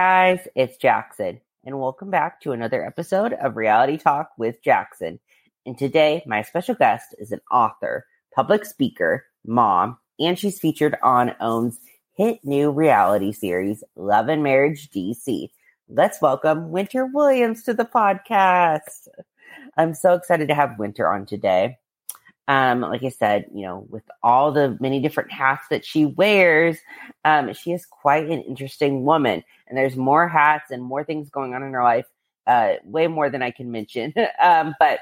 guys, 0.00 0.48
it's 0.54 0.78
Jackson, 0.78 1.42
and 1.62 1.78
welcome 1.78 2.10
back 2.10 2.40
to 2.40 2.52
another 2.52 2.82
episode 2.82 3.34
of 3.34 3.58
Reality 3.58 3.98
Talk 3.98 4.30
with 4.38 4.62
Jackson. 4.62 5.20
And 5.66 5.76
today, 5.76 6.22
my 6.24 6.40
special 6.40 6.74
guest 6.74 7.14
is 7.18 7.32
an 7.32 7.42
author, 7.50 8.06
public 8.34 8.64
speaker, 8.64 9.26
mom, 9.44 9.98
and 10.18 10.38
she's 10.38 10.58
featured 10.58 10.96
on 11.02 11.34
OWN's 11.38 11.80
hit 12.16 12.42
new 12.42 12.70
reality 12.70 13.30
series, 13.30 13.84
Love 13.94 14.28
and 14.28 14.42
Marriage 14.42 14.88
DC. 14.88 15.50
Let's 15.86 16.22
welcome 16.22 16.70
Winter 16.70 17.04
Williams 17.04 17.62
to 17.64 17.74
the 17.74 17.84
podcast. 17.84 19.06
I'm 19.76 19.92
so 19.92 20.14
excited 20.14 20.48
to 20.48 20.54
have 20.54 20.78
Winter 20.78 21.12
on 21.12 21.26
today. 21.26 21.76
Um, 22.50 22.80
like 22.80 23.04
I 23.04 23.10
said, 23.10 23.44
you 23.54 23.62
know, 23.62 23.86
with 23.90 24.02
all 24.24 24.50
the 24.50 24.76
many 24.80 25.00
different 25.00 25.30
hats 25.30 25.68
that 25.70 25.84
she 25.84 26.04
wears, 26.04 26.78
um, 27.24 27.52
she 27.54 27.70
is 27.70 27.86
quite 27.86 28.24
an 28.24 28.42
interesting 28.42 29.04
woman. 29.04 29.44
And 29.68 29.78
there's 29.78 29.94
more 29.94 30.26
hats 30.26 30.72
and 30.72 30.82
more 30.82 31.04
things 31.04 31.30
going 31.30 31.54
on 31.54 31.62
in 31.62 31.72
her 31.72 31.84
life, 31.84 32.06
uh, 32.48 32.72
way 32.82 33.06
more 33.06 33.30
than 33.30 33.40
I 33.40 33.52
can 33.52 33.70
mention. 33.70 34.12
um, 34.42 34.74
but 34.80 34.98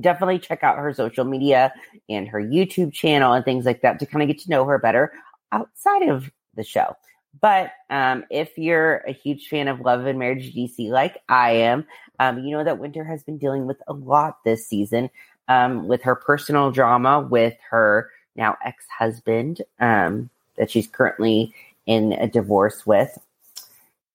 definitely 0.00 0.38
check 0.38 0.64
out 0.64 0.78
her 0.78 0.94
social 0.94 1.26
media 1.26 1.74
and 2.08 2.26
her 2.26 2.40
YouTube 2.40 2.94
channel 2.94 3.34
and 3.34 3.44
things 3.44 3.66
like 3.66 3.82
that 3.82 3.98
to 3.98 4.06
kind 4.06 4.22
of 4.22 4.28
get 4.28 4.38
to 4.44 4.50
know 4.50 4.64
her 4.64 4.78
better 4.78 5.12
outside 5.52 6.08
of 6.08 6.30
the 6.54 6.64
show. 6.64 6.96
But 7.38 7.72
um, 7.90 8.24
if 8.30 8.56
you're 8.56 9.04
a 9.06 9.12
huge 9.12 9.48
fan 9.48 9.68
of 9.68 9.80
Love 9.80 10.06
and 10.06 10.18
Marriage 10.18 10.54
DC, 10.54 10.88
like 10.88 11.18
I 11.28 11.50
am, 11.50 11.84
um, 12.18 12.38
you 12.38 12.56
know 12.56 12.64
that 12.64 12.78
Winter 12.78 13.04
has 13.04 13.24
been 13.24 13.36
dealing 13.36 13.66
with 13.66 13.76
a 13.88 13.92
lot 13.92 14.38
this 14.44 14.66
season 14.66 15.10
um, 15.48 15.88
with 15.88 16.02
her 16.02 16.14
personal 16.14 16.70
drama 16.70 17.20
with 17.20 17.54
her 17.70 18.10
now 18.36 18.56
ex 18.64 18.84
husband 18.98 19.62
um, 19.80 20.30
that 20.56 20.70
she's 20.70 20.86
currently 20.86 21.54
in 21.86 22.12
a 22.12 22.26
divorce 22.26 22.86
with. 22.86 23.18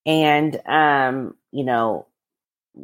And, 0.05 0.59
um, 0.65 1.35
you 1.51 1.63
know, 1.63 2.07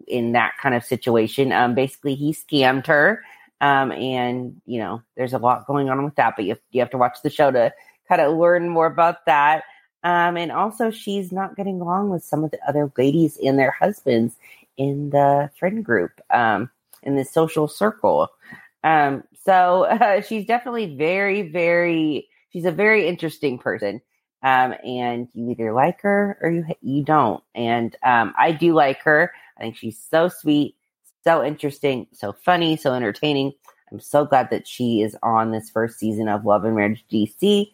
in 0.07 0.33
that 0.33 0.53
kind 0.61 0.75
of 0.75 0.83
situation, 0.83 1.51
um, 1.51 1.73
basically 1.73 2.15
he 2.15 2.33
scammed 2.33 2.87
her. 2.87 3.23
Um, 3.61 3.91
and, 3.91 4.61
you 4.65 4.79
know, 4.79 5.01
there's 5.15 5.33
a 5.33 5.37
lot 5.37 5.65
going 5.65 5.89
on 5.89 6.03
with 6.03 6.15
that, 6.15 6.35
but 6.35 6.45
you 6.45 6.49
have, 6.49 6.59
you 6.71 6.81
have 6.81 6.89
to 6.91 6.97
watch 6.97 7.17
the 7.23 7.29
show 7.29 7.51
to 7.51 7.73
kind 8.07 8.21
of 8.21 8.37
learn 8.37 8.69
more 8.69 8.85
about 8.85 9.25
that. 9.25 9.63
Um, 10.03 10.37
and 10.37 10.51
also, 10.51 10.91
she's 10.91 11.31
not 11.31 11.55
getting 11.55 11.81
along 11.81 12.09
with 12.09 12.23
some 12.23 12.43
of 12.43 12.51
the 12.51 12.59
other 12.67 12.91
ladies 12.95 13.39
and 13.43 13.57
their 13.57 13.71
husbands 13.71 14.35
in 14.77 15.09
the 15.09 15.49
friend 15.57 15.83
group, 15.83 16.21
um, 16.29 16.69
in 17.05 17.15
the 17.15 17.25
social 17.25 17.67
circle. 17.67 18.29
Um, 18.83 19.23
so 19.43 19.83
uh, 19.89 20.21
she's 20.21 20.45
definitely 20.45 20.95
very, 20.95 21.43
very, 21.43 22.27
she's 22.51 22.65
a 22.65 22.71
very 22.71 23.07
interesting 23.07 23.57
person. 23.57 24.01
Um, 24.43 24.75
and 24.85 25.27
you 25.33 25.49
either 25.51 25.73
like 25.73 26.01
her 26.01 26.37
or 26.39 26.51
you 26.51 26.65
you 26.81 27.03
don't. 27.03 27.43
And 27.55 27.95
um, 28.03 28.33
I 28.37 28.51
do 28.51 28.75
like 28.75 29.01
her. 29.01 29.31
I 29.57 29.61
think 29.61 29.77
she's 29.77 29.97
so 29.97 30.27
sweet, 30.27 30.75
so 31.23 31.43
interesting, 31.43 32.05
so 32.11 32.31
funny, 32.31 32.77
so 32.77 32.93
entertaining. 32.93 33.53
I'm 33.91 33.99
so 33.99 34.25
glad 34.25 34.51
that 34.51 34.67
she 34.67 35.01
is 35.01 35.17
on 35.23 35.51
this 35.51 35.69
first 35.69 35.97
season 35.97 36.27
of 36.27 36.45
Love 36.45 36.63
and 36.63 36.75
Marriage 36.75 37.03
DC. 37.11 37.71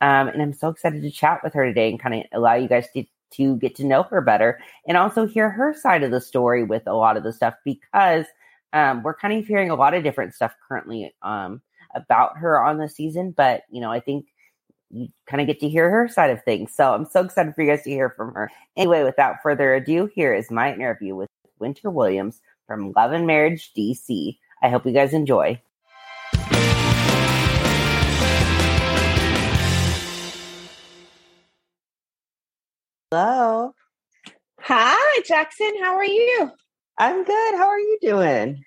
Um, 0.00 0.28
and 0.28 0.42
I'm 0.42 0.52
so 0.52 0.68
excited 0.68 1.02
to 1.02 1.10
chat 1.10 1.40
with 1.42 1.54
her 1.54 1.64
today 1.64 1.88
and 1.88 1.98
kind 1.98 2.14
of 2.14 2.22
allow 2.32 2.54
you 2.54 2.68
guys 2.68 2.86
to, 2.94 3.04
to 3.32 3.56
get 3.56 3.76
to 3.76 3.86
know 3.86 4.02
her 4.04 4.20
better 4.20 4.60
and 4.86 4.96
also 4.96 5.26
hear 5.26 5.48
her 5.48 5.74
side 5.74 6.02
of 6.02 6.10
the 6.10 6.20
story 6.20 6.64
with 6.64 6.86
a 6.86 6.94
lot 6.94 7.16
of 7.16 7.22
the 7.22 7.32
stuff 7.32 7.54
because 7.64 8.26
um, 8.72 9.02
we're 9.02 9.14
kind 9.14 9.38
of 9.38 9.46
hearing 9.46 9.70
a 9.70 9.74
lot 9.74 9.94
of 9.94 10.02
different 10.02 10.34
stuff 10.34 10.54
currently 10.68 11.14
um, 11.22 11.60
about 11.94 12.38
her 12.38 12.62
on 12.62 12.78
the 12.78 12.88
season, 12.88 13.32
but 13.36 13.62
you 13.70 13.80
know, 13.80 13.90
I 13.90 14.00
think 14.00 14.26
you 14.90 15.08
kind 15.26 15.40
of 15.40 15.46
get 15.46 15.60
to 15.60 15.68
hear 15.68 15.90
her 15.90 16.08
side 16.08 16.30
of 16.30 16.42
things. 16.44 16.72
So 16.74 16.92
I'm 16.92 17.06
so 17.06 17.24
excited 17.24 17.54
for 17.54 17.62
you 17.62 17.70
guys 17.70 17.82
to 17.84 17.90
hear 17.90 18.10
from 18.10 18.34
her. 18.34 18.50
Anyway, 18.76 19.02
without 19.02 19.36
further 19.42 19.74
ado, 19.74 20.10
here 20.14 20.34
is 20.34 20.50
my 20.50 20.72
interview 20.72 21.14
with 21.14 21.28
Winter 21.58 21.90
Williams 21.90 22.40
from 22.66 22.92
Love 22.96 23.12
and 23.12 23.26
Marriage 23.26 23.72
DC. 23.76 24.38
I 24.62 24.68
hope 24.68 24.86
you 24.86 24.92
guys 24.92 25.12
enjoy. 25.12 25.60
Hello. 33.10 33.74
Hi, 34.60 35.20
Jackson. 35.26 35.72
How 35.82 35.96
are 35.96 36.04
you? 36.04 36.50
I'm 37.02 37.24
good. 37.24 37.54
How 37.56 37.66
are 37.66 37.80
you 37.80 37.98
doing? 38.00 38.64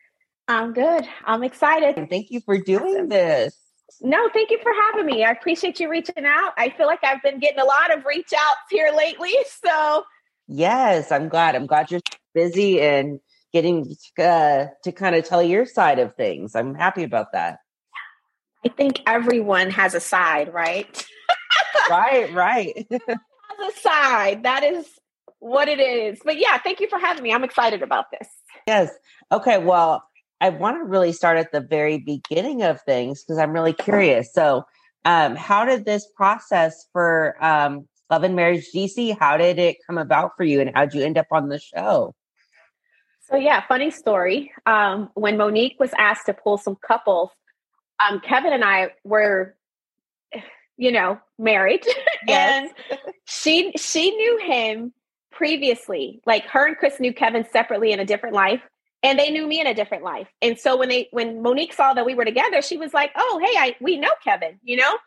I'm 0.49 0.73
good. 0.73 1.07
I'm 1.23 1.41
excited. 1.41 1.97
And 1.97 2.09
thank 2.09 2.31
you 2.31 2.41
for 2.41 2.57
doing 2.57 3.07
this. 3.07 3.57
No, 4.01 4.27
thank 4.33 4.51
you 4.51 4.59
for 4.61 4.73
having 4.73 5.05
me. 5.05 5.23
I 5.23 5.31
appreciate 5.31 5.79
you 5.79 5.89
reaching 5.89 6.25
out. 6.25 6.51
I 6.57 6.69
feel 6.71 6.85
like 6.85 7.01
I've 7.01 7.23
been 7.23 7.39
getting 7.39 7.59
a 7.59 7.63
lot 7.63 7.97
of 7.97 8.03
reach 8.03 8.33
outs 8.37 8.59
here 8.69 8.91
lately. 8.93 9.31
So, 9.65 10.03
yes, 10.49 11.13
I'm 11.13 11.29
glad. 11.29 11.55
I'm 11.55 11.65
glad 11.65 11.89
you're 11.89 12.01
busy 12.33 12.81
and 12.81 13.21
getting 13.53 13.95
uh, 14.19 14.65
to 14.83 14.91
kind 14.91 15.15
of 15.15 15.23
tell 15.23 15.41
your 15.41 15.65
side 15.65 15.99
of 15.99 16.13
things. 16.15 16.57
I'm 16.57 16.75
happy 16.75 17.03
about 17.03 17.31
that. 17.31 17.59
I 18.65 18.69
think 18.69 19.01
everyone 19.07 19.69
has 19.69 19.95
a 19.95 20.01
side, 20.01 20.53
right? 20.53 21.07
right, 21.89 22.33
right. 22.33 22.85
has 22.91 23.73
a 23.77 23.79
side. 23.79 24.43
That 24.43 24.65
is 24.65 24.89
what 25.45 25.67
it 25.67 25.79
is. 25.79 26.19
But 26.25 26.39
yeah, 26.39 26.57
thank 26.57 26.79
you 26.79 26.89
for 26.89 26.97
having 26.97 27.21
me. 27.21 27.31
I'm 27.31 27.43
excited 27.43 27.83
about 27.83 28.05
this. 28.09 28.27
Yes. 28.65 28.91
Okay. 29.31 29.59
Well, 29.59 30.03
I 30.41 30.49
want 30.49 30.77
to 30.77 30.83
really 30.83 31.11
start 31.11 31.37
at 31.37 31.51
the 31.51 31.61
very 31.61 31.99
beginning 31.99 32.63
of 32.63 32.81
things 32.81 33.23
because 33.23 33.37
I'm 33.37 33.51
really 33.51 33.73
curious. 33.73 34.33
So, 34.33 34.65
um, 35.05 35.35
how 35.35 35.65
did 35.65 35.85
this 35.85 36.07
process 36.15 36.87
for 36.91 37.37
um, 37.39 37.87
Love 38.09 38.23
and 38.23 38.35
Marriage 38.35 38.65
DC? 38.73 39.17
How 39.19 39.37
did 39.37 39.59
it 39.59 39.77
come 39.85 39.99
about 39.99 40.31
for 40.35 40.43
you, 40.43 40.61
and 40.61 40.71
how 40.73 40.85
did 40.85 40.95
you 40.95 41.05
end 41.05 41.19
up 41.19 41.27
on 41.31 41.49
the 41.49 41.59
show? 41.59 42.15
So 43.29 43.37
yeah, 43.37 43.63
funny 43.67 43.91
story. 43.91 44.51
Um, 44.65 45.11
when 45.13 45.37
Monique 45.37 45.79
was 45.79 45.91
asked 45.97 46.25
to 46.25 46.33
pull 46.33 46.57
some 46.57 46.75
couples, 46.75 47.29
um, 48.03 48.19
Kevin 48.19 48.51
and 48.51 48.63
I 48.63 48.89
were, 49.03 49.55
you 50.77 50.91
know, 50.91 51.19
married, 51.37 51.85
yes. 52.27 52.71
and 52.89 52.99
she 53.25 53.73
she 53.77 54.09
knew 54.09 54.39
him 54.39 54.91
previously. 55.35 56.21
Like 56.25 56.45
her 56.45 56.65
and 56.65 56.77
Chris 56.77 56.99
knew 56.99 57.13
Kevin 57.13 57.45
separately 57.51 57.91
in 57.91 57.99
a 57.99 58.05
different 58.05 58.35
life 58.35 58.61
and 59.03 59.19
they 59.19 59.29
knew 59.29 59.45
me 59.45 59.61
in 59.61 59.67
a 59.67 59.73
different 59.73 60.03
life. 60.03 60.27
And 60.41 60.57
so 60.57 60.75
when 60.77 60.89
they 60.89 61.09
when 61.11 61.43
Monique 61.43 61.73
saw 61.73 61.93
that 61.93 62.05
we 62.05 62.15
were 62.15 62.25
together, 62.25 62.61
she 62.61 62.77
was 62.77 62.93
like, 62.93 63.11
"Oh, 63.15 63.39
hey, 63.43 63.57
I 63.57 63.75
we 63.79 63.97
know 63.97 64.09
Kevin," 64.23 64.59
you 64.63 64.77
know? 64.77 64.97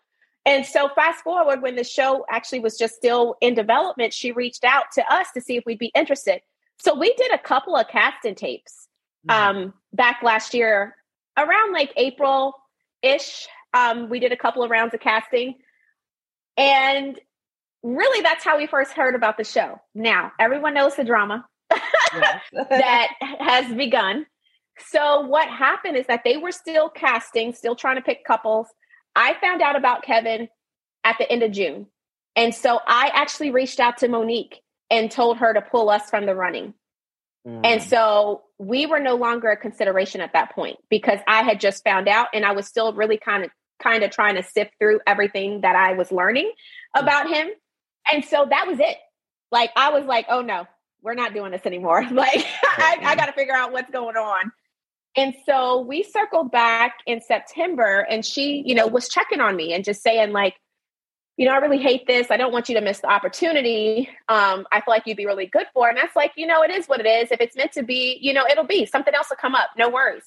And 0.47 0.65
so 0.65 0.88
fast 0.94 1.25
forward 1.25 1.62
when 1.62 1.75
the 1.75 1.84
show 1.84 2.25
actually 2.31 2.61
was 2.61 2.78
just 2.78 2.94
still 2.94 3.37
in 3.41 3.55
development, 3.55 4.15
she 4.15 4.33
reached 4.33 4.65
out 4.65 4.84
to 4.94 5.12
us 5.12 5.27
to 5.34 5.41
see 5.41 5.56
if 5.56 5.65
we'd 5.67 5.78
be 5.78 5.93
interested. 5.94 6.41
So 6.78 6.94
we 6.94 7.12
did 7.15 7.33
a 7.33 7.38
couple 7.38 7.77
of 7.77 7.88
casting 7.88 8.34
tapes 8.34 8.88
mm-hmm. 9.28 9.59
um, 9.59 9.75
back 9.93 10.22
last 10.22 10.55
year 10.55 10.94
around 11.37 11.72
like 11.72 11.93
April 11.97 12.55
ish. 13.03 13.47
Um, 13.75 14.09
we 14.09 14.21
did 14.21 14.33
a 14.33 14.37
couple 14.37 14.62
of 14.62 14.71
rounds 14.71 14.94
of 14.94 15.00
casting. 15.00 15.56
And 16.56 17.19
really 17.83 18.22
that's 18.22 18.44
how 18.44 18.59
we 18.59 18.66
first 18.66 18.93
heard 18.93 19.15
about 19.15 19.37
the 19.37 19.44
show. 19.44 19.81
Now, 19.94 20.33
everyone 20.39 20.75
knows 20.75 20.97
the 20.97 21.05
drama 21.05 21.47
that 21.71 23.09
has 23.21 23.75
begun. 23.75 24.27
So, 24.87 25.22
what 25.22 25.49
happened 25.49 25.97
is 25.97 26.06
that 26.06 26.22
they 26.25 26.37
were 26.37 26.53
still 26.53 26.88
casting, 26.88 27.53
still 27.53 27.75
trying 27.75 27.97
to 27.97 28.03
pick 28.03 28.25
couples. 28.25 28.69
I 29.15 29.34
found 29.41 29.62
out 29.62 29.77
about 29.77 30.03
Kevin 30.03 30.49
at 31.05 31.17
the 31.19 31.31
end 31.31 31.43
of 31.43 31.53
June. 31.53 31.87
And 32.37 32.55
so 32.55 32.78
I 32.87 33.11
actually 33.15 33.50
reached 33.50 33.81
out 33.81 33.99
to 33.99 34.08
Monique 34.08 34.61
and 34.91 35.11
told 35.11 35.38
her 35.38 35.52
to 35.52 35.61
pull 35.61 35.91
us 35.91 36.08
from 36.08 36.26
the 36.26 36.35
running. 36.35 36.75
Mm. 37.47 37.61
And 37.64 37.82
so 37.82 38.43
we 38.58 38.87
were 38.87 39.00
no 39.00 39.17
longer 39.17 39.49
a 39.49 39.56
consideration 39.56 40.20
at 40.20 40.32
that 40.35 40.55
point 40.55 40.79
because 40.88 41.19
I 41.26 41.43
had 41.43 41.61
just 41.61 41.82
found 41.82 42.08
out 42.08 42.29
and 42.32 42.44
I 42.44 42.52
was 42.52 42.67
still 42.67 42.93
really 42.93 43.19
kind 43.19 43.44
of 43.44 43.50
kind 43.82 44.02
of 44.02 44.11
trying 44.11 44.35
to 44.35 44.43
sift 44.43 44.73
through 44.81 45.00
everything 45.06 45.61
that 45.62 45.76
I 45.76 45.93
was 45.93 46.12
learning 46.12 46.52
mm. 46.97 47.02
about 47.02 47.29
him. 47.29 47.49
And 48.11 48.25
so 48.25 48.47
that 48.49 48.67
was 48.67 48.81
it. 48.81 48.97
Like 49.50 49.71
I 49.77 49.91
was 49.91 50.05
like, 50.05 50.27
oh 50.29 50.43
no, 50.43 50.67
we're 51.03 51.15
not 51.15 51.35
doing 51.35 51.53
this 51.53 51.67
anymore. 51.67 52.05
Like 52.11 52.45
I, 52.65 52.99
I 53.03 53.17
got 53.17 53.27
to 53.27 53.33
figure 53.33 53.55
out 53.55 53.73
what's 53.73 53.91
going 53.91 54.17
on. 54.17 54.53
And 55.17 55.35
so 55.47 55.81
we 55.81 56.03
circled 56.03 56.53
back 56.53 56.99
in 57.06 57.21
September 57.21 58.06
and 58.09 58.25
she, 58.25 58.62
you 58.65 58.75
know, 58.75 58.87
was 58.87 59.09
checking 59.09 59.41
on 59.41 59.56
me 59.56 59.73
and 59.73 59.85
just 59.85 60.03
saying 60.03 60.33
like, 60.33 60.55
you 61.37 61.47
know, 61.47 61.53
I 61.53 61.59
really 61.59 61.79
hate 61.79 62.06
this. 62.06 62.31
I 62.31 62.37
don't 62.37 62.53
want 62.53 62.69
you 62.69 62.75
to 62.75 62.81
miss 62.81 63.00
the 63.00 63.09
opportunity. 63.09 64.09
Um, 64.29 64.67
I 64.73 64.81
feel 64.81 64.93
like 64.93 65.05
you'd 65.06 65.17
be 65.17 65.27
really 65.27 65.47
good 65.47 65.67
for 65.73 65.87
it. 65.87 65.91
And 65.91 65.99
that's 65.99 66.17
like, 66.17 66.33
you 66.37 66.47
know, 66.47 66.62
it 66.62 66.71
is 66.71 66.87
what 66.87 67.00
it 67.00 67.06
is. 67.06 67.31
If 67.31 67.41
it's 67.41 67.56
meant 67.56 67.73
to 67.73 67.85
be, 67.85 68.19
you 68.21 68.33
know, 68.33 68.45
it'll 68.50 68.67
be 68.67 68.87
something 68.87 69.15
else 69.15 69.29
will 69.31 69.37
come 69.37 69.55
up. 69.55 69.71
No 69.77 69.89
worries. 69.89 70.25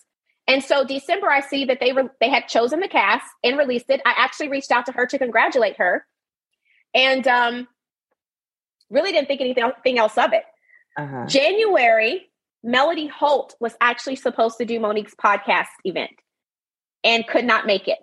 And 0.48 0.64
so 0.64 0.86
December, 0.86 1.30
I 1.30 1.42
see 1.42 1.66
that 1.66 1.80
they 1.80 1.94
were 1.94 2.14
they 2.20 2.30
had 2.30 2.48
chosen 2.48 2.80
the 2.80 2.88
cast 2.88 3.26
and 3.44 3.58
released 3.58 3.90
it. 3.90 4.02
I 4.06 4.14
actually 4.18 4.50
reached 4.50 4.72
out 4.72 4.86
to 4.88 4.92
her 4.94 5.06
to 5.06 5.18
congratulate 5.18 5.78
her, 5.78 6.06
and 6.94 7.28
um, 7.28 7.68
really 8.90 9.12
didn't 9.12 9.28
think 9.28 9.42
anything 9.42 9.98
else 9.98 10.18
of 10.18 10.34
it. 10.34 10.44
Uh-huh. 10.98 11.26
January, 11.28 12.30
Melody 12.64 13.08
Holt 13.08 13.56
was 13.60 13.76
actually 13.82 14.18
supposed 14.18 14.58
to 14.58 14.66
do 14.66 14.80
Monique's 14.80 15.16
podcast 15.16 15.68
event 15.84 16.12
and 17.04 17.28
could 17.28 17.46
not 17.46 17.66
make 17.66 17.88
it. 17.88 17.98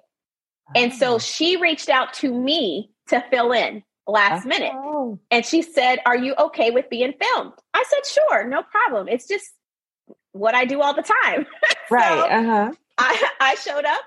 And 0.75 0.93
so 0.93 1.15
ah. 1.15 1.19
she 1.19 1.57
reached 1.57 1.89
out 1.89 2.15
to 2.15 2.33
me 2.33 2.91
to 3.09 3.25
fill 3.31 3.53
in 3.53 3.83
last 4.07 4.45
oh. 4.45 4.49
minute. 4.49 5.19
And 5.31 5.45
she 5.45 5.63
said, 5.63 6.01
Are 6.05 6.17
you 6.17 6.35
okay 6.39 6.71
with 6.71 6.91
being 6.91 7.15
filmed? 7.21 7.53
I 7.73 7.85
said, 7.89 8.07
Sure, 8.07 8.49
no 8.49 8.63
problem. 8.63 9.09
It's 9.09 9.27
just 9.27 9.47
what 10.33 10.55
I 10.55 10.65
do 10.65 10.81
all 10.81 10.95
the 10.95 11.03
time. 11.03 11.47
right. 11.91 12.09
so 12.09 12.27
uh-huh. 12.27 12.73
I, 12.99 13.29
I 13.41 13.55
showed 13.57 13.85
up 13.85 14.01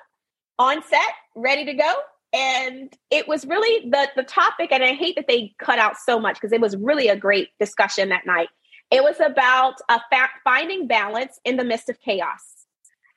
on 0.60 0.84
set, 0.84 1.00
ready 1.36 1.66
to 1.66 1.74
go. 1.74 1.94
And 2.34 2.96
it 3.10 3.28
was 3.28 3.46
really 3.46 3.90
the 3.90 4.10
the 4.16 4.24
topic, 4.24 4.72
and 4.72 4.84
I 4.84 4.94
hate 4.94 5.16
that 5.18 5.28
they 5.28 5.54
cut 5.60 5.80
out 5.80 5.98
so 5.98 6.20
much 6.20 6.36
because 6.36 6.54
it 6.54 6.62
was 6.62 6.78
really 6.78 7.10
a 7.10 7.16
great 7.16 7.50
discussion 7.60 8.10
that 8.10 8.26
night. 8.26 8.48
It 8.90 9.04
was 9.04 9.20
about 9.20 9.76
a 9.90 10.00
fa- 10.12 10.30
finding 10.44 10.88
balance 10.88 11.40
in 11.44 11.58
the 11.58 11.64
midst 11.64 11.90
of 11.90 12.00
chaos. 12.00 12.40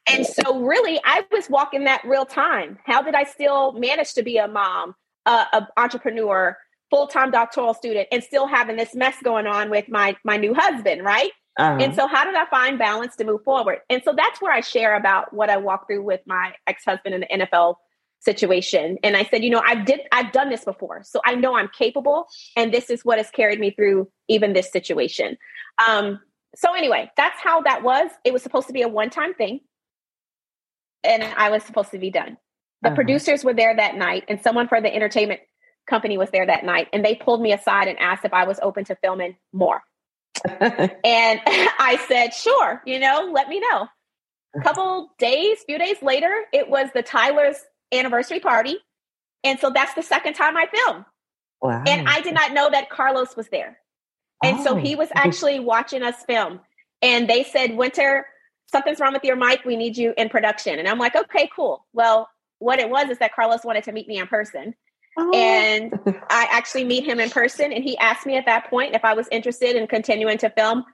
And 0.09 0.27
so, 0.27 0.61
really, 0.61 1.01
I 1.05 1.25
was 1.31 1.49
walking 1.49 1.85
that 1.85 2.03
real 2.05 2.27
time. 2.27 2.79
How 2.85 3.03
did 3.03 3.15
I 3.15 3.25
still 3.25 3.73
manage 3.73 4.15
to 4.15 4.23
be 4.23 4.37
a 4.37 4.49
mom, 4.49 4.95
uh, 5.27 5.45
an 5.53 5.67
entrepreneur, 5.77 6.57
full 6.91 7.07
time 7.07 7.31
doctoral 7.31 7.75
student, 7.75 8.09
and 8.13 8.23
still 8.23 8.47
having 8.47 8.77
this 8.77 8.95
mess 8.95 9.17
going 9.23 9.47
on 9.47 9.71
with 9.71 9.89
my 9.89 10.17
my 10.25 10.37
new 10.37 10.55
husband, 10.55 11.05
right? 11.05 11.31
Uh-huh. 11.57 11.79
And 11.81 11.95
so, 11.95 12.09
how 12.09 12.25
did 12.25 12.35
I 12.35 12.47
find 12.47 12.79
balance 12.79 13.17
to 13.17 13.25
move 13.25 13.45
forward? 13.45 13.79
And 13.89 14.03
so, 14.05 14.13
that's 14.15 14.43
where 14.43 14.53
I 14.53 14.61
share 14.61 14.97
about 14.97 15.33
what 15.33 15.51
I 15.51 15.57
walked 15.57 15.89
through 15.89 16.03
with 16.03 16.21
my 16.27 16.53
ex 16.67 16.85
husband 16.85 17.15
in 17.15 17.21
the 17.21 17.47
NFL 17.47 17.77
situation. 18.25 18.99
And 19.03 19.17
I 19.17 19.25
said, 19.25 19.45
you 19.45 19.51
know, 19.51 19.63
I've 19.65 19.85
did 19.85 20.01
I've 20.13 20.33
done 20.33 20.51
this 20.51 20.65
before, 20.65 21.03
so 21.05 21.21
I 21.25 21.35
know 21.35 21.57
I'm 21.57 21.69
capable, 21.69 22.27
and 22.57 22.73
this 22.73 22.91
is 22.91 23.05
what 23.05 23.19
has 23.19 23.31
carried 23.31 23.61
me 23.61 23.71
through 23.71 24.11
even 24.29 24.53
this 24.53 24.71
situation. 24.71 25.37
Um, 25.87 26.21
so 26.57 26.75
anyway, 26.75 27.11
that's 27.17 27.41
how 27.41 27.63
that 27.63 27.83
was. 27.83 28.11
It 28.25 28.33
was 28.33 28.43
supposed 28.43 28.69
to 28.69 28.73
be 28.73 28.83
a 28.83 28.89
one 28.89 29.11
time 29.11 29.35
thing, 29.35 29.61
and 31.03 31.23
I 31.23 31.51
was 31.51 31.63
supposed 31.63 31.91
to 31.91 31.99
be 31.99 32.11
done. 32.11 32.37
The 32.83 32.89
uh-huh. 32.89 32.97
producers 32.97 33.45
were 33.45 33.55
there 33.55 33.75
that 33.75 33.97
night, 33.97 34.25
and 34.29 34.41
someone 34.41 34.69
for 34.69 34.81
the 34.81 34.95
entertainment 34.95 35.41
company 35.89 36.19
was 36.19 36.31
there 36.31 36.47
that 36.47 36.65
night, 36.65 36.89
and 36.93 37.05
they 37.05 37.15
pulled 37.15 37.43
me 37.43 37.53
aside 37.53 37.89
and 37.89 37.99
asked 37.99 38.25
if 38.25 38.33
I 38.33 38.45
was 38.45 38.59
open 38.63 38.85
to 38.87 38.97
filming 38.97 39.37
more. 39.53 39.83
and 40.47 40.61
I 41.05 42.05
said, 42.09 42.35
sure, 42.35 42.83
you 42.87 42.99
know, 42.99 43.31
let 43.33 43.49
me 43.49 43.61
know. 43.61 43.89
A 44.57 44.61
couple 44.61 45.11
days, 45.19 45.59
few 45.67 45.79
days 45.79 45.97
later, 46.01 46.33
it 46.53 46.69
was 46.69 46.89
the 46.95 47.03
Tyler's 47.03 47.57
anniversary 47.99 48.41
party. 48.41 48.77
And 49.43 49.59
so 49.59 49.71
that's 49.71 49.95
the 49.95 50.03
second 50.03 50.35
time 50.35 50.57
I 50.57 50.67
filmed. 50.67 51.05
Wow. 51.61 51.83
And 51.87 52.09
I 52.09 52.21
did 52.21 52.35
not 52.35 52.53
know 52.53 52.71
that 52.71 52.91
Carlos 52.91 53.37
was 53.37 53.49
there. 53.49 53.79
And 54.43 54.59
oh. 54.61 54.65
so 54.65 54.77
he 54.77 54.97
was 54.97 55.09
actually 55.15 55.61
watching 55.61 56.03
us 56.03 56.23
film. 56.27 56.61
And 57.03 57.29
they 57.29 57.45
said, 57.45 57.77
Winter, 57.77 58.27
something's 58.67 59.01
wrong 59.01 59.13
with 59.13 59.25
your 59.25 59.37
mic. 59.37 59.65
We 59.65 59.77
need 59.77 59.97
you 59.97 60.15
in 60.17 60.29
production. 60.29 60.79
And 60.79 60.89
I'm 60.89 60.99
like, 60.99 61.15
okay, 61.15 61.49
cool. 61.55 61.87
Well, 61.93 62.29
what 62.59 62.79
it 62.79 62.89
was 62.89 63.11
is 63.11 63.19
that 63.19 63.35
Carlos 63.35 63.65
wanted 63.65 63.85
to 63.85 63.93
meet 63.93 64.09
me 64.09 64.19
in 64.19 64.27
person. 64.27 64.75
Oh. 65.19 65.33
And 65.35 65.93
I 66.29 66.49
actually 66.51 66.85
meet 66.85 67.05
him 67.05 67.21
in 67.21 67.31
person. 67.31 67.73
And 67.73 67.85
he 67.85 67.97
asked 67.99 68.27
me 68.27 68.37
at 68.37 68.47
that 68.47 68.69
point 68.69 68.95
if 68.95 69.05
I 69.05 69.15
was 69.15 69.29
interested 69.31 69.77
in 69.77 69.87
continuing 69.87 70.39
to 70.39 70.51
film. 70.51 70.85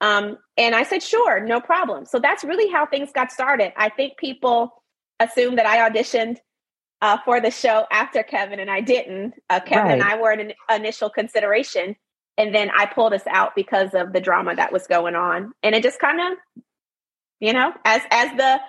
Um, 0.00 0.38
and 0.56 0.74
I 0.74 0.82
said, 0.82 1.02
sure, 1.02 1.40
no 1.40 1.60
problem. 1.60 2.06
So 2.06 2.18
that's 2.18 2.44
really 2.44 2.70
how 2.70 2.86
things 2.86 3.10
got 3.14 3.30
started. 3.30 3.72
I 3.76 3.88
think 3.88 4.18
people 4.18 4.81
assume 5.22 5.56
that 5.56 5.66
I 5.66 5.88
auditioned 5.88 6.38
uh, 7.00 7.18
for 7.24 7.40
the 7.40 7.50
show 7.50 7.84
after 7.90 8.22
Kevin, 8.22 8.60
and 8.60 8.70
I 8.70 8.80
didn't. 8.80 9.34
Uh, 9.50 9.60
Kevin 9.60 9.84
right. 9.84 9.92
and 9.94 10.02
I 10.02 10.20
were 10.20 10.30
an 10.30 10.52
initial 10.74 11.10
consideration. 11.10 11.96
And 12.38 12.54
then 12.54 12.70
I 12.76 12.86
pulled 12.86 13.12
us 13.12 13.26
out 13.28 13.54
because 13.54 13.90
of 13.92 14.12
the 14.12 14.20
drama 14.20 14.54
that 14.54 14.72
was 14.72 14.86
going 14.86 15.14
on. 15.14 15.52
And 15.62 15.74
it 15.74 15.82
just 15.82 15.98
kind 15.98 16.18
of, 16.32 16.62
you 17.40 17.52
know, 17.52 17.72
as 17.84 18.00
as 18.10 18.30
the 18.36 18.60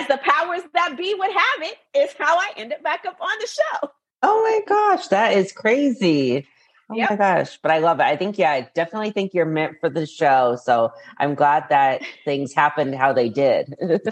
as 0.00 0.08
the 0.08 0.18
powers 0.24 0.62
that 0.74 0.96
be 0.96 1.14
would 1.14 1.30
have 1.30 1.70
it, 1.70 1.76
is 1.94 2.14
how 2.18 2.36
I 2.36 2.50
ended 2.56 2.82
back 2.82 3.04
up 3.06 3.18
on 3.20 3.38
the 3.40 3.46
show. 3.46 3.90
Oh 4.22 4.42
my 4.42 4.60
gosh, 4.66 5.08
that 5.08 5.36
is 5.36 5.52
crazy. 5.52 6.46
Oh 6.90 6.94
yep. 6.94 7.10
my 7.10 7.16
gosh. 7.16 7.58
But 7.62 7.72
I 7.72 7.78
love 7.78 8.00
it. 8.00 8.04
I 8.04 8.16
think, 8.16 8.38
yeah, 8.38 8.52
I 8.52 8.68
definitely 8.74 9.10
think 9.10 9.34
you're 9.34 9.46
meant 9.46 9.76
for 9.80 9.88
the 9.88 10.06
show. 10.06 10.58
So 10.62 10.92
I'm 11.18 11.34
glad 11.34 11.64
that 11.70 12.02
things 12.24 12.52
happened 12.52 12.94
how 12.94 13.12
they 13.12 13.28
did. 13.28 13.74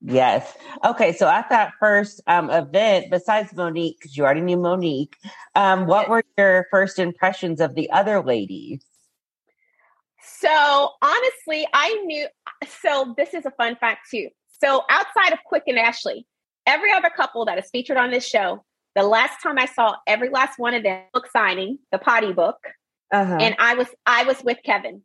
yes. 0.00 0.56
Okay. 0.84 1.12
So 1.12 1.28
at 1.28 1.48
that 1.50 1.72
first 1.78 2.20
um, 2.26 2.50
event, 2.50 3.06
besides 3.10 3.52
Monique, 3.54 3.98
because 4.00 4.16
you 4.16 4.24
already 4.24 4.40
knew 4.40 4.56
Monique, 4.56 5.16
um, 5.54 5.86
what 5.86 6.08
were 6.08 6.22
your 6.38 6.66
first 6.70 6.98
impressions 6.98 7.60
of 7.60 7.74
the 7.74 7.90
other 7.90 8.22
ladies? 8.22 8.84
So 10.22 10.90
honestly, 11.02 11.66
I 11.72 11.94
knew. 12.04 12.26
So 12.82 13.14
this 13.16 13.34
is 13.34 13.46
a 13.46 13.50
fun 13.52 13.76
fact 13.76 14.10
too. 14.10 14.28
So 14.62 14.82
outside 14.90 15.32
of 15.32 15.38
Quick 15.46 15.64
and 15.66 15.78
Ashley, 15.78 16.26
every 16.66 16.92
other 16.92 17.10
couple 17.10 17.44
that 17.46 17.58
is 17.58 17.68
featured 17.70 17.96
on 17.96 18.10
this 18.10 18.26
show, 18.26 18.64
the 18.94 19.02
last 19.02 19.42
time 19.42 19.58
I 19.58 19.66
saw 19.66 19.96
every 20.06 20.28
last 20.28 20.58
one 20.58 20.74
of 20.74 20.82
them 20.82 21.02
book 21.12 21.28
signing, 21.32 21.78
the 21.92 21.98
potty 21.98 22.32
book, 22.32 22.58
uh-huh. 23.12 23.38
and 23.40 23.54
I 23.58 23.74
was 23.74 23.88
I 24.06 24.24
was 24.24 24.42
with 24.42 24.58
Kevin. 24.64 25.02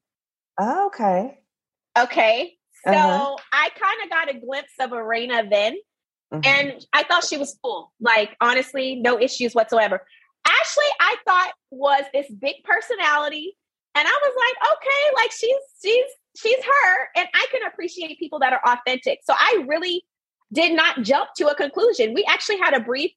Oh, 0.59 0.88
okay. 0.88 1.39
Okay. 1.97 2.53
So 2.86 2.94
uh-huh. 2.94 3.36
I 3.52 3.70
kind 3.70 4.04
of 4.04 4.10
got 4.10 4.36
a 4.36 4.40
glimpse 4.40 4.74
of 4.80 4.92
Erana 4.92 5.50
then, 5.50 5.76
uh-huh. 6.32 6.42
and 6.46 6.86
I 6.94 7.04
thought 7.04 7.24
she 7.24 7.38
was 7.38 7.58
cool. 7.64 7.92
Like 8.00 8.36
honestly, 8.42 8.96
no 8.96 9.20
issues 9.20 9.54
whatsoever. 9.54 10.06
Ashley, 10.48 10.86
I 11.00 11.16
thought 11.26 11.54
was 11.72 12.04
this 12.14 12.28
big 12.30 12.56
personality, 12.64 13.58
and 13.96 14.08
I 14.08 14.20
was 14.24 14.36
like, 14.38 14.72
okay, 14.78 15.24
like 15.24 15.32
she's 15.32 15.56
she's 15.82 16.06
she's 16.38 16.64
her, 16.64 17.08
and 17.18 17.28
I 17.34 17.48
can 17.52 17.62
appreciate 17.68 18.20
people 18.20 18.40
that 18.40 18.54
are 18.54 18.62
authentic. 18.66 19.20
So 19.24 19.34
I 19.36 19.66
really 19.68 20.04
did 20.54 20.74
not 20.74 21.02
jump 21.02 21.30
to 21.38 21.48
a 21.48 21.56
conclusion. 21.56 22.14
We 22.14 22.24
actually 22.30 22.58
had 22.58 22.76
a 22.76 22.80
brief 22.80 23.12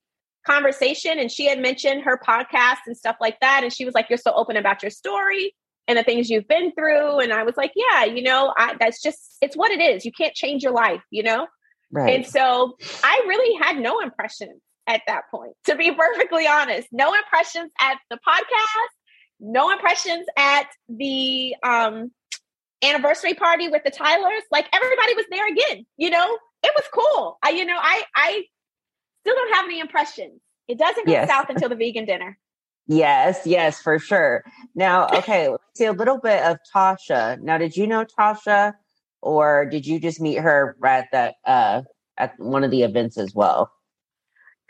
conversation 0.46 1.18
and 1.18 1.30
she 1.30 1.46
had 1.46 1.58
mentioned 1.58 2.02
her 2.02 2.18
podcast 2.18 2.78
and 2.86 2.96
stuff 2.96 3.16
like 3.20 3.38
that. 3.40 3.62
And 3.62 3.72
she 3.72 3.84
was 3.84 3.94
like, 3.94 4.06
You're 4.08 4.18
so 4.18 4.32
open 4.32 4.56
about 4.56 4.82
your 4.82 4.90
story 4.90 5.54
and 5.88 5.98
the 5.98 6.04
things 6.04 6.30
you've 6.30 6.46
been 6.46 6.72
through. 6.72 7.18
And 7.18 7.32
I 7.32 7.42
was 7.42 7.56
like, 7.56 7.72
Yeah, 7.74 8.04
you 8.04 8.22
know, 8.22 8.54
I, 8.56 8.76
that's 8.78 9.02
just, 9.02 9.38
it's 9.40 9.56
what 9.56 9.72
it 9.72 9.80
is. 9.80 10.04
You 10.04 10.12
can't 10.12 10.34
change 10.34 10.62
your 10.62 10.72
life, 10.72 11.02
you 11.10 11.24
know? 11.24 11.48
Right. 11.90 12.14
And 12.14 12.26
so 12.26 12.76
I 13.02 13.24
really 13.26 13.58
had 13.60 13.78
no 13.78 14.00
impressions 14.00 14.60
at 14.86 15.02
that 15.06 15.22
point, 15.30 15.54
to 15.64 15.74
be 15.74 15.90
perfectly 15.98 16.46
honest. 16.46 16.88
No 16.92 17.14
impressions 17.14 17.72
at 17.80 17.96
the 18.10 18.16
podcast, 18.16 18.92
no 19.40 19.72
impressions 19.72 20.26
at 20.36 20.68
the 20.88 21.56
um, 21.62 22.12
anniversary 22.84 23.34
party 23.34 23.68
with 23.68 23.82
the 23.84 23.90
Tylers. 23.90 24.42
Like 24.52 24.68
everybody 24.72 25.14
was 25.14 25.26
there 25.30 25.48
again, 25.48 25.86
you 25.96 26.10
know? 26.10 26.38
it 26.62 26.72
was 26.74 26.84
cool. 26.92 27.38
I, 27.42 27.50
you 27.50 27.64
know, 27.64 27.78
I, 27.78 28.02
I 28.14 28.42
still 29.22 29.34
don't 29.34 29.54
have 29.54 29.64
any 29.66 29.80
impressions. 29.80 30.40
It 30.66 30.78
doesn't 30.78 31.06
go 31.06 31.12
yes. 31.12 31.28
south 31.28 31.46
until 31.48 31.68
the 31.68 31.76
vegan 31.76 32.04
dinner. 32.04 32.38
Yes, 32.88 33.42
yes, 33.44 33.80
for 33.80 33.98
sure. 33.98 34.42
Now, 34.74 35.06
okay, 35.08 35.48
let's 35.48 35.62
see 35.74 35.84
a 35.84 35.92
little 35.92 36.18
bit 36.18 36.42
of 36.42 36.56
Tasha. 36.74 37.38
Now, 37.40 37.58
did 37.58 37.76
you 37.76 37.86
know 37.86 38.06
Tasha, 38.06 38.72
or 39.20 39.66
did 39.66 39.86
you 39.86 40.00
just 40.00 40.20
meet 40.20 40.38
her 40.38 40.74
at 40.82 41.08
that 41.12 41.34
uh, 41.44 41.82
at 42.16 42.32
one 42.38 42.64
of 42.64 42.70
the 42.70 42.82
events 42.82 43.18
as 43.18 43.34
well? 43.34 43.70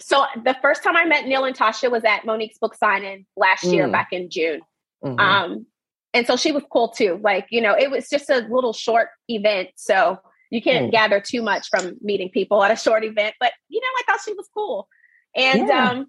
So 0.01 0.25
the 0.45 0.57
first 0.61 0.83
time 0.83 0.97
I 0.97 1.05
met 1.05 1.27
Neil 1.27 1.45
and 1.45 1.57
Tasha 1.57 1.91
was 1.91 2.05
at 2.05 2.25
Monique's 2.25 2.59
book 2.59 2.75
signing 2.75 3.25
last 3.37 3.65
mm. 3.65 3.73
year, 3.73 3.89
back 3.89 4.09
in 4.13 4.31
June. 4.31 4.63
Mm-hmm. 5.05 5.19
Um, 5.19 5.67
and 6.13 6.27
so 6.27 6.37
she 6.37 6.51
was 6.51 6.65
cool 6.73 6.89
too. 6.89 7.21
Like 7.23 7.47
you 7.51 7.61
know, 7.61 7.75
it 7.75 7.89
was 7.89 8.09
just 8.09 8.29
a 8.31 8.47
little 8.51 8.73
short 8.73 9.11
event, 9.29 9.69
so 9.77 10.19
you 10.51 10.61
can't 10.61 10.89
mm. 10.89 10.93
gather 10.93 11.21
too 11.21 11.43
much 11.43 11.69
from 11.69 11.97
meeting 12.01 12.31
people 12.31 12.65
at 12.65 12.73
a 12.73 12.77
short 12.77 13.05
event. 13.05 13.37
But 13.39 13.53
you 13.69 13.81
know, 13.81 13.87
I 13.87 14.03
thought 14.07 14.21
she 14.25 14.33
was 14.33 14.49
cool. 14.53 14.89
And 15.37 15.69
yeah. 15.69 15.91
um, 15.91 16.07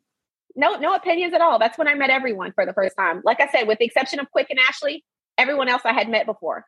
no, 0.56 0.76
no 0.76 0.94
opinions 0.94 1.34
at 1.34 1.42
all. 1.42 1.60
That's 1.60 1.78
when 1.78 1.88
I 1.88 1.96
met 1.96 2.10
everyone 2.10 2.52
for 2.54 2.66
the 2.66 2.74
first 2.74 2.96
time. 2.98 3.22
Like 3.24 3.40
I 3.40 3.48
said, 3.52 3.68
with 3.68 3.80
the 3.80 3.86
exception 3.86 4.20
of 4.20 4.30
Quick 4.32 4.48
and 4.50 4.60
Ashley, 4.60 5.04
everyone 5.38 5.70
else 5.70 5.84
I 5.86 5.94
had 5.94 6.10
met 6.10 6.26
before. 6.26 6.66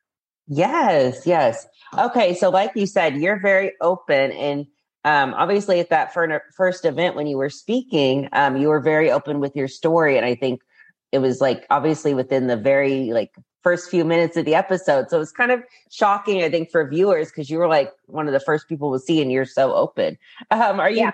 Yes, 0.48 1.26
yes. 1.26 1.68
Okay, 1.98 2.34
so 2.36 2.50
like 2.50 2.72
you 2.76 2.86
said, 2.86 3.16
you're 3.18 3.40
very 3.40 3.74
open 3.82 4.32
and 4.32 4.66
um, 5.04 5.34
obviously 5.34 5.80
at 5.80 5.90
that 5.90 6.14
first 6.14 6.86
event 6.86 7.16
when 7.16 7.26
you 7.26 7.38
were 7.38 7.50
speaking, 7.50 8.30
um, 8.34 8.58
you 8.58 8.68
were 8.68 8.80
very 8.80 9.10
open 9.10 9.40
with 9.40 9.56
your 9.56 9.68
story. 9.68 10.18
And 10.18 10.26
I 10.26 10.36
think 10.36 10.62
it 11.12 11.20
was 11.20 11.42
like 11.42 11.66
obviously 11.70 12.14
within 12.14 12.48
the 12.48 12.58
very 12.58 13.12
like 13.12 13.34
first 13.64 13.90
few 13.90 14.06
minutes 14.06 14.38
of 14.38 14.46
the 14.46 14.56
episode. 14.56 15.10
So 15.10 15.18
it 15.18 15.20
was 15.20 15.32
kind 15.32 15.52
of 15.52 15.64
shocking, 15.90 16.44
I 16.44 16.50
think, 16.50 16.70
for 16.70 16.88
viewers 16.88 17.30
because 17.30 17.50
you 17.50 17.58
were 17.58 17.68
like 17.68 17.92
one 18.06 18.28
of 18.28 18.34
the 18.34 18.40
first 18.40 18.68
people 18.68 18.94
to 18.94 19.00
see 19.00 19.22
and 19.22 19.32
you're 19.32 19.46
so 19.46 19.74
open. 19.74 20.18
Um, 20.52 20.80
are 20.80 20.90
you 20.90 20.98
yeah. 20.98 21.12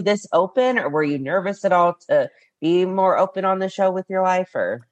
This 0.00 0.26
open 0.32 0.78
or 0.78 0.88
were 0.88 1.02
you 1.02 1.18
nervous 1.18 1.64
at 1.64 1.72
all 1.72 1.96
to 2.08 2.30
be 2.60 2.84
more 2.84 3.18
open 3.18 3.44
on 3.44 3.58
the 3.58 3.68
show 3.68 3.90
with 3.90 4.06
your 4.08 4.22
life 4.22 4.54
or? 4.54 4.86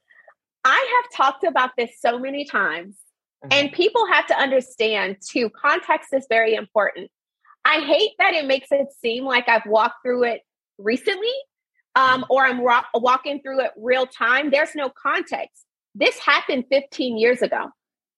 I 0.65 1.03
have 1.03 1.17
talked 1.17 1.45
about 1.45 1.71
this 1.77 1.91
so 2.01 2.19
many 2.19 2.45
times 2.45 2.97
mm-hmm. 3.45 3.49
and 3.53 3.73
people 3.73 4.07
have 4.07 4.27
to 4.29 4.39
understand 4.39 5.17
too, 5.29 5.51
context 5.51 6.11
is 6.13 6.27
very 6.29 6.55
important. 6.55 7.11
I 7.65 7.81
hate 7.81 8.13
that 8.19 8.35
it 8.35 8.47
makes 8.47 8.69
it 8.71 8.89
seem 9.01 9.25
like 9.25 9.49
I've 9.49 9.67
walked 9.67 9.97
through 10.05 10.25
it 10.25 10.43
recently 10.79 11.33
um, 11.97 12.23
mm-hmm. 12.23 12.23
or 12.31 12.47
I'm 12.47 12.61
ro- 12.61 12.81
walking 12.95 13.41
through 13.43 13.61
it 13.61 13.71
real 13.77 14.07
time. 14.07 14.51
There's 14.51 14.75
no 14.75 14.91
context 14.91 15.65
this 15.95 16.19
happened 16.19 16.65
15 16.71 17.19
years 17.19 17.43
ago. 17.43 17.69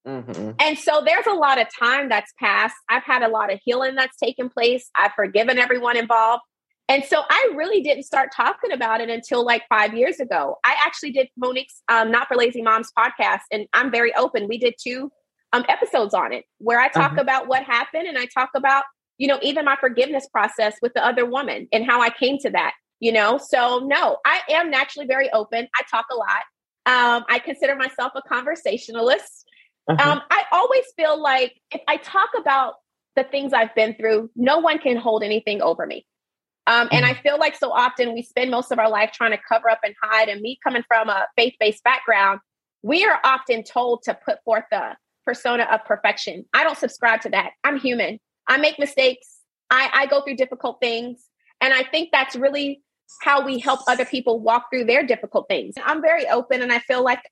Mm-hmm. 0.06 0.52
And 0.60 0.78
so 0.78 1.02
there's 1.04 1.26
a 1.26 1.34
lot 1.34 1.60
of 1.60 1.66
time 1.78 2.08
that's 2.08 2.32
passed. 2.38 2.76
I've 2.88 3.02
had 3.02 3.22
a 3.22 3.28
lot 3.28 3.52
of 3.52 3.60
healing 3.64 3.96
that's 3.96 4.16
taken 4.16 4.48
place. 4.48 4.88
I've 4.94 5.12
forgiven 5.14 5.58
everyone 5.58 5.96
involved. 5.96 6.42
And 6.88 7.04
so 7.04 7.22
I 7.28 7.52
really 7.54 7.82
didn't 7.82 8.04
start 8.04 8.30
talking 8.34 8.70
about 8.70 9.00
it 9.00 9.10
until 9.10 9.44
like 9.44 9.64
five 9.68 9.94
years 9.94 10.20
ago. 10.20 10.56
I 10.64 10.76
actually 10.84 11.10
did 11.10 11.28
Monique's 11.36 11.82
um, 11.88 12.12
Not 12.12 12.28
for 12.28 12.36
Lazy 12.36 12.62
Moms 12.62 12.92
podcast, 12.96 13.40
and 13.50 13.66
I'm 13.72 13.90
very 13.90 14.14
open. 14.14 14.46
We 14.46 14.58
did 14.58 14.74
two 14.80 15.10
um, 15.52 15.64
episodes 15.68 16.14
on 16.14 16.32
it 16.32 16.44
where 16.58 16.78
I 16.78 16.88
talk 16.88 17.12
uh-huh. 17.12 17.20
about 17.22 17.48
what 17.48 17.64
happened 17.64 18.06
and 18.06 18.16
I 18.16 18.26
talk 18.26 18.50
about, 18.54 18.84
you 19.18 19.26
know, 19.26 19.38
even 19.42 19.64
my 19.64 19.76
forgiveness 19.76 20.28
process 20.28 20.76
with 20.80 20.94
the 20.94 21.04
other 21.04 21.26
woman 21.26 21.66
and 21.72 21.84
how 21.84 22.00
I 22.00 22.10
came 22.10 22.38
to 22.38 22.50
that, 22.50 22.74
you 23.00 23.12
know? 23.12 23.38
So, 23.38 23.80
no, 23.80 24.18
I 24.24 24.40
am 24.50 24.70
naturally 24.70 25.06
very 25.06 25.30
open. 25.32 25.66
I 25.76 25.82
talk 25.90 26.06
a 26.12 26.14
lot. 26.14 26.44
Um, 26.86 27.24
I 27.28 27.40
consider 27.40 27.74
myself 27.74 28.12
a 28.14 28.22
conversationalist. 28.22 29.44
Uh-huh. 29.88 30.10
Um, 30.10 30.22
I 30.30 30.44
always 30.52 30.84
feel 30.96 31.20
like 31.20 31.60
if 31.72 31.80
I 31.88 31.96
talk 31.96 32.30
about 32.38 32.74
the 33.16 33.24
things 33.24 33.52
I've 33.52 33.74
been 33.74 33.94
through, 33.94 34.30
no 34.36 34.58
one 34.58 34.78
can 34.78 34.96
hold 34.96 35.24
anything 35.24 35.62
over 35.62 35.86
me. 35.86 36.06
Um, 36.66 36.88
and 36.90 37.04
I 37.04 37.12
mm-hmm. 37.12 37.22
feel 37.22 37.38
like 37.38 37.56
so 37.56 37.70
often 37.70 38.12
we 38.12 38.22
spend 38.22 38.50
most 38.50 38.72
of 38.72 38.78
our 38.78 38.90
life 38.90 39.12
trying 39.12 39.30
to 39.30 39.38
cover 39.48 39.70
up 39.70 39.80
and 39.84 39.94
hide. 40.02 40.28
And 40.28 40.40
me 40.40 40.58
coming 40.62 40.82
from 40.88 41.08
a 41.08 41.26
faith 41.36 41.54
based 41.60 41.84
background, 41.84 42.40
we 42.82 43.04
are 43.04 43.20
often 43.24 43.62
told 43.62 44.02
to 44.04 44.18
put 44.24 44.42
forth 44.44 44.64
the 44.70 44.96
persona 45.24 45.66
of 45.70 45.84
perfection. 45.84 46.44
I 46.52 46.64
don't 46.64 46.78
subscribe 46.78 47.20
to 47.22 47.30
that. 47.30 47.50
I'm 47.64 47.78
human. 47.78 48.18
I 48.48 48.58
make 48.58 48.78
mistakes. 48.78 49.38
I, 49.70 49.90
I 49.92 50.06
go 50.06 50.22
through 50.22 50.36
difficult 50.36 50.78
things. 50.80 51.24
And 51.60 51.72
I 51.72 51.82
think 51.82 52.10
that's 52.12 52.36
really 52.36 52.82
how 53.22 53.44
we 53.44 53.58
help 53.58 53.80
other 53.88 54.04
people 54.04 54.40
walk 54.40 54.66
through 54.70 54.84
their 54.84 55.04
difficult 55.04 55.46
things. 55.48 55.74
I'm 55.84 56.02
very 56.02 56.28
open 56.28 56.62
and 56.62 56.72
I 56.72 56.80
feel 56.80 57.02
like, 57.02 57.22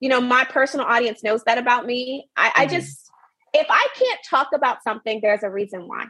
you 0.00 0.08
know, 0.08 0.20
my 0.20 0.44
personal 0.44 0.86
audience 0.86 1.22
knows 1.22 1.42
that 1.44 1.58
about 1.58 1.86
me. 1.86 2.28
I, 2.36 2.48
mm-hmm. 2.48 2.60
I 2.60 2.66
just, 2.66 3.10
if 3.52 3.66
I 3.68 3.86
can't 3.94 4.20
talk 4.28 4.48
about 4.54 4.82
something, 4.82 5.20
there's 5.22 5.42
a 5.42 5.50
reason 5.50 5.86
why. 5.86 6.06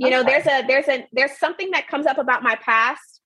You 0.00 0.08
know, 0.08 0.22
there's 0.22 0.46
a 0.46 0.66
there's 0.66 0.88
a 0.88 1.06
there's 1.12 1.38
something 1.38 1.72
that 1.72 1.86
comes 1.86 2.06
up 2.06 2.16
about 2.16 2.42
my 2.42 2.56
past, 2.56 3.20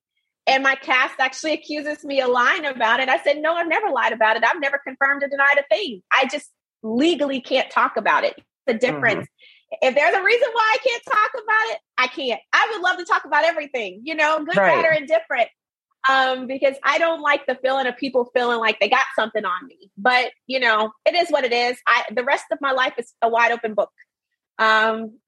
and 0.45 0.65
my 0.65 0.75
cast 0.75 1.15
actually 1.21 1.53
accuses 1.53 2.05
me 2.05 2.21
of 2.21 2.31
lying 2.31 2.65
about 2.65 2.99
it. 2.99 3.09
I 3.09 3.23
said, 3.23 3.39
no, 3.39 3.55
I've 3.55 3.69
never 3.69 3.91
lied 3.91 4.13
about 4.13 4.37
it. 4.37 4.43
I've 4.45 4.61
never 4.61 4.81
confirmed 4.85 5.23
or 5.23 5.29
denied 5.29 5.59
a 5.59 5.63
thing. 5.73 6.03
I 6.13 6.27
just 6.27 6.51
legally 6.83 7.41
can't 7.41 7.71
talk 7.71 7.97
about 7.97 8.25
it. 8.25 8.35
The 8.67 8.75
difference. 8.75 9.25
Mm-hmm. 9.25 9.89
If 9.89 9.95
there's 9.95 10.17
a 10.17 10.23
reason 10.23 10.49
why 10.53 10.77
I 10.77 10.89
can't 10.89 11.03
talk 11.05 11.31
about 11.35 11.75
it, 11.75 11.79
I 11.97 12.07
can't. 12.09 12.41
I 12.53 12.69
would 12.73 12.83
love 12.83 12.99
to 12.99 13.05
talk 13.05 13.25
about 13.25 13.45
everything, 13.45 14.03
you 14.05 14.17
know, 14.17 14.39
good, 14.45 14.57
right. 14.57 14.83
bad, 14.83 14.85
or 14.85 14.93
indifferent. 14.93 15.49
Um, 16.11 16.49
because 16.49 16.75
I 16.83 16.99
don't 16.99 17.21
like 17.21 17.47
the 17.47 17.57
feeling 17.63 17.87
of 17.87 17.97
people 17.97 18.31
feeling 18.35 18.59
like 18.59 18.81
they 18.81 18.89
got 18.89 19.07
something 19.17 19.45
on 19.45 19.67
me. 19.69 19.91
But 19.97 20.33
you 20.49 20.59
know, 20.59 20.91
it 21.07 21.15
is 21.15 21.31
what 21.31 21.45
it 21.45 21.53
is. 21.53 21.79
I 21.87 22.03
the 22.13 22.25
rest 22.25 22.47
of 22.51 22.59
my 22.61 22.73
life 22.73 22.95
is 22.99 23.13
a 23.23 23.29
wide 23.29 23.53
open 23.53 23.75
book. 23.75 23.91
Um, 24.59 25.19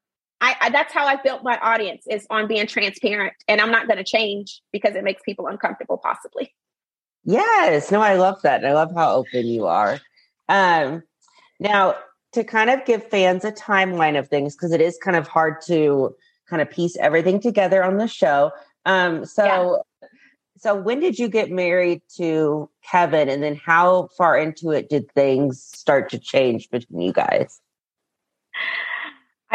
I, 0.40 0.55
I, 0.61 0.71
that's 0.71 0.93
how 0.93 1.07
I 1.07 1.16
built 1.16 1.43
my 1.43 1.59
audience 1.59 2.05
is 2.09 2.26
on 2.28 2.47
being 2.47 2.66
transparent, 2.66 3.33
and 3.49 3.61
I'm 3.61 3.71
not 3.71 3.87
going 3.87 3.99
to 3.99 4.05
change 4.05 4.61
because 4.73 4.95
it 4.95 5.02
makes 5.02 5.23
people 5.23 5.47
uncomfortable, 5.47 5.99
possibly. 5.99 6.55
Yes, 7.25 7.90
no, 7.90 8.02
I 8.02 8.14
love 8.14 8.43
that. 8.43 8.64
I 8.64 8.73
love 8.75 8.93
how 8.95 9.14
open 9.16 9.47
you 9.47 9.66
are. 9.66 9.99
Um, 10.49 11.02
now, 11.59 11.97
to 12.33 12.45
kind 12.45 12.69
of 12.69 12.85
give 12.85 13.09
fans 13.09 13.45
a 13.45 13.52
timeline 13.52 14.19
of 14.19 14.28
things, 14.28 14.55
because 14.55 14.73
it 14.73 14.81
is 14.81 14.99
kind 15.02 15.16
of 15.16 15.26
hard 15.26 15.62
to 15.62 16.14
kind 16.49 16.61
of 16.61 16.71
piece 16.71 16.97
everything 16.99 17.40
together 17.40 17.83
on 17.83 17.97
the 17.97 18.07
show. 18.07 18.52
Um, 18.85 19.25
so, 19.25 19.83
yeah. 20.02 20.09
so 20.59 20.75
when 20.75 21.00
did 21.00 21.19
you 21.19 21.28
get 21.28 21.50
married 21.50 22.02
to 22.19 22.69
Kevin, 22.85 23.28
and 23.31 23.43
then 23.43 23.57
how 23.57 24.11
far 24.19 24.38
into 24.38 24.71
it 24.71 24.90
did 24.90 25.11
things 25.12 25.62
start 25.62 26.11
to 26.11 26.19
change 26.19 26.69
between 26.71 27.00
you 27.00 27.12
guys? 27.12 27.61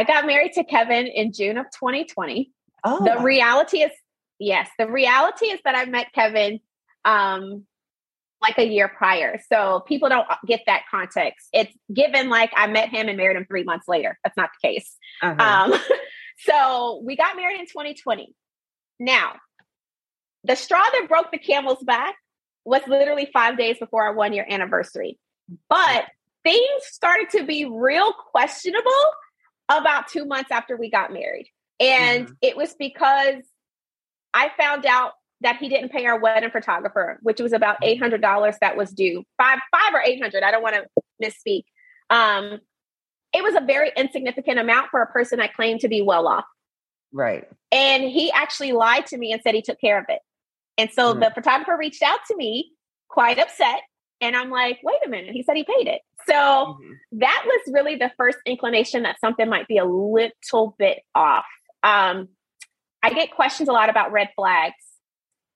I 0.01 0.03
got 0.03 0.25
married 0.25 0.53
to 0.53 0.63
Kevin 0.63 1.05
in 1.05 1.31
June 1.31 1.60
of 1.60 1.67
2020. 1.79 2.51
Oh. 2.84 3.05
The 3.05 3.22
reality 3.22 3.84
is, 3.84 3.91
yes, 4.39 4.67
the 4.79 4.89
reality 4.89 5.46
is 5.46 5.60
that 5.63 5.75
I 5.75 5.86
met 5.86 6.08
Kevin 6.12 6.60
um, 7.05 7.67
like 8.41 8.58
a 8.58 8.65
year 8.65 8.88
prior. 8.88 9.39
So 9.48 9.84
people 9.88 10.10
don't 10.10 10.25
get 10.48 10.62
that 10.65 10.86
context. 10.89 11.48
It's 11.53 11.72
given 11.93 12.29
like 12.29 12.51
I 12.55 12.65
met 12.65 12.89
him 12.89 13.10
and 13.10 13.17
married 13.17 13.38
him 13.38 13.46
three 13.46 13.63
months 13.63 13.88
later. 13.88 14.17
That's 14.24 14.36
not 14.36 14.50
the 14.60 14.67
case. 14.70 14.98
Uh-huh. 15.22 15.72
Um, 15.72 15.79
so 16.39 17.03
we 17.05 17.15
got 17.15 17.36
married 17.36 17.60
in 17.60 17.67
2020. 17.67 18.34
Now, 19.00 19.34
the 20.46 20.55
straw 20.55 20.81
that 20.81 21.08
broke 21.10 21.31
the 21.31 21.38
camel's 21.38 21.84
back 21.84 22.15
was 22.65 22.81
literally 22.88 23.29
five 23.31 23.55
days 23.55 23.77
before 23.77 24.05
our 24.05 24.15
one 24.15 24.34
year 24.34 24.48
anniversary. 24.50 25.20
But 25.70 26.05
things 26.43 26.65
started 26.86 27.29
to 27.38 27.46
be 27.46 27.65
real 27.65 28.13
questionable 28.31 28.91
about 29.80 30.08
two 30.08 30.25
months 30.25 30.51
after 30.51 30.75
we 30.75 30.90
got 30.90 31.13
married. 31.13 31.48
And 31.80 32.25
mm-hmm. 32.25 32.34
it 32.42 32.58
was 32.58 32.74
because 32.78 33.44
I 34.34 34.51
found 34.58 34.86
out 34.86 35.13
that 35.42 35.58
he 35.58 35.70
didn't 35.70 35.92
pay 35.92 36.06
our 36.06 36.20
wedding 36.20 36.51
photographer, 36.51 37.20
which 37.24 37.42
was 37.42 37.54
about 37.54 37.78
eight 37.82 38.00
hundred 38.00 38.22
dollars 38.22 38.56
that 38.62 38.78
was 38.78 38.92
due. 38.92 39.24
Five 39.38 39.60
five 39.72 39.94
or 39.94 40.01
eight 40.01 40.22
hundred. 40.22 40.44
I 40.44 40.51
don't 40.51 40.62
want 40.62 40.75
to 40.75 40.86
misspeak. 41.24 41.63
Um, 42.10 42.60
it 43.34 43.44
was 43.44 43.56
a 43.56 43.62
very 43.62 43.92
insignificant 43.96 44.60
amount 44.60 44.90
for 44.92 45.01
a 45.01 45.08
person 45.08 45.40
that 45.40 45.54
claimed 45.54 45.80
to 45.82 45.88
be 45.88 46.01
well 46.01 46.28
off. 46.28 46.46
Right. 47.13 47.48
And 47.72 48.04
he 48.04 48.32
actually 48.32 48.74
lied 48.74 49.06
to 49.08 49.18
me 49.18 49.32
and 49.32 49.42
said 49.42 49.56
he 49.56 49.62
took 49.62 49.80
care 49.80 49.98
of 49.98 50.06
it. 50.10 50.20
And 50.78 50.92
so 50.92 51.12
mm-hmm. 51.12 51.22
the 51.22 51.32
photographer 51.34 51.78
reached 51.78 52.04
out 52.04 52.20
to 52.28 52.36
me, 52.36 52.72
quite 53.10 53.40
upset. 53.40 53.82
And 54.20 54.36
I'm 54.36 54.50
like, 54.50 54.80
wait 54.84 55.00
a 55.06 55.10
minute. 55.10 55.32
He 55.34 55.44
said 55.44 55.56
he 55.56 55.63
paid 55.63 55.88
it. 55.88 56.01
So 56.28 56.34
mm-hmm. 56.34 57.20
that 57.20 57.44
was 57.46 57.74
really 57.74 57.96
the 57.96 58.12
first 58.18 58.38
inclination 58.46 59.04
that 59.04 59.20
something 59.20 59.48
might 59.50 59.68
be 59.68 59.78
a 59.78 59.86
little 59.86 60.75
bit 60.78 61.00
off. 61.16 61.46
Um, 61.84 62.30
I 63.04 63.12
get 63.13 63.32
questions 63.32 63.70
a 63.70 63.72
lot 63.72 63.90
about 63.90 64.12
red 64.12 64.30
flags. 64.36 64.75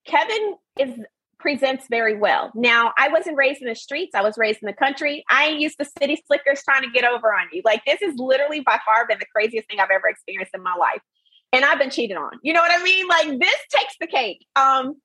Kevin 0.05 0.55
is 0.79 0.99
presents 1.39 1.85
very 1.89 2.17
well. 2.17 2.51
Now, 2.55 2.91
I 2.97 3.09
wasn't 3.09 3.37
raised 3.37 3.61
in 3.61 3.67
the 3.67 3.75
streets. 3.75 4.15
I 4.15 4.21
was 4.21 4.35
raised 4.37 4.63
in 4.63 4.67
the 4.67 4.73
country. 4.73 5.23
I 5.29 5.47
ain't 5.47 5.61
used 5.61 5.77
to 5.79 5.85
city 5.99 6.21
slickers 6.25 6.63
trying 6.63 6.81
to 6.81 6.89
get 6.89 7.05
over 7.05 7.33
on 7.33 7.47
you. 7.51 7.61
Like 7.63 7.83
this 7.85 8.01
is 8.01 8.15
literally 8.17 8.61
by 8.61 8.79
far 8.85 9.05
been 9.07 9.19
the 9.19 9.27
craziest 9.33 9.67
thing 9.67 9.79
I've 9.79 9.91
ever 9.91 10.07
experienced 10.07 10.55
in 10.55 10.63
my 10.63 10.75
life. 10.75 11.01
And 11.53 11.63
I've 11.63 11.77
been 11.77 11.91
cheated 11.91 12.17
on. 12.17 12.31
You 12.41 12.53
know 12.53 12.61
what 12.61 12.71
I 12.71 12.83
mean? 12.83 13.07
Like 13.07 13.39
this 13.39 13.55
takes 13.69 13.93
the 13.99 14.07
cake. 14.07 14.45
Um 14.55 14.95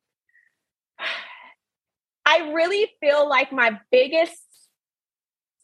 I 2.27 2.53
really 2.53 2.89
feel 3.01 3.29
like 3.29 3.51
my 3.51 3.79
biggest 3.91 4.39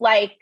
like 0.00 0.32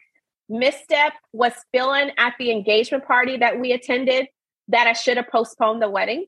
misstep 0.49 1.12
was 1.32 1.52
feeling 1.73 2.11
at 2.18 2.34
the 2.38 2.50
engagement 2.50 3.04
party 3.04 3.38
that 3.38 3.61
we 3.61 3.73
attended 3.73 4.26
that 4.68 4.87
I 4.87 4.92
should 4.92 5.16
have 5.16 5.28
postponed 5.28 5.82
the 5.82 5.90
wedding 5.90 6.26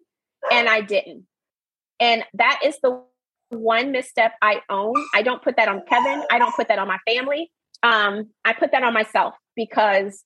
and 0.51 0.69
I 0.69 0.81
didn't. 0.81 1.27
And 2.01 2.25
that 2.35 2.61
is 2.65 2.79
the 2.83 3.03
one 3.51 3.93
misstep 3.93 4.33
I 4.43 4.61
own. 4.69 4.95
I 5.15 5.23
don't 5.23 5.43
put 5.43 5.57
that 5.57 5.69
on 5.69 5.83
Kevin. 5.89 6.25
I 6.31 6.39
don't 6.39 6.55
put 6.55 6.69
that 6.69 6.79
on 6.79 6.89
my 6.89 6.99
family. 7.07 7.51
Um, 7.83 8.31
I 8.45 8.53
put 8.53 8.73
that 8.73 8.83
on 8.83 8.93
myself 8.93 9.35
because 9.55 10.25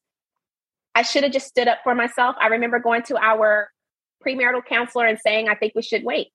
I 0.94 1.02
should 1.02 1.22
have 1.22 1.32
just 1.32 1.46
stood 1.46 1.68
up 1.68 1.78
for 1.84 1.94
myself. 1.94 2.36
I 2.40 2.48
remember 2.48 2.78
going 2.78 3.02
to 3.04 3.16
our 3.18 3.70
premarital 4.26 4.64
counselor 4.64 5.06
and 5.06 5.18
saying, 5.18 5.48
I 5.48 5.54
think 5.54 5.74
we 5.74 5.82
should 5.82 6.04
wait. 6.04 6.28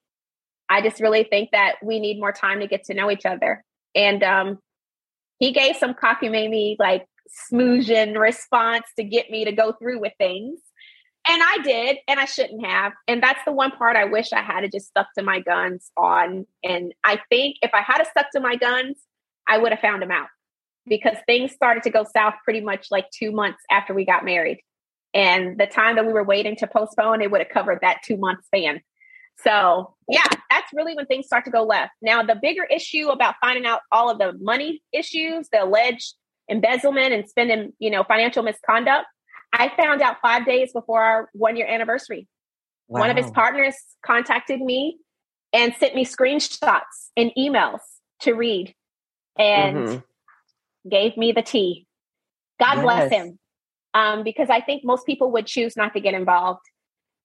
I 0.69 0.81
just 0.81 0.99
really 0.99 1.23
think 1.23 1.51
that 1.51 1.75
we 1.83 1.99
need 1.99 2.19
more 2.19 2.31
time 2.31 2.61
to 2.61 2.67
get 2.67 2.85
to 2.85 2.93
know 2.93 3.11
each 3.11 3.25
other. 3.25 3.63
And 3.93 4.23
um, 4.23 4.59
he 5.39 5.51
gave 5.51 5.75
some 5.75 5.93
cockamamie, 5.93 6.75
like 6.79 7.05
smooching 7.51 8.17
response 8.17 8.85
to 8.97 9.03
get 9.03 9.29
me 9.29 9.45
to 9.45 9.51
go 9.51 9.73
through 9.73 9.99
with 9.99 10.13
things. 10.17 10.59
And 11.27 11.41
I 11.43 11.57
did, 11.63 11.97
and 12.07 12.19
I 12.19 12.25
shouldn't 12.25 12.65
have. 12.65 12.93
And 13.07 13.21
that's 13.21 13.43
the 13.45 13.51
one 13.51 13.71
part 13.71 13.95
I 13.95 14.05
wish 14.05 14.31
I 14.31 14.41
had 14.41 14.69
just 14.71 14.87
stuck 14.87 15.07
to 15.17 15.23
my 15.23 15.39
guns 15.39 15.91
on. 15.97 16.45
And 16.63 16.93
I 17.03 17.19
think 17.29 17.55
if 17.63 17.71
I 17.73 17.81
had 17.81 18.03
stuck 18.05 18.27
to 18.35 18.39
my 18.39 18.55
guns, 18.55 18.97
I 19.47 19.57
would 19.57 19.71
have 19.71 19.81
found 19.81 20.03
him 20.03 20.11
out 20.11 20.27
because 20.85 21.17
things 21.25 21.51
started 21.51 21.83
to 21.83 21.89
go 21.89 22.05
south 22.15 22.35
pretty 22.43 22.61
much 22.61 22.87
like 22.91 23.09
two 23.09 23.31
months 23.31 23.63
after 23.71 23.93
we 23.93 24.05
got 24.05 24.23
married. 24.23 24.59
And 25.15 25.57
the 25.57 25.65
time 25.65 25.95
that 25.95 26.05
we 26.05 26.13
were 26.13 26.23
waiting 26.23 26.57
to 26.57 26.67
postpone, 26.67 27.21
it 27.21 27.31
would 27.31 27.41
have 27.41 27.49
covered 27.49 27.79
that 27.81 28.01
two 28.03 28.17
month 28.17 28.45
span. 28.45 28.81
So, 29.43 29.95
yeah, 30.07 30.27
that's 30.65 30.73
really 30.73 30.95
when 30.95 31.05
things 31.05 31.25
start 31.27 31.45
to 31.45 31.51
go 31.51 31.63
left. 31.63 31.91
Now, 32.01 32.23
the 32.23 32.35
bigger 32.35 32.63
issue 32.63 33.09
about 33.09 33.35
finding 33.41 33.65
out 33.65 33.81
all 33.91 34.09
of 34.09 34.17
the 34.17 34.33
money 34.39 34.81
issues, 34.91 35.47
the 35.51 35.63
alleged 35.63 36.15
embezzlement 36.49 37.13
and 37.13 37.27
spending, 37.27 37.73
you 37.79 37.89
know, 37.89 38.03
financial 38.03 38.43
misconduct, 38.43 39.05
I 39.53 39.71
found 39.77 40.01
out 40.01 40.17
five 40.21 40.45
days 40.45 40.71
before 40.73 41.03
our 41.03 41.29
one 41.33 41.55
year 41.55 41.67
anniversary. 41.67 42.27
Wow. 42.87 43.01
One 43.01 43.09
of 43.09 43.17
his 43.17 43.31
partners 43.31 43.75
contacted 44.05 44.59
me 44.59 44.97
and 45.53 45.73
sent 45.79 45.95
me 45.95 46.05
screenshots 46.05 47.09
and 47.15 47.31
emails 47.37 47.79
to 48.21 48.33
read 48.33 48.73
and 49.37 49.77
mm-hmm. 49.77 50.89
gave 50.89 51.17
me 51.17 51.31
the 51.31 51.41
tea. 51.41 51.87
God 52.59 52.75
yes. 52.75 52.83
bless 52.83 53.11
him. 53.11 53.39
Um, 53.93 54.23
because 54.23 54.49
I 54.49 54.59
think 54.59 54.83
most 54.83 55.05
people 55.05 55.31
would 55.31 55.45
choose 55.45 55.77
not 55.77 55.93
to 55.93 56.01
get 56.01 56.13
involved. 56.13 56.61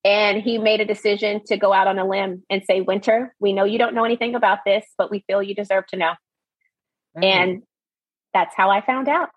And 0.04 0.42
he 0.42 0.58
made 0.58 0.80
a 0.80 0.86
decision 0.86 1.42
to 1.46 1.56
go 1.56 1.72
out 1.72 1.86
on 1.86 1.98
a 1.98 2.08
limb 2.08 2.42
and 2.48 2.62
say, 2.64 2.80
Winter, 2.80 3.34
we 3.38 3.52
know 3.52 3.64
you 3.64 3.78
don't 3.78 3.94
know 3.94 4.04
anything 4.04 4.34
about 4.34 4.60
this, 4.64 4.84
but 4.96 5.10
we 5.10 5.24
feel 5.26 5.42
you 5.42 5.54
deserve 5.54 5.86
to 5.88 5.96
know. 5.96 6.12
Mm. 7.16 7.24
And 7.24 7.62
that's 8.32 8.54
how 8.56 8.70
I 8.70 8.80
found 8.80 9.08
out. 9.08 9.28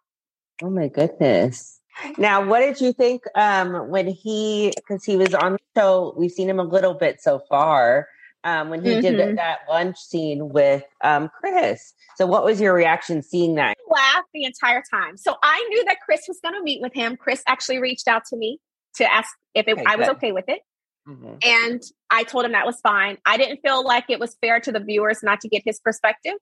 Oh 0.61 0.69
my 0.69 0.87
goodness. 0.87 1.81
Now, 2.17 2.45
what 2.45 2.59
did 2.61 2.79
you 2.79 2.93
think 2.93 3.23
um, 3.35 3.89
when 3.89 4.07
he, 4.07 4.71
because 4.75 5.03
he 5.03 5.17
was 5.17 5.33
on 5.33 5.53
the 5.53 5.59
show, 5.75 6.13
we've 6.17 6.31
seen 6.31 6.49
him 6.49 6.59
a 6.59 6.63
little 6.63 6.93
bit 6.93 7.21
so 7.21 7.41
far, 7.49 8.07
um, 8.43 8.69
when 8.69 8.83
he 8.83 8.91
mm-hmm. 8.91 9.01
did 9.01 9.37
that 9.37 9.59
lunch 9.69 9.97
scene 9.97 10.49
with 10.49 10.83
um, 11.01 11.29
Chris. 11.39 11.93
So, 12.17 12.25
what 12.25 12.43
was 12.43 12.59
your 12.59 12.73
reaction 12.73 13.21
seeing 13.21 13.55
that? 13.55 13.75
I 13.89 13.93
laughed 13.93 14.27
the 14.33 14.43
entire 14.43 14.83
time. 14.91 15.17
So, 15.17 15.35
I 15.41 15.65
knew 15.69 15.85
that 15.85 15.97
Chris 16.05 16.21
was 16.27 16.39
going 16.41 16.55
to 16.55 16.61
meet 16.61 16.81
with 16.81 16.93
him. 16.93 17.15
Chris 17.15 17.41
actually 17.47 17.79
reached 17.79 18.07
out 18.07 18.23
to 18.29 18.37
me 18.37 18.59
to 18.95 19.11
ask 19.11 19.29
if 19.53 19.67
it, 19.67 19.73
okay, 19.73 19.83
I 19.85 19.95
was 19.95 20.07
good. 20.07 20.17
okay 20.17 20.31
with 20.31 20.45
it. 20.47 20.61
Mm-hmm. 21.07 21.35
And 21.43 21.81
I 22.09 22.23
told 22.23 22.45
him 22.45 22.53
that 22.53 22.65
was 22.65 22.79
fine. 22.81 23.17
I 23.25 23.37
didn't 23.37 23.59
feel 23.61 23.83
like 23.83 24.05
it 24.09 24.19
was 24.19 24.37
fair 24.41 24.59
to 24.61 24.71
the 24.71 24.79
viewers 24.79 25.21
not 25.21 25.41
to 25.41 25.49
get 25.49 25.61
his 25.65 25.79
perspective 25.79 26.35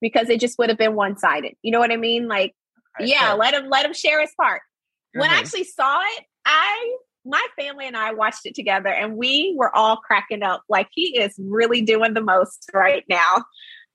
because 0.00 0.28
it 0.28 0.40
just 0.40 0.58
would 0.58 0.68
have 0.68 0.78
been 0.78 0.94
one 0.94 1.16
sided. 1.16 1.54
You 1.62 1.72
know 1.72 1.78
what 1.78 1.92
I 1.92 1.96
mean? 1.96 2.28
Like, 2.28 2.54
right, 2.98 3.08
yeah, 3.08 3.32
let 3.32 3.54
him 3.54 3.68
let 3.68 3.86
him 3.86 3.94
share 3.94 4.20
his 4.20 4.32
part. 4.38 4.60
Mm-hmm. 4.60 5.20
When 5.20 5.30
I 5.30 5.34
mm-hmm. 5.34 5.42
actually 5.44 5.64
saw 5.64 6.00
it, 6.00 6.24
I 6.44 6.96
my 7.24 7.46
family 7.58 7.86
and 7.86 7.96
I 7.96 8.12
watched 8.12 8.44
it 8.44 8.54
together 8.54 8.88
and 8.88 9.16
we 9.16 9.54
were 9.56 9.74
all 9.74 9.96
cracking 9.96 10.42
up. 10.42 10.62
Like 10.68 10.88
he 10.92 11.18
is 11.18 11.34
really 11.38 11.82
doing 11.82 12.14
the 12.14 12.20
most 12.20 12.68
right 12.74 13.04
now. 13.08 13.44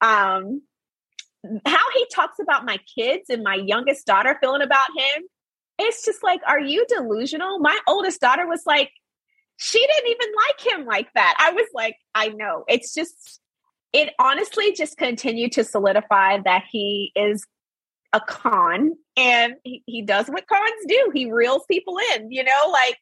Um 0.02 0.62
how 1.66 1.92
he 1.94 2.06
talks 2.14 2.40
about 2.42 2.66
my 2.66 2.80
kids 2.98 3.30
and 3.30 3.44
my 3.44 3.56
youngest 3.56 4.06
daughter 4.06 4.38
feeling 4.42 4.62
about 4.62 4.88
him, 4.98 5.24
it's 5.80 6.06
just 6.06 6.24
like, 6.24 6.42
are 6.48 6.60
you 6.60 6.86
delusional? 6.88 7.60
My 7.60 7.78
oldest 7.88 8.22
daughter 8.22 8.48
was 8.48 8.64
like, 8.66 8.92
she 9.58 9.80
didn't 9.80 10.10
even 10.10 10.28
like 10.48 10.74
him 10.74 10.86
like 10.86 11.08
that. 11.16 11.36
I 11.40 11.52
was 11.52 11.68
like, 11.74 11.96
I 12.14 12.30
know. 12.30 12.64
It's 12.68 12.94
just, 12.94 13.40
it 13.94 14.14
honestly 14.20 14.74
just 14.74 14.98
continued 14.98 15.52
to 15.54 15.64
solidify 15.64 16.40
that 16.46 16.64
he 16.70 17.12
is 17.16 17.46
a 18.14 18.22
con 18.22 18.94
and 19.16 19.56
he, 19.64 19.84
he 19.86 20.02
does 20.02 20.28
what 20.28 20.48
cons 20.48 20.86
do. 20.88 21.12
He 21.14 21.32
reels 21.32 21.64
people 21.70 21.98
in, 22.14 22.32
you 22.32 22.44
know, 22.44 22.70
like 22.72 22.98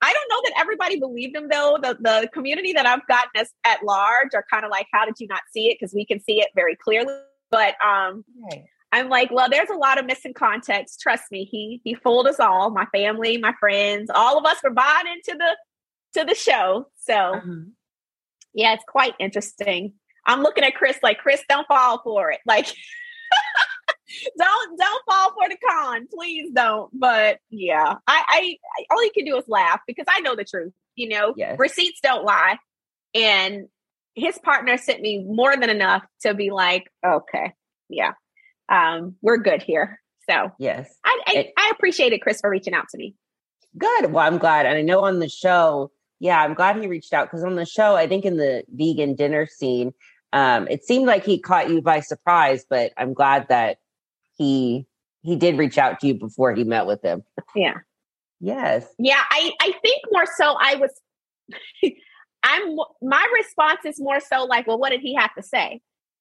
I 0.00 0.12
don't 0.12 0.28
know 0.28 0.40
that 0.44 0.60
everybody 0.60 0.98
believed 0.98 1.36
him 1.36 1.48
though. 1.48 1.78
The 1.80 1.96
the 2.00 2.28
community 2.32 2.72
that 2.72 2.86
I've 2.86 3.06
gotten 3.06 3.30
as, 3.36 3.50
at 3.64 3.84
large 3.84 4.34
are 4.34 4.44
kind 4.50 4.64
of 4.64 4.70
like, 4.70 4.86
how 4.92 5.04
did 5.04 5.14
you 5.18 5.28
not 5.28 5.42
see 5.52 5.68
it? 5.68 5.78
Because 5.78 5.94
we 5.94 6.04
can 6.04 6.20
see 6.20 6.40
it 6.40 6.48
very 6.56 6.76
clearly. 6.76 7.14
But 7.50 7.74
um 7.86 8.24
right. 8.50 8.64
I'm 8.92 9.08
like, 9.08 9.30
well, 9.30 9.48
there's 9.50 9.70
a 9.70 9.76
lot 9.76 9.98
of 9.98 10.04
missing 10.04 10.34
context. 10.34 11.00
Trust 11.00 11.24
me, 11.30 11.44
he 11.44 11.80
he 11.82 11.94
fooled 11.94 12.26
us 12.26 12.38
all, 12.38 12.70
my 12.70 12.84
family, 12.86 13.38
my 13.38 13.54
friends, 13.58 14.10
all 14.14 14.38
of 14.38 14.44
us 14.44 14.58
were 14.62 14.70
bought 14.70 15.06
into 15.06 15.38
the 15.38 16.20
to 16.20 16.26
the 16.26 16.34
show. 16.34 16.86
So 17.00 17.14
uh-huh. 17.14 17.60
yeah, 18.54 18.74
it's 18.74 18.84
quite 18.86 19.14
interesting. 19.18 19.94
I'm 20.26 20.42
looking 20.42 20.62
at 20.62 20.74
Chris 20.74 20.98
like, 21.02 21.18
Chris, 21.18 21.42
don't 21.48 21.66
fall 21.66 22.00
for 22.04 22.30
it. 22.30 22.40
Like 22.46 22.66
don't 24.38 24.78
don't 24.78 25.04
fall 25.08 25.32
for 25.32 25.48
the 25.48 25.56
con, 25.68 26.06
please 26.12 26.50
don't. 26.54 26.90
But 26.92 27.38
yeah, 27.50 27.94
I, 28.06 28.24
I, 28.28 28.56
I 28.78 28.84
all 28.90 29.02
you 29.02 29.10
can 29.14 29.24
do 29.24 29.36
is 29.36 29.44
laugh 29.48 29.80
because 29.86 30.06
I 30.08 30.20
know 30.20 30.36
the 30.36 30.44
truth. 30.44 30.72
You 30.94 31.08
know, 31.08 31.34
yes. 31.36 31.58
receipts 31.58 32.00
don't 32.02 32.24
lie, 32.24 32.58
and 33.14 33.68
his 34.14 34.38
partner 34.38 34.76
sent 34.76 35.00
me 35.00 35.24
more 35.24 35.56
than 35.56 35.70
enough 35.70 36.04
to 36.20 36.34
be 36.34 36.50
like, 36.50 36.84
okay, 37.04 37.54
yeah, 37.88 38.12
um, 38.68 39.16
we're 39.22 39.38
good 39.38 39.62
here. 39.62 40.00
So 40.28 40.52
yes, 40.58 40.94
I 41.04 41.18
I, 41.26 41.32
appreciate 41.32 41.46
it, 41.46 41.52
I 41.56 41.70
appreciated 41.72 42.20
Chris 42.20 42.40
for 42.40 42.50
reaching 42.50 42.74
out 42.74 42.84
to 42.90 42.98
me. 42.98 43.14
Good. 43.76 44.12
Well, 44.12 44.26
I'm 44.26 44.38
glad, 44.38 44.66
and 44.66 44.76
I 44.76 44.82
know 44.82 45.00
on 45.00 45.18
the 45.18 45.28
show 45.28 45.90
yeah, 46.22 46.40
I'm 46.40 46.54
glad 46.54 46.76
he 46.76 46.86
reached 46.86 47.12
out 47.12 47.26
because 47.28 47.42
on 47.42 47.56
the 47.56 47.66
show, 47.66 47.96
I 47.96 48.06
think 48.06 48.24
in 48.24 48.36
the 48.36 48.62
vegan 48.68 49.16
dinner 49.16 49.44
scene, 49.44 49.92
um, 50.32 50.68
it 50.68 50.84
seemed 50.84 51.04
like 51.04 51.24
he 51.24 51.40
caught 51.40 51.68
you 51.68 51.82
by 51.82 51.98
surprise, 51.98 52.64
but 52.70 52.92
I'm 52.96 53.12
glad 53.12 53.48
that 53.48 53.78
he 54.38 54.86
he 55.22 55.34
did 55.34 55.58
reach 55.58 55.78
out 55.78 55.98
to 55.98 56.06
you 56.06 56.14
before 56.14 56.54
he 56.54 56.62
met 56.62 56.86
with 56.86 57.02
him. 57.02 57.24
Yeah. 57.56 57.74
yes. 58.40 58.86
Yeah, 59.00 59.20
I 59.30 59.50
I 59.60 59.72
think 59.82 60.02
more 60.12 60.26
so 60.36 60.54
I 60.60 60.76
was 60.76 60.92
I'm 62.44 62.76
my 63.02 63.26
response 63.34 63.80
is 63.84 64.00
more 64.00 64.20
so 64.20 64.44
like, 64.44 64.68
well, 64.68 64.78
what 64.78 64.90
did 64.90 65.00
he 65.00 65.16
have 65.16 65.34
to 65.34 65.42
say? 65.42 65.80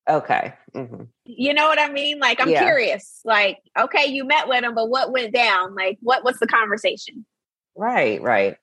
Okay. 0.10 0.54
Mm-hmm. 0.74 1.04
You 1.26 1.54
know 1.54 1.68
what 1.68 1.80
I 1.80 1.92
mean? 1.92 2.20
Like, 2.20 2.42
I'm 2.42 2.50
yeah. 2.50 2.64
curious. 2.64 3.22
Like, 3.24 3.60
okay, 3.78 4.08
you 4.08 4.26
met 4.26 4.48
with 4.48 4.64
him, 4.64 4.74
but 4.74 4.90
what 4.90 5.12
went 5.12 5.34
down? 5.34 5.76
Like, 5.76 5.98
what 6.02 6.24
was 6.24 6.38
the 6.40 6.48
conversation? 6.48 7.26
Right, 7.76 8.22
right. 8.22 8.58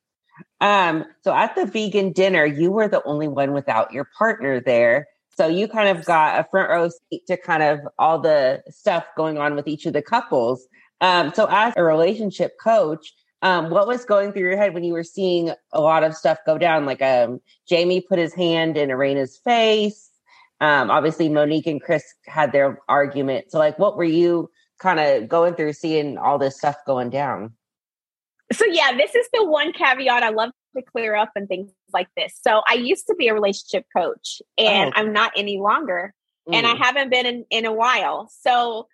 Um, 0.61 1.05
so 1.23 1.33
at 1.33 1.55
the 1.55 1.67
vegan 1.67 2.13
dinner, 2.13 2.45
you 2.45 2.71
were 2.71 2.89
the 2.89 3.03
only 3.05 3.29
one 3.29 3.53
without 3.53 3.93
your 3.93 4.09
partner 4.19 4.61
there. 4.61 5.09
So 5.37 5.47
you 5.47 5.69
kind 5.69 5.97
of 5.97 6.05
got 6.05 6.41
a 6.41 6.49
front 6.51 6.69
row 6.69 6.89
seat 6.89 7.27
to 7.29 7.37
kind 7.37 7.63
of 7.63 7.81
all 7.99 8.19
the 8.19 8.63
stuff 8.71 9.05
going 9.17 9.39
on 9.39 9.55
with 9.55 9.69
each 9.69 9.87
of 9.87 9.93
the 9.93 10.03
couples. 10.03 10.67
Um, 11.01 11.33
so 11.35 11.47
as 11.49 11.75
a 11.77 11.85
relationship 11.85 12.57
coach, 12.61 13.13
um, 13.43 13.71
what 13.71 13.87
was 13.87 14.05
going 14.05 14.33
through 14.33 14.43
your 14.43 14.57
head 14.57 14.75
when 14.75 14.83
you 14.83 14.93
were 14.93 15.05
seeing 15.05 15.53
a 15.73 15.81
lot 15.81 16.03
of 16.03 16.17
stuff 16.17 16.39
go 16.45 16.59
down? 16.59 16.87
Like 16.87 17.01
um, 17.03 17.41
Jamie 17.69 18.01
put 18.01 18.19
his 18.19 18.35
hand 18.35 18.77
in 18.77 18.91
Erana's 18.91 19.39
face. 19.39 20.08
Um, 20.61 20.91
obviously, 20.91 21.29
Monique 21.29 21.67
and 21.67 21.83
Chris 21.83 22.05
had 22.27 22.53
their 22.53 22.81
argument. 22.89 23.51
So, 23.51 23.59
like, 23.59 23.79
what 23.79 23.97
were 23.97 24.05
you 24.05 24.51
kind 24.79 25.01
of 25.01 25.29
going 25.29 25.55
through 25.55 25.73
seeing 25.73 26.19
all 26.19 26.39
this 26.39 26.57
stuff 26.57 26.77
going 26.87 27.11
down? 27.11 27.53
So 28.53 28.65
yeah, 28.65 28.97
this 28.97 29.15
is 29.15 29.29
the 29.33 29.45
one 29.45 29.73
caveat 29.73 30.23
I 30.23 30.31
love 30.31 30.51
to 30.77 30.83
clear 30.83 31.15
up 31.15 31.31
and 31.37 31.49
things 31.49 31.71
like 31.93 32.09
this. 32.17 32.39
So 32.41 32.63
I 32.67 32.75
used 32.75 33.07
to 33.09 33.15
be 33.15 33.29
a 33.29 33.35
relationship 33.35 33.85
coach 33.95 34.41
and 34.57 34.93
oh. 34.95 34.99
I'm 34.99 35.13
not 35.13 35.33
any 35.37 35.59
longer. 35.59 36.15
Mm. 36.49 36.55
And 36.57 36.67
I 36.67 36.75
mm. 36.75 36.79
haven't 36.79 37.11
been 37.11 37.27
in, 37.27 37.45
in 37.51 37.67
a 37.67 37.73
while. 37.73 38.31
So 38.41 38.87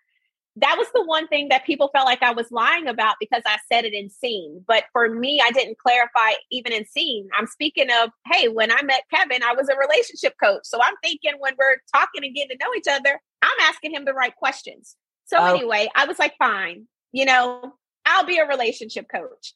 that 0.57 0.77
was 0.79 0.87
the 0.95 1.05
one 1.05 1.27
thing 1.27 1.49
that 1.49 1.67
people 1.67 1.91
felt 1.93 2.07
like 2.07 2.23
I 2.23 2.33
was 2.33 2.53
lying 2.53 2.87
about 2.87 3.17
because 3.19 3.43
I 3.45 3.59
said 3.73 3.85
it 3.85 3.93
in 3.93 4.09
scene. 4.09 4.65
But 4.67 4.85
for 4.93 5.09
me, 5.09 5.41
I 5.45 5.51
didn't 5.51 5.79
clarify 5.79 6.35
even 6.53 6.73
in 6.73 6.87
scene. 6.87 7.29
I'm 7.37 7.49
speaking 7.49 7.89
of, 8.03 8.11
hey, 8.31 8.49
when 8.49 8.71
I 8.71 8.81
met 8.83 9.03
Kevin, 9.13 9.43
I 9.43 9.53
was 9.53 9.69
a 9.69 9.77
relationship 9.77 10.35
coach. 10.41 10.63
So 10.65 10.79
I'm 10.81 10.95
thinking 11.03 11.33
when 11.41 11.55
we're 11.59 11.79
talking 11.93 12.25
and 12.25 12.35
getting 12.35 12.57
to 12.57 12.65
know 12.65 12.73
each 12.77 12.87
other, 12.89 13.21
I'm 13.43 13.61
asking 13.63 13.95
him 13.95 14.05
the 14.05 14.15
right 14.15 14.35
questions. 14.37 14.97
So 15.27 15.39
oh. 15.39 15.55
anyway, 15.55 15.89
I 15.95 16.07
was 16.07 16.19
like, 16.19 16.35
fine, 16.39 16.87
you 17.13 17.25
know, 17.25 17.73
I'll 18.07 18.27
be 18.27 18.39
a 18.39 18.47
relationship 18.47 19.07
coach. 19.13 19.55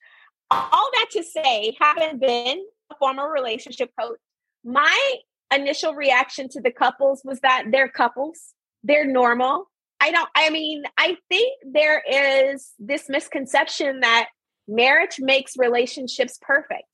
All 0.51 0.91
that 0.95 1.07
to 1.13 1.23
say, 1.23 1.77
having 1.81 2.19
been 2.19 2.65
a 2.91 2.97
former 2.97 3.31
relationship 3.31 3.91
coach, 3.99 4.19
my 4.65 5.15
initial 5.55 5.95
reaction 5.95 6.49
to 6.51 6.61
the 6.61 6.73
couples 6.73 7.23
was 7.25 7.41
that 7.41 7.65
they're 7.71 7.89
couples, 7.89 8.55
they're 8.83 9.07
normal. 9.07 9.69
I 10.01 10.11
don't, 10.11 10.29
I 10.35 10.51
mean, 10.51 10.85
I 10.97 11.17
think 11.29 11.59
there 11.65 12.03
is 12.09 12.73
this 12.79 13.09
misconception 13.09 14.01
that 14.01 14.29
marriage 14.69 15.17
makes 15.19 15.57
relationships 15.57 16.39
perfect. 16.41 16.87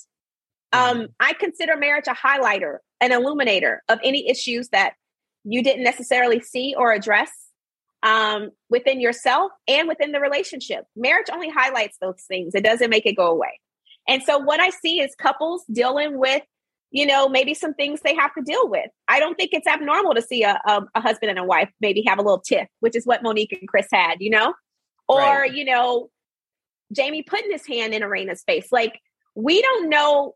Um, 0.72 0.96
mm-hmm. 0.96 1.04
I 1.20 1.34
consider 1.34 1.76
marriage 1.76 2.06
a 2.08 2.14
highlighter, 2.14 2.78
an 3.00 3.12
illuminator 3.12 3.82
of 3.88 3.98
any 4.02 4.28
issues 4.28 4.68
that 4.70 4.94
you 5.44 5.62
didn't 5.62 5.84
necessarily 5.84 6.40
see 6.40 6.74
or 6.76 6.92
address 6.92 7.30
um, 8.02 8.50
within 8.70 9.00
yourself 9.00 9.52
and 9.68 9.88
within 9.88 10.12
the 10.12 10.20
relationship. 10.20 10.84
Marriage 10.96 11.26
only 11.32 11.50
highlights 11.50 11.96
those 12.00 12.22
things, 12.26 12.54
it 12.54 12.64
doesn't 12.64 12.90
make 12.90 13.06
it 13.06 13.16
go 13.16 13.26
away. 13.26 13.60
And 14.06 14.22
so, 14.22 14.38
what 14.38 14.60
I 14.60 14.70
see 14.70 15.00
is 15.00 15.14
couples 15.14 15.64
dealing 15.72 16.18
with, 16.18 16.42
you 16.90 17.06
know, 17.06 17.28
maybe 17.28 17.54
some 17.54 17.74
things 17.74 18.00
they 18.00 18.14
have 18.14 18.32
to 18.34 18.42
deal 18.42 18.68
with. 18.68 18.90
I 19.08 19.18
don't 19.18 19.34
think 19.34 19.50
it's 19.52 19.66
abnormal 19.66 20.14
to 20.14 20.22
see 20.22 20.44
a, 20.44 20.60
a, 20.64 20.82
a 20.94 21.00
husband 21.00 21.30
and 21.30 21.38
a 21.38 21.44
wife 21.44 21.70
maybe 21.80 22.04
have 22.06 22.18
a 22.18 22.22
little 22.22 22.40
tiff, 22.40 22.68
which 22.80 22.94
is 22.96 23.04
what 23.04 23.22
Monique 23.22 23.56
and 23.58 23.68
Chris 23.68 23.88
had, 23.92 24.16
you 24.20 24.30
know? 24.30 24.54
Or, 25.08 25.18
right. 25.18 25.52
you 25.52 25.64
know, 25.64 26.10
Jamie 26.92 27.22
putting 27.22 27.50
his 27.50 27.66
hand 27.66 27.94
in 27.94 28.02
Erana's 28.02 28.42
face. 28.44 28.68
Like, 28.70 29.00
we 29.34 29.60
don't 29.60 29.88
know 29.88 30.34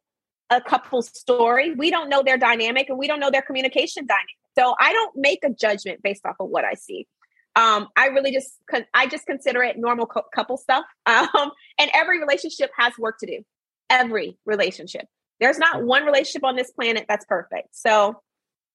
a 0.50 0.60
couple's 0.60 1.16
story. 1.16 1.74
We 1.74 1.90
don't 1.90 2.08
know 2.08 2.22
their 2.22 2.38
dynamic 2.38 2.88
and 2.88 2.98
we 2.98 3.06
don't 3.06 3.20
know 3.20 3.30
their 3.30 3.42
communication 3.42 4.06
dynamic. 4.06 4.26
So 4.58 4.74
I 4.80 4.92
don't 4.92 5.16
make 5.16 5.44
a 5.44 5.50
judgment 5.50 6.02
based 6.02 6.26
off 6.26 6.36
of 6.40 6.48
what 6.48 6.64
I 6.64 6.74
see. 6.74 7.06
Um, 7.54 7.88
I 7.96 8.06
really 8.06 8.32
just 8.32 8.56
I 8.94 9.06
just 9.06 9.26
consider 9.26 9.62
it 9.62 9.76
normal 9.78 10.06
couple 10.06 10.56
stuff. 10.56 10.84
Um, 11.06 11.50
and 11.78 11.90
every 11.94 12.20
relationship 12.20 12.70
has 12.76 12.92
work 12.98 13.18
to 13.20 13.26
do. 13.26 13.42
Every 13.90 14.36
relationship. 14.44 15.06
There's 15.40 15.58
not 15.58 15.84
one 15.84 16.04
relationship 16.04 16.44
on 16.44 16.56
this 16.56 16.70
planet 16.70 17.06
that's 17.08 17.24
perfect. 17.24 17.68
So, 17.72 18.20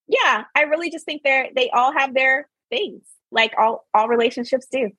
yeah, 0.08 0.46
I 0.56 0.62
really 0.62 0.90
just 0.90 1.06
think 1.06 1.22
they're 1.24 1.50
they 1.56 1.70
all 1.70 1.94
have 1.94 2.14
their 2.14 2.48
things, 2.70 3.04
like 3.32 3.54
all 3.58 3.86
all 3.94 4.08
relationships 4.08 4.68
do. 4.72 4.92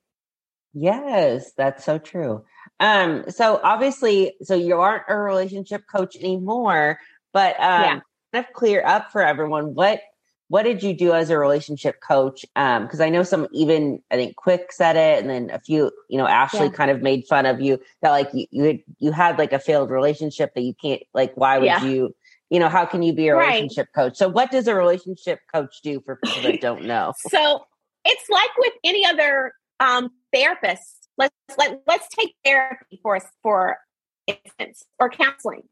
Yes, 0.75 1.53
that's 1.57 1.85
so 1.85 1.99
true. 1.99 2.45
Um, 2.81 3.25
so 3.29 3.61
obviously, 3.63 4.35
so 4.43 4.55
you 4.55 4.81
aren't 4.81 5.05
a 5.09 5.17
relationship 5.17 5.83
coach 5.91 6.17
anymore, 6.17 6.99
but 7.33 7.55
um, 7.61 7.83
yeah. 7.83 8.01
kind 8.33 8.47
of 8.47 8.53
clear 8.53 8.85
up 8.85 9.13
for 9.13 9.23
everyone 9.23 9.75
what 9.75 10.01
what 10.49 10.65
did 10.65 10.83
you 10.83 10.95
do 10.95 11.13
as 11.13 11.31
a 11.31 11.39
relationship 11.39 12.01
coach? 12.01 12.43
Because 12.55 13.01
um, 13.01 13.07
I 13.07 13.09
know 13.09 13.23
some 13.23 13.49
even 13.53 14.03
I 14.11 14.17
think 14.17 14.37
Quick 14.37 14.73
said 14.73 14.97
it, 14.97 15.21
and 15.21 15.31
then 15.31 15.51
a 15.51 15.59
few, 15.59 15.91
you 16.09 16.19
know, 16.19 16.27
Ashley 16.27 16.67
yeah. 16.67 16.73
kind 16.73 16.91
of 16.91 17.03
made 17.03 17.25
fun 17.27 17.47
of 17.47 17.61
you 17.61 17.81
that 18.03 18.11
like 18.11 18.29
you 18.33 18.47
you 18.51 18.65
had, 18.65 18.81
you 18.99 19.13
had 19.13 19.39
like 19.39 19.53
a 19.53 19.59
failed 19.59 19.91
relationship 19.91 20.55
that 20.55 20.63
you 20.63 20.75
can't 20.75 21.03
like. 21.15 21.33
Why 21.35 21.59
would 21.59 21.67
yeah. 21.67 21.85
you? 21.85 22.15
You 22.51 22.61
know, 22.61 22.69
how 22.69 22.85
can 22.85 23.03
you 23.03 23.13
be 23.13 23.29
a 23.29 23.37
relationship 23.37 23.89
right. 23.97 24.05
coach? 24.05 24.17
So, 24.17 24.29
what 24.29 24.51
does 24.51 24.69
a 24.69 24.75
relationship 24.75 25.41
coach 25.53 25.81
do 25.83 26.01
for 26.05 26.17
people 26.23 26.43
that 26.43 26.61
don't 26.61 26.85
know? 26.87 27.15
so, 27.31 27.65
it's 28.05 28.29
like 28.29 28.51
with 28.59 28.75
any 28.85 29.05
other 29.07 29.55
um, 29.81 30.11
therapist. 30.33 31.09
let's 31.17 31.35
let, 31.59 31.81
let's 31.87 32.07
take 32.15 32.35
therapy 32.45 33.01
for 33.03 33.19
for 33.43 33.79
instance 34.27 34.85
or 34.99 35.09
counseling. 35.09 35.63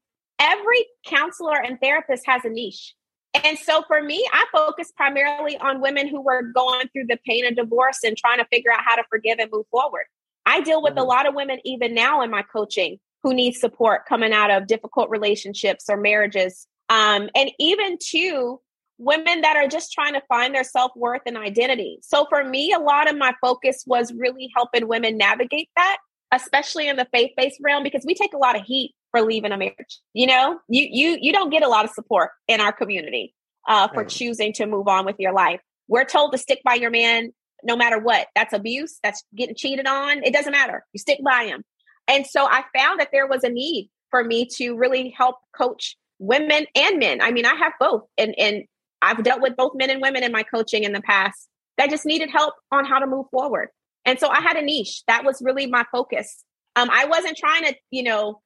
Every 0.40 0.86
counselor 1.06 1.62
and 1.62 1.78
therapist 1.80 2.26
has 2.26 2.44
a 2.44 2.48
niche. 2.48 2.94
And 3.34 3.58
so 3.58 3.82
for 3.86 4.02
me, 4.02 4.26
I 4.32 4.44
focus 4.52 4.92
primarily 4.94 5.56
on 5.56 5.80
women 5.80 6.06
who 6.06 6.20
were 6.20 6.42
going 6.42 6.88
through 6.88 7.06
the 7.06 7.18
pain 7.26 7.46
of 7.46 7.56
divorce 7.56 8.00
and 8.04 8.16
trying 8.16 8.38
to 8.38 8.46
figure 8.46 8.70
out 8.70 8.80
how 8.84 8.96
to 8.96 9.04
forgive 9.08 9.38
and 9.38 9.50
move 9.50 9.66
forward. 9.70 10.04
I 10.44 10.60
deal 10.60 10.82
with 10.82 10.92
mm-hmm. 10.92 11.00
a 11.00 11.04
lot 11.04 11.26
of 11.26 11.34
women 11.34 11.58
even 11.64 11.94
now 11.94 12.22
in 12.22 12.30
my 12.30 12.42
coaching 12.42 12.98
who 13.22 13.32
need 13.32 13.52
support 13.52 14.06
coming 14.06 14.32
out 14.32 14.50
of 14.50 14.66
difficult 14.66 15.08
relationships 15.08 15.86
or 15.88 15.96
marriages. 15.96 16.66
Um, 16.88 17.30
and 17.34 17.50
even 17.58 17.96
to 18.10 18.60
women 18.98 19.40
that 19.40 19.56
are 19.56 19.68
just 19.68 19.92
trying 19.92 20.14
to 20.14 20.22
find 20.28 20.54
their 20.54 20.64
self 20.64 20.92
worth 20.94 21.22
and 21.26 21.36
identity. 21.36 21.98
So 22.02 22.26
for 22.28 22.44
me, 22.44 22.72
a 22.72 22.78
lot 22.78 23.10
of 23.10 23.16
my 23.16 23.34
focus 23.40 23.84
was 23.86 24.12
really 24.12 24.50
helping 24.54 24.88
women 24.88 25.16
navigate 25.16 25.70
that, 25.76 25.98
especially 26.32 26.88
in 26.88 26.96
the 26.96 27.06
faith 27.12 27.30
based 27.36 27.58
realm, 27.62 27.82
because 27.82 28.04
we 28.06 28.14
take 28.14 28.34
a 28.34 28.38
lot 28.38 28.56
of 28.56 28.62
heat 28.64 28.94
for 29.12 29.22
leaving 29.22 29.52
a 29.52 29.56
marriage. 29.56 30.00
You 30.12 30.26
know, 30.26 30.58
you 30.68 30.88
you 30.90 31.18
you 31.20 31.32
don't 31.32 31.50
get 31.50 31.62
a 31.62 31.68
lot 31.68 31.84
of 31.84 31.92
support 31.92 32.30
in 32.48 32.60
our 32.60 32.72
community 32.72 33.34
uh, 33.68 33.88
for 33.88 34.00
right. 34.00 34.08
choosing 34.08 34.52
to 34.54 34.66
move 34.66 34.88
on 34.88 35.04
with 35.04 35.16
your 35.18 35.32
life. 35.32 35.60
We're 35.86 36.04
told 36.04 36.32
to 36.32 36.38
stick 36.38 36.60
by 36.64 36.74
your 36.74 36.90
man 36.90 37.32
no 37.62 37.76
matter 37.76 37.98
what. 37.98 38.26
That's 38.34 38.52
abuse. 38.52 38.98
That's 39.04 39.22
getting 39.36 39.54
cheated 39.54 39.86
on. 39.86 40.24
It 40.24 40.32
doesn't 40.32 40.52
matter. 40.52 40.84
You 40.92 40.98
stick 40.98 41.20
by 41.24 41.44
him. 41.44 41.62
And 42.08 42.26
so 42.26 42.44
I 42.44 42.64
found 42.76 42.98
that 42.98 43.10
there 43.12 43.28
was 43.28 43.44
a 43.44 43.48
need 43.48 43.88
for 44.10 44.24
me 44.24 44.48
to 44.56 44.74
really 44.74 45.14
help 45.16 45.36
coach 45.56 45.96
women 46.18 46.66
and 46.74 46.98
men. 46.98 47.20
I 47.20 47.30
mean, 47.30 47.46
I 47.46 47.54
have 47.54 47.72
both, 47.78 48.02
and 48.18 48.34
and 48.38 48.64
I've 49.00 49.22
dealt 49.22 49.42
with 49.42 49.56
both 49.56 49.72
men 49.74 49.90
and 49.90 50.00
women 50.00 50.22
in 50.22 50.32
my 50.32 50.42
coaching 50.42 50.84
in 50.84 50.92
the 50.92 51.00
past 51.00 51.48
that 51.78 51.90
just 51.90 52.06
needed 52.06 52.30
help 52.30 52.54
on 52.70 52.84
how 52.84 52.98
to 52.98 53.06
move 53.06 53.26
forward. 53.30 53.68
And 54.04 54.18
so 54.18 54.28
I 54.28 54.40
had 54.40 54.56
a 54.56 54.62
niche. 54.62 55.02
That 55.06 55.24
was 55.24 55.42
really 55.42 55.66
my 55.66 55.84
focus. 55.92 56.44
Um, 56.76 56.88
I 56.90 57.06
wasn't 57.06 57.36
trying 57.36 57.64
to, 57.64 57.74
you 57.90 58.02
know, 58.02 58.40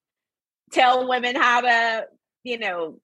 tell 0.73 1.09
women 1.09 1.37
how 1.37 1.61
to, 1.61 2.07
you 2.45 2.59
know, 2.59 2.99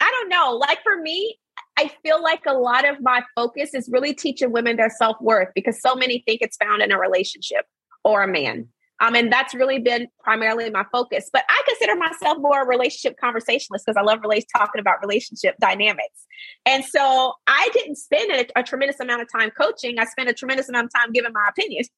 I 0.00 0.10
don't 0.10 0.28
know. 0.28 0.56
Like 0.56 0.82
for 0.82 1.00
me, 1.00 1.38
I 1.76 1.90
feel 2.02 2.22
like 2.22 2.42
a 2.46 2.54
lot 2.54 2.88
of 2.88 3.00
my 3.00 3.22
focus 3.34 3.74
is 3.74 3.88
really 3.90 4.14
teaching 4.14 4.52
women 4.52 4.76
their 4.76 4.90
self 4.90 5.16
worth 5.20 5.48
because 5.54 5.80
so 5.80 5.94
many 5.94 6.22
think 6.26 6.40
it's 6.42 6.56
found 6.56 6.82
in 6.82 6.92
a 6.92 6.98
relationship 6.98 7.66
or 8.04 8.22
a 8.22 8.28
man. 8.28 8.68
Um, 9.00 9.14
and 9.14 9.32
that's 9.32 9.54
really 9.54 9.78
been 9.78 10.08
primarily 10.24 10.68
my 10.70 10.84
focus. 10.90 11.30
But 11.32 11.44
I 11.48 11.62
consider 11.66 11.94
myself 11.94 12.38
more 12.40 12.62
a 12.62 12.66
relationship 12.66 13.16
conversationalist 13.20 13.86
because 13.86 13.96
I 13.96 14.02
love 14.02 14.20
relate 14.22 14.46
talking 14.56 14.80
about 14.80 15.00
relationship 15.00 15.54
dynamics. 15.60 16.26
And 16.66 16.84
so 16.84 17.34
I 17.46 17.68
didn't 17.72 17.96
spend 17.96 18.32
a, 18.32 18.58
a, 18.58 18.62
tremendous 18.64 18.98
amount 18.98 19.22
of 19.22 19.28
time 19.30 19.50
coaching. 19.50 20.00
I 20.00 20.04
spent 20.04 20.28
a 20.28 20.32
tremendous 20.32 20.68
amount 20.68 20.86
of 20.86 20.92
time 20.92 21.12
giving 21.12 21.32
my 21.32 21.46
opinions. 21.48 21.88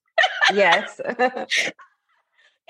yes. 0.52 1.00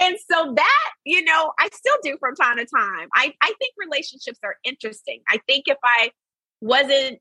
and 0.01 0.17
so 0.31 0.55
that, 0.57 0.91
you 1.05 1.23
know, 1.25 1.53
I 1.59 1.69
still 1.73 1.97
do 2.03 2.17
from 2.19 2.35
time 2.35 2.57
to 2.57 2.65
time. 2.65 3.09
I, 3.15 3.33
I 3.41 3.53
think 3.59 3.75
relationships 3.79 4.39
are 4.43 4.57
interesting. 4.65 5.21
I 5.29 5.39
think 5.47 5.65
if 5.67 5.79
I 5.85 6.11
wasn't 6.61 7.21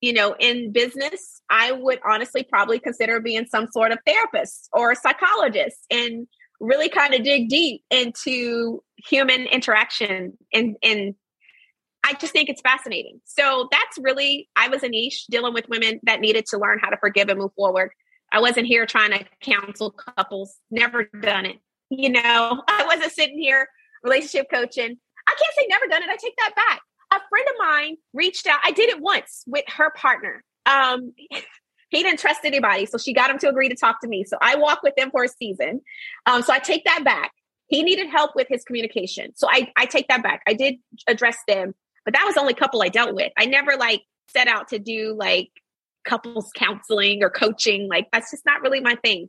you 0.00 0.12
know, 0.12 0.34
in 0.38 0.72
business, 0.72 1.42
I 1.50 1.72
would 1.72 1.98
honestly 2.08 2.44
probably 2.44 2.78
consider 2.78 3.20
being 3.20 3.46
some 3.46 3.66
sort 3.72 3.90
of 3.92 3.98
therapist 4.06 4.68
or 4.72 4.94
psychologist 4.94 5.78
and 5.90 6.28
really 6.60 6.88
kind 6.88 7.14
of 7.14 7.24
dig 7.24 7.48
deep 7.48 7.82
into 7.90 8.82
human 8.96 9.42
interaction 9.42 10.36
and 10.52 10.76
and 10.82 11.14
I 12.04 12.14
just 12.14 12.32
think 12.32 12.48
it's 12.48 12.60
fascinating. 12.60 13.20
So 13.24 13.68
that's 13.70 13.98
really 14.00 14.48
I 14.56 14.68
was 14.68 14.82
a 14.82 14.88
niche 14.88 15.26
dealing 15.30 15.52
with 15.52 15.68
women 15.68 16.00
that 16.04 16.20
needed 16.20 16.46
to 16.46 16.58
learn 16.58 16.78
how 16.80 16.90
to 16.90 16.96
forgive 16.96 17.28
and 17.28 17.38
move 17.38 17.52
forward. 17.54 17.90
I 18.32 18.40
wasn't 18.40 18.66
here 18.66 18.86
trying 18.86 19.10
to 19.10 19.24
counsel 19.42 19.90
couples, 19.90 20.56
never 20.70 21.04
done 21.04 21.46
it. 21.46 21.56
You 21.90 22.10
know, 22.10 22.62
I 22.68 22.84
wasn't 22.86 23.12
sitting 23.12 23.38
here 23.38 23.68
relationship 24.02 24.46
coaching. 24.52 24.96
I 25.28 25.34
can't 25.38 25.54
say 25.56 25.66
never 25.68 25.86
done 25.86 26.02
it. 26.02 26.08
I 26.08 26.16
take 26.16 26.36
that 26.36 26.54
back 26.54 26.80
a 27.10 27.20
friend 27.28 27.46
of 27.48 27.54
mine 27.58 27.96
reached 28.12 28.46
out. 28.46 28.60
I 28.64 28.70
did 28.72 28.90
it 28.90 29.00
once 29.00 29.44
with 29.46 29.64
her 29.68 29.90
partner. 29.90 30.44
Um, 30.66 31.12
he 31.90 32.02
didn't 32.02 32.18
trust 32.18 32.40
anybody, 32.44 32.86
so 32.86 32.98
she 32.98 33.12
got 33.12 33.30
him 33.30 33.38
to 33.38 33.48
agree 33.48 33.68
to 33.68 33.74
talk 33.74 34.00
to 34.02 34.08
me. 34.08 34.24
So 34.24 34.36
I 34.40 34.56
walked 34.56 34.82
with 34.82 34.94
them 34.96 35.10
for 35.10 35.24
a 35.24 35.28
season. 35.28 35.80
Um, 36.26 36.42
so 36.42 36.52
I 36.52 36.58
take 36.58 36.84
that 36.84 37.04
back. 37.04 37.32
He 37.68 37.82
needed 37.82 38.08
help 38.08 38.34
with 38.34 38.46
his 38.48 38.64
communication, 38.64 39.32
so 39.36 39.46
I 39.50 39.70
I 39.76 39.84
take 39.84 40.08
that 40.08 40.22
back. 40.22 40.42
I 40.46 40.54
did 40.54 40.76
address 41.06 41.36
them, 41.46 41.74
but 42.04 42.14
that 42.14 42.24
was 42.24 42.34
the 42.34 42.40
only 42.40 42.54
couple 42.54 42.82
I 42.82 42.88
dealt 42.88 43.14
with. 43.14 43.30
I 43.36 43.44
never 43.44 43.76
like 43.76 44.02
set 44.28 44.48
out 44.48 44.68
to 44.68 44.78
do 44.78 45.14
like 45.18 45.50
couples 46.04 46.50
counseling 46.54 47.22
or 47.22 47.28
coaching. 47.28 47.88
Like 47.88 48.08
that's 48.10 48.30
just 48.30 48.46
not 48.46 48.62
really 48.62 48.80
my 48.80 48.96
thing. 49.04 49.28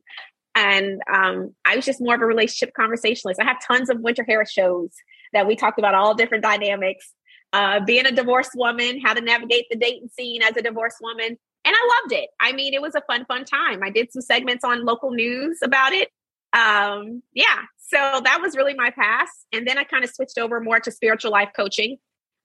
And 0.59 1.01
um, 1.11 1.55
I 1.63 1.77
was 1.77 1.85
just 1.85 2.01
more 2.01 2.15
of 2.15 2.21
a 2.21 2.25
relationship 2.25 2.73
conversationalist. 2.75 3.39
I 3.39 3.45
have 3.45 3.65
tons 3.65 3.89
of 3.89 4.01
Winter 4.01 4.25
Harris 4.27 4.51
shows 4.51 4.91
that 5.31 5.47
we 5.47 5.55
talked 5.55 5.79
about 5.79 5.95
all 5.95 6.15
different 6.15 6.43
dynamics 6.43 7.13
uh, 7.53 7.79
being 7.85 8.05
a 8.05 8.11
divorced 8.11 8.51
woman, 8.55 8.99
how 8.99 9.13
to 9.13 9.21
navigate 9.21 9.67
the 9.71 9.77
dating 9.77 10.09
scene 10.09 10.43
as 10.43 10.57
a 10.57 10.61
divorced 10.61 10.97
woman. 11.01 11.37
And 11.65 11.75
I 11.75 12.01
loved 12.01 12.13
it. 12.13 12.29
I 12.41 12.51
mean, 12.51 12.73
it 12.73 12.81
was 12.81 12.93
a 12.93 13.01
fun, 13.07 13.25
fun 13.25 13.45
time. 13.45 13.81
I 13.83 13.89
did 13.89 14.11
some 14.11 14.21
segments 14.21 14.65
on 14.65 14.83
local 14.83 15.11
news 15.11 15.59
about 15.63 15.93
it. 15.93 16.09
Um, 16.51 17.23
yeah, 17.33 17.61
so 17.77 18.21
that 18.23 18.39
was 18.41 18.57
really 18.57 18.73
my 18.73 18.91
past. 18.91 19.31
And 19.53 19.65
then 19.65 19.77
I 19.77 19.85
kind 19.85 20.03
of 20.03 20.09
switched 20.09 20.37
over 20.37 20.59
more 20.59 20.81
to 20.81 20.91
spiritual 20.91 21.31
life 21.31 21.51
coaching, 21.55 21.97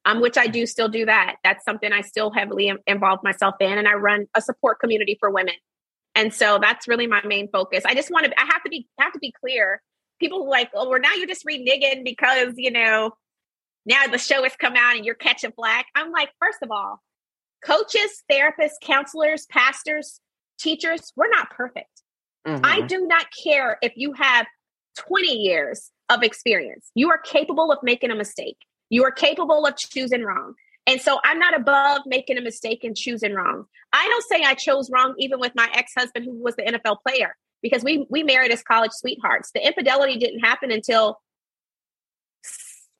um, 0.04 0.20
which 0.20 0.38
I 0.38 0.46
do 0.46 0.66
still 0.66 0.88
do 0.88 1.06
that. 1.06 1.36
That's 1.42 1.64
something 1.64 1.92
I 1.92 2.02
still 2.02 2.30
heavily 2.30 2.72
involve 2.86 3.20
myself 3.24 3.56
in. 3.58 3.76
And 3.76 3.88
I 3.88 3.94
run 3.94 4.26
a 4.36 4.40
support 4.40 4.78
community 4.78 5.16
for 5.18 5.30
women. 5.30 5.54
And 6.14 6.32
so 6.32 6.58
that's 6.60 6.86
really 6.86 7.06
my 7.06 7.22
main 7.24 7.48
focus. 7.50 7.84
I 7.84 7.94
just 7.94 8.10
want 8.10 8.26
to, 8.26 8.40
I 8.40 8.44
have 8.46 8.62
to 8.62 8.70
be, 8.70 8.86
have 8.98 9.12
to 9.12 9.18
be 9.18 9.32
clear. 9.32 9.82
People 10.20 10.48
like, 10.48 10.70
oh, 10.74 10.88
well, 10.88 11.00
now 11.00 11.12
you're 11.14 11.26
just 11.26 11.44
reneging 11.44 12.04
because, 12.04 12.54
you 12.56 12.70
know, 12.70 13.12
now 13.84 14.06
the 14.06 14.18
show 14.18 14.42
has 14.44 14.54
come 14.56 14.74
out 14.76 14.96
and 14.96 15.04
you're 15.04 15.14
catching 15.14 15.52
flack. 15.52 15.86
I'm 15.94 16.12
like, 16.12 16.30
first 16.40 16.58
of 16.62 16.70
all, 16.70 17.02
coaches, 17.64 18.22
therapists, 18.30 18.80
counselors, 18.80 19.46
pastors, 19.46 20.20
teachers, 20.58 21.12
we're 21.16 21.28
not 21.28 21.50
perfect. 21.50 22.02
Mm-hmm. 22.46 22.64
I 22.64 22.82
do 22.82 23.06
not 23.06 23.26
care 23.42 23.78
if 23.82 23.92
you 23.96 24.12
have 24.12 24.46
20 24.96 25.28
years 25.28 25.90
of 26.08 26.22
experience. 26.22 26.90
You 26.94 27.10
are 27.10 27.18
capable 27.18 27.72
of 27.72 27.78
making 27.82 28.10
a 28.10 28.14
mistake. 28.14 28.58
You 28.90 29.04
are 29.04 29.10
capable 29.10 29.66
of 29.66 29.76
choosing 29.76 30.22
wrong. 30.22 30.54
And 30.86 31.00
so 31.00 31.18
I'm 31.24 31.38
not 31.38 31.54
above 31.54 32.02
making 32.06 32.36
a 32.36 32.42
mistake 32.42 32.84
and 32.84 32.96
choosing 32.96 33.32
wrong. 33.32 33.64
I 33.92 34.06
don't 34.08 34.24
say 34.24 34.44
I 34.44 34.54
chose 34.54 34.90
wrong 34.90 35.14
even 35.18 35.40
with 35.40 35.52
my 35.54 35.68
ex-husband 35.74 36.24
who 36.24 36.42
was 36.42 36.56
the 36.56 36.62
NFL 36.62 36.98
player 37.06 37.36
because 37.62 37.82
we 37.82 38.06
we 38.10 38.22
married 38.22 38.52
as 38.52 38.62
college 38.62 38.92
sweethearts. 38.92 39.50
The 39.54 39.66
infidelity 39.66 40.18
didn't 40.18 40.40
happen 40.40 40.70
until 40.70 41.20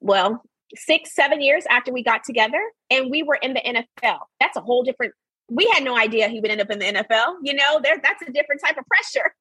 well, 0.01 0.43
six, 0.75 1.15
seven 1.15 1.41
years 1.41 1.65
after 1.69 1.93
we 1.93 2.03
got 2.03 2.25
together, 2.25 2.63
and 2.91 3.11
we 3.11 3.23
were 3.23 3.37
in 3.37 3.55
the 3.55 3.61
NFL. 3.61 4.19
That's 4.41 4.57
a 4.57 4.61
whole 4.61 4.83
different. 4.83 5.15
We 5.49 5.71
had 5.75 5.85
no 5.85 5.97
idea 5.97 6.29
he 6.29 6.41
would 6.41 6.51
end 6.51 6.61
up 6.61 6.71
in 6.71 6.79
the 6.79 6.87
NFL. 6.87 7.37
You 7.43 7.55
know, 7.55 7.81
there 7.83 7.99
that's 8.03 8.23
a 8.23 8.33
different 8.33 8.63
type 8.65 8.77
of 8.79 8.85
pressure, 8.87 9.35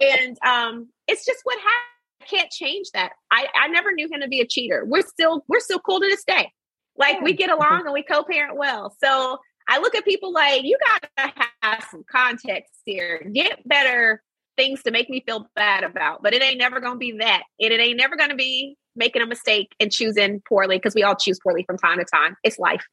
and 0.00 0.38
um, 0.46 0.88
it's 1.06 1.24
just 1.24 1.40
what 1.44 1.56
happened. 1.58 1.94
I 2.20 2.24
can't 2.24 2.50
change 2.50 2.88
that. 2.94 3.12
I 3.30 3.46
I 3.54 3.68
never 3.68 3.92
knew 3.92 4.08
him 4.10 4.20
to 4.20 4.28
be 4.28 4.40
a 4.40 4.46
cheater. 4.46 4.84
We're 4.84 5.06
still 5.06 5.44
we're 5.48 5.60
still 5.60 5.78
cool 5.78 6.00
to 6.00 6.06
this 6.06 6.24
day. 6.24 6.52
Like 6.98 7.20
we 7.20 7.32
get 7.32 7.50
along 7.50 7.82
and 7.84 7.92
we 7.92 8.02
co-parent 8.02 8.56
well. 8.58 8.94
So 9.02 9.38
I 9.68 9.78
look 9.78 9.94
at 9.94 10.04
people 10.04 10.32
like 10.32 10.62
you 10.64 10.76
gotta 11.16 11.32
have 11.62 11.86
some 11.90 12.04
context 12.10 12.72
here. 12.84 13.26
Get 13.32 13.66
better 13.66 14.22
things 14.56 14.82
to 14.82 14.90
make 14.90 15.08
me 15.08 15.22
feel 15.24 15.46
bad 15.54 15.84
about, 15.84 16.22
but 16.22 16.34
it 16.34 16.42
ain't 16.42 16.58
never 16.58 16.80
gonna 16.80 16.98
be 16.98 17.12
that. 17.20 17.44
And 17.60 17.72
it 17.72 17.80
ain't 17.80 17.96
never 17.96 18.16
gonna 18.16 18.34
be 18.34 18.76
making 18.96 19.22
a 19.22 19.26
mistake 19.26 19.68
and 19.78 19.92
choosing 19.92 20.42
poorly 20.48 20.76
because 20.76 20.94
we 20.94 21.04
all 21.04 21.14
choose 21.14 21.38
poorly 21.42 21.64
from 21.64 21.78
time 21.78 21.98
to 21.98 22.04
time. 22.04 22.34
It's 22.42 22.58
life. 22.58 22.84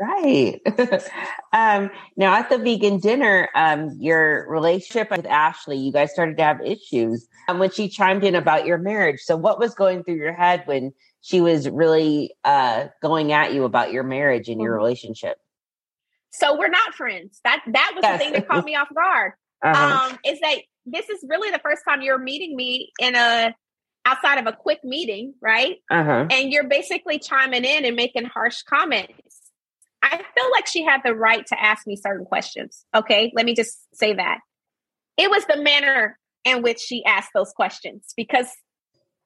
Right. 0.00 0.60
um, 1.52 1.90
now, 2.16 2.34
at 2.34 2.48
the 2.48 2.56
vegan 2.56 3.00
dinner, 3.00 3.50
um, 3.54 3.90
your 3.98 4.46
relationship 4.48 5.10
with 5.10 5.26
Ashley, 5.26 5.76
you 5.76 5.92
guys 5.92 6.10
started 6.10 6.38
to 6.38 6.42
have 6.42 6.62
issues 6.62 7.28
um, 7.48 7.58
when 7.58 7.70
she 7.70 7.90
chimed 7.90 8.24
in 8.24 8.34
about 8.34 8.64
your 8.64 8.78
marriage. 8.78 9.20
So, 9.20 9.36
what 9.36 9.58
was 9.58 9.74
going 9.74 10.02
through 10.02 10.14
your 10.14 10.32
head 10.32 10.62
when 10.64 10.92
she 11.20 11.42
was 11.42 11.68
really 11.68 12.32
uh, 12.44 12.86
going 13.02 13.32
at 13.32 13.52
you 13.52 13.64
about 13.64 13.92
your 13.92 14.02
marriage 14.02 14.48
and 14.48 14.58
your 14.58 14.72
mm-hmm. 14.72 14.84
relationship? 14.84 15.36
So, 16.30 16.58
we're 16.58 16.68
not 16.68 16.94
friends. 16.94 17.38
That 17.44 17.60
that 17.66 17.92
was 17.94 18.02
yes. 18.02 18.18
the 18.18 18.24
thing 18.24 18.32
that 18.32 18.48
caught 18.48 18.64
me 18.64 18.76
off 18.76 18.88
guard. 18.94 19.32
Uh-huh. 19.62 20.08
Um, 20.08 20.18
is 20.24 20.40
that 20.40 20.56
this 20.86 21.10
is 21.10 21.22
really 21.28 21.50
the 21.50 21.58
first 21.58 21.82
time 21.86 22.00
you're 22.00 22.16
meeting 22.16 22.56
me 22.56 22.92
in 22.98 23.14
a 23.14 23.54
outside 24.06 24.38
of 24.38 24.46
a 24.46 24.52
quick 24.54 24.82
meeting, 24.82 25.34
right? 25.42 25.76
Uh-huh. 25.90 26.28
And 26.30 26.50
you're 26.50 26.66
basically 26.66 27.18
chiming 27.18 27.66
in 27.66 27.84
and 27.84 27.94
making 27.94 28.24
harsh 28.24 28.62
comments. 28.62 29.39
I 30.02 30.16
feel 30.16 30.50
like 30.52 30.66
she 30.66 30.82
had 30.82 31.00
the 31.04 31.14
right 31.14 31.46
to 31.46 31.62
ask 31.62 31.86
me 31.86 31.96
certain 31.96 32.24
questions. 32.24 32.84
Okay, 32.94 33.32
let 33.34 33.44
me 33.44 33.54
just 33.54 33.78
say 33.94 34.14
that. 34.14 34.38
It 35.16 35.30
was 35.30 35.44
the 35.44 35.62
manner 35.62 36.18
in 36.44 36.62
which 36.62 36.80
she 36.80 37.04
asked 37.04 37.30
those 37.34 37.52
questions 37.52 38.14
because 38.16 38.46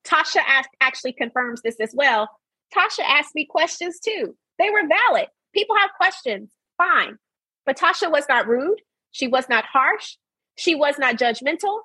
Tasha 0.04 0.40
asked, 0.46 0.70
actually 0.80 1.12
confirms 1.12 1.62
this 1.62 1.76
as 1.80 1.92
well. 1.94 2.28
Tasha 2.74 3.04
asked 3.06 3.34
me 3.34 3.46
questions 3.46 4.00
too. 4.00 4.37
They 4.58 4.70
were 4.70 4.82
valid. 4.88 5.28
People 5.54 5.76
have 5.76 5.90
questions, 5.96 6.50
fine. 6.76 7.16
But 7.64 7.78
Tasha 7.78 8.10
was 8.10 8.26
not 8.28 8.48
rude. 8.48 8.80
She 9.12 9.28
was 9.28 9.48
not 9.48 9.64
harsh. 9.64 10.16
She 10.56 10.74
was 10.74 10.98
not 10.98 11.16
judgmental. 11.16 11.80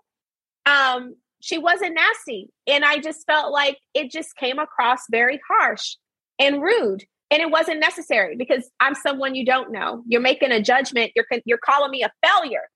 Um, 0.65 1.15
she 1.41 1.57
wasn't 1.57 1.95
nasty. 1.95 2.49
And 2.67 2.83
I 2.83 2.97
just 2.97 3.25
felt 3.25 3.51
like 3.51 3.77
it 3.93 4.11
just 4.11 4.35
came 4.35 4.59
across 4.59 5.01
very 5.09 5.39
harsh 5.47 5.95
and 6.37 6.61
rude. 6.61 7.03
And 7.31 7.41
it 7.41 7.51
wasn't 7.51 7.79
necessary 7.79 8.35
because 8.35 8.69
I'm 8.79 8.95
someone 8.95 9.35
you 9.35 9.45
don't 9.45 9.71
know. 9.71 10.03
You're 10.07 10.21
making 10.21 10.51
a 10.51 10.61
judgment. 10.61 11.11
You're 11.15 11.25
you're 11.45 11.59
calling 11.59 11.91
me 11.91 12.03
a 12.03 12.11
failure, 12.25 12.69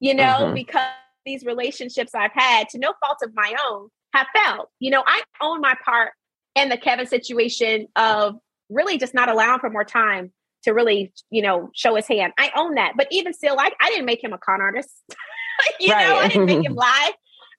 you 0.00 0.14
know, 0.14 0.24
mm-hmm. 0.40 0.54
because 0.54 0.90
these 1.24 1.44
relationships 1.44 2.12
I've 2.14 2.32
had, 2.34 2.68
to 2.70 2.78
no 2.78 2.92
fault 3.04 3.18
of 3.22 3.34
my 3.34 3.54
own, 3.68 3.88
have 4.12 4.26
failed. 4.34 4.66
You 4.78 4.90
know, 4.90 5.04
I 5.06 5.22
own 5.40 5.60
my 5.60 5.74
part 5.84 6.12
in 6.54 6.68
the 6.68 6.76
Kevin 6.76 7.06
situation 7.06 7.86
of 7.94 8.36
really 8.68 8.98
just 8.98 9.14
not 9.14 9.28
allowing 9.28 9.60
for 9.60 9.70
more 9.70 9.84
time 9.84 10.32
to 10.64 10.72
really, 10.72 11.12
you 11.30 11.42
know, 11.42 11.70
show 11.74 11.94
his 11.94 12.06
hand. 12.06 12.32
I 12.38 12.50
own 12.56 12.74
that. 12.74 12.94
But 12.96 13.08
even 13.10 13.32
still, 13.32 13.58
I, 13.58 13.70
I 13.80 13.90
didn't 13.90 14.06
make 14.06 14.22
him 14.22 14.32
a 14.32 14.38
con 14.38 14.60
artist. 14.60 14.90
you 15.80 15.92
right. 15.92 16.08
know, 16.08 16.16
I 16.16 16.28
didn't 16.28 16.46
make 16.46 16.64
him 16.64 16.74
lie. 16.74 17.12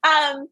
Um, 0.04 0.48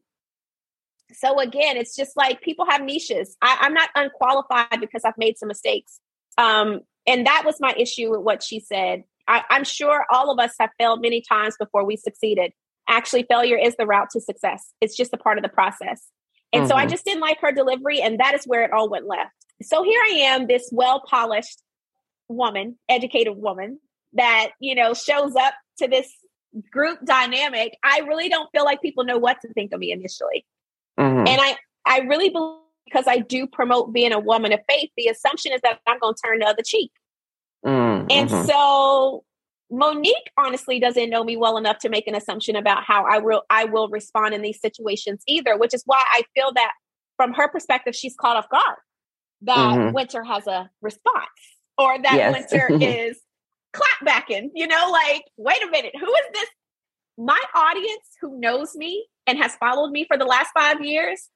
so 1.12 1.40
again, 1.40 1.76
it's 1.76 1.96
just 1.96 2.16
like 2.16 2.40
people 2.40 2.66
have 2.66 2.82
niches. 2.82 3.36
I, 3.42 3.58
am 3.62 3.74
not 3.74 3.90
unqualified 3.94 4.80
because 4.80 5.04
I've 5.04 5.18
made 5.18 5.38
some 5.38 5.48
mistakes. 5.48 6.00
Um, 6.38 6.80
and 7.06 7.26
that 7.26 7.42
was 7.44 7.56
my 7.60 7.74
issue 7.76 8.10
with 8.10 8.20
what 8.20 8.42
she 8.42 8.60
said. 8.60 9.04
I, 9.26 9.42
I'm 9.50 9.64
sure 9.64 10.04
all 10.10 10.30
of 10.30 10.38
us 10.38 10.54
have 10.58 10.70
failed 10.78 11.00
many 11.00 11.22
times 11.22 11.56
before 11.58 11.84
we 11.84 11.96
succeeded. 11.96 12.52
Actually, 12.88 13.24
failure 13.24 13.56
is 13.56 13.76
the 13.76 13.86
route 13.86 14.10
to 14.10 14.20
success. 14.20 14.72
It's 14.80 14.96
just 14.96 15.14
a 15.14 15.18
part 15.18 15.38
of 15.38 15.42
the 15.42 15.48
process. 15.48 16.08
And 16.52 16.62
mm-hmm. 16.62 16.68
so 16.68 16.74
I 16.74 16.82
mm-hmm. 16.82 16.90
just 16.90 17.04
didn't 17.04 17.20
like 17.20 17.40
her 17.40 17.52
delivery, 17.52 18.00
and 18.00 18.18
that 18.18 18.34
is 18.34 18.44
where 18.44 18.64
it 18.64 18.72
all 18.72 18.88
went 18.88 19.06
left. 19.06 19.30
So 19.62 19.84
here 19.84 20.00
I 20.00 20.14
am, 20.20 20.46
this 20.46 20.68
well 20.72 21.02
polished 21.06 21.62
woman, 22.28 22.78
educated 22.88 23.36
woman 23.36 23.78
that, 24.14 24.50
you 24.58 24.74
know, 24.74 24.94
shows 24.94 25.36
up 25.36 25.54
to 25.78 25.88
this 25.88 26.10
group 26.70 26.98
dynamic. 27.04 27.76
I 27.84 28.00
really 28.00 28.28
don't 28.28 28.50
feel 28.50 28.64
like 28.64 28.82
people 28.82 29.04
know 29.04 29.18
what 29.18 29.40
to 29.42 29.52
think 29.52 29.72
of 29.72 29.80
me 29.80 29.92
initially. 29.92 30.44
Mm-hmm. 31.20 31.28
And 31.28 31.40
I, 31.40 31.56
I 31.86 31.98
really 32.00 32.30
believe 32.30 32.58
because 32.86 33.06
I 33.06 33.18
do 33.18 33.46
promote 33.46 33.92
being 33.92 34.12
a 34.12 34.18
woman 34.18 34.52
of 34.52 34.60
faith, 34.68 34.90
the 34.96 35.06
assumption 35.06 35.52
is 35.52 35.60
that 35.62 35.78
I'm 35.86 35.98
going 36.00 36.14
to 36.14 36.20
turn 36.24 36.40
the 36.40 36.46
other 36.46 36.62
cheek. 36.64 36.90
Mm-hmm. 37.64 38.06
And 38.10 38.30
so 38.48 39.24
Monique 39.70 40.30
honestly 40.36 40.80
doesn't 40.80 41.08
know 41.08 41.22
me 41.22 41.36
well 41.36 41.56
enough 41.56 41.78
to 41.80 41.88
make 41.88 42.08
an 42.08 42.14
assumption 42.14 42.56
about 42.56 42.82
how 42.84 43.04
I 43.04 43.18
will 43.18 43.42
I 43.48 43.64
will 43.64 43.88
respond 43.88 44.34
in 44.34 44.42
these 44.42 44.60
situations 44.60 45.22
either, 45.26 45.56
which 45.56 45.74
is 45.74 45.82
why 45.86 46.02
I 46.10 46.22
feel 46.34 46.52
that 46.54 46.72
from 47.16 47.34
her 47.34 47.48
perspective, 47.48 47.94
she's 47.94 48.16
caught 48.16 48.36
off 48.36 48.48
guard 48.48 48.78
that 49.42 49.56
mm-hmm. 49.56 49.94
Winter 49.94 50.24
has 50.24 50.46
a 50.46 50.70
response 50.82 51.28
or 51.78 52.00
that 52.02 52.14
yes. 52.14 52.50
Winter 52.50 52.68
is 52.84 53.20
clapbacking. 53.72 54.50
You 54.54 54.66
know, 54.66 54.90
like, 54.90 55.24
wait 55.36 55.62
a 55.62 55.70
minute, 55.70 55.92
who 55.98 56.06
is 56.06 56.26
this? 56.32 56.48
My 57.20 57.40
audience 57.54 58.16
who 58.22 58.40
knows 58.40 58.74
me 58.74 59.06
and 59.26 59.36
has 59.38 59.54
followed 59.56 59.90
me 59.90 60.06
for 60.08 60.16
the 60.16 60.24
last 60.24 60.50
five 60.58 60.80
years, 60.80 61.28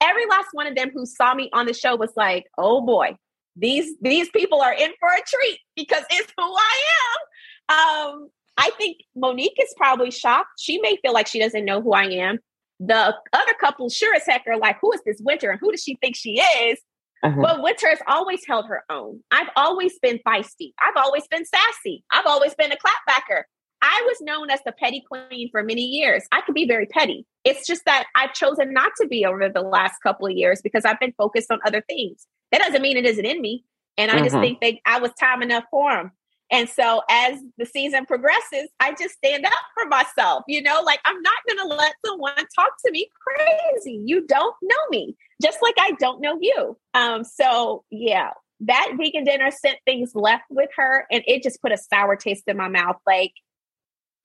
every 0.00 0.26
last 0.26 0.48
one 0.52 0.66
of 0.66 0.76
them 0.76 0.90
who 0.92 1.06
saw 1.06 1.34
me 1.34 1.48
on 1.54 1.64
the 1.64 1.72
show 1.72 1.96
was 1.96 2.12
like, 2.14 2.44
oh 2.58 2.82
boy, 2.82 3.16
these 3.56 3.94
these 4.02 4.28
people 4.30 4.60
are 4.60 4.74
in 4.74 4.90
for 5.00 5.08
a 5.08 5.22
treat 5.26 5.58
because 5.76 6.04
it's 6.10 6.32
who 6.36 6.44
I 6.44 6.84
am. 7.00 7.78
Um, 7.78 8.28
I 8.58 8.70
think 8.76 8.98
Monique 9.16 9.56
is 9.58 9.74
probably 9.78 10.10
shocked. 10.10 10.50
She 10.58 10.78
may 10.82 10.98
feel 11.00 11.14
like 11.14 11.26
she 11.26 11.40
doesn't 11.40 11.64
know 11.64 11.80
who 11.80 11.94
I 11.94 12.04
am. 12.04 12.38
The 12.78 13.14
other 13.32 13.54
couple 13.58 13.88
sure 13.88 14.14
as 14.14 14.26
heck 14.26 14.44
are 14.46 14.58
like, 14.58 14.76
who 14.82 14.92
is 14.92 15.00
this 15.06 15.20
Winter 15.20 15.50
and 15.50 15.60
who 15.60 15.70
does 15.70 15.82
she 15.82 15.96
think 15.96 16.16
she 16.16 16.40
is? 16.40 16.78
Uh-huh. 17.22 17.40
But 17.40 17.62
Winter 17.62 17.88
has 17.88 18.00
always 18.06 18.40
held 18.46 18.66
her 18.66 18.82
own. 18.90 19.20
I've 19.30 19.48
always 19.56 19.98
been 20.00 20.18
feisty. 20.26 20.72
I've 20.82 20.96
always 20.96 21.26
been 21.28 21.44
sassy. 21.44 22.04
I've 22.10 22.26
always 22.26 22.54
been 22.54 22.72
a 22.72 22.76
clapbacker. 22.76 23.42
I 23.82 24.02
was 24.06 24.18
known 24.20 24.50
as 24.50 24.60
the 24.64 24.72
petty 24.72 25.02
queen 25.06 25.48
for 25.50 25.62
many 25.62 25.82
years. 25.82 26.24
I 26.32 26.42
could 26.42 26.54
be 26.54 26.66
very 26.66 26.86
petty. 26.86 27.26
It's 27.44 27.66
just 27.66 27.84
that 27.86 28.06
I've 28.14 28.34
chosen 28.34 28.72
not 28.72 28.92
to 29.00 29.08
be 29.08 29.24
over 29.24 29.48
the 29.48 29.62
last 29.62 30.02
couple 30.02 30.26
of 30.26 30.32
years 30.32 30.60
because 30.62 30.84
I've 30.84 31.00
been 31.00 31.14
focused 31.16 31.50
on 31.50 31.60
other 31.66 31.82
things. 31.88 32.26
That 32.52 32.62
doesn't 32.62 32.82
mean 32.82 32.96
it 32.96 33.06
isn't 33.06 33.24
in 33.24 33.40
me. 33.40 33.64
And 33.96 34.10
I 34.10 34.18
just 34.18 34.34
mm-hmm. 34.34 34.42
think 34.42 34.60
that 34.60 34.74
I 34.86 34.98
was 35.00 35.12
time 35.18 35.42
enough 35.42 35.64
for 35.70 35.92
them. 35.92 36.12
And 36.50 36.68
so 36.68 37.02
as 37.08 37.38
the 37.58 37.66
season 37.66 38.06
progresses, 38.06 38.68
I 38.80 38.92
just 38.92 39.14
stand 39.14 39.44
up 39.46 39.52
for 39.74 39.86
myself. 39.88 40.42
You 40.48 40.62
know, 40.62 40.82
like 40.84 41.00
I'm 41.04 41.20
not 41.22 41.34
going 41.48 41.68
to 41.68 41.74
let 41.74 41.94
someone 42.04 42.34
talk 42.54 42.72
to 42.84 42.90
me 42.90 43.08
crazy. 43.22 44.02
You 44.04 44.26
don't 44.26 44.54
know 44.62 44.76
me, 44.90 45.16
just 45.40 45.58
like 45.62 45.76
I 45.78 45.92
don't 46.00 46.20
know 46.20 46.38
you. 46.40 46.76
Um, 46.94 47.22
so 47.24 47.84
yeah, 47.90 48.30
that 48.60 48.92
vegan 48.98 49.24
dinner 49.24 49.50
sent 49.50 49.78
things 49.84 50.12
left 50.14 50.44
with 50.50 50.70
her, 50.76 51.06
and 51.10 51.22
it 51.26 51.42
just 51.42 51.62
put 51.62 51.72
a 51.72 51.78
sour 51.78 52.16
taste 52.16 52.44
in 52.48 52.56
my 52.56 52.68
mouth. 52.68 52.96
Like 53.06 53.32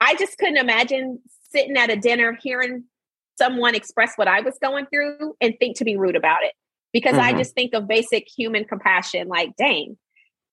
I 0.01 0.15
just 0.15 0.37
couldn't 0.37 0.57
imagine 0.57 1.19
sitting 1.51 1.77
at 1.77 1.89
a 1.89 1.95
dinner 1.95 2.37
hearing 2.41 2.85
someone 3.37 3.75
express 3.75 4.13
what 4.15 4.27
I 4.27 4.41
was 4.41 4.57
going 4.61 4.85
through 4.87 5.35
and 5.41 5.53
think 5.59 5.77
to 5.77 5.85
be 5.85 5.97
rude 5.97 6.15
about 6.15 6.43
it. 6.43 6.53
Because 6.93 7.13
mm-hmm. 7.13 7.35
I 7.35 7.37
just 7.37 7.53
think 7.53 7.73
of 7.73 7.87
basic 7.87 8.27
human 8.29 8.63
compassion, 8.63 9.27
like, 9.27 9.55
dang, 9.57 9.97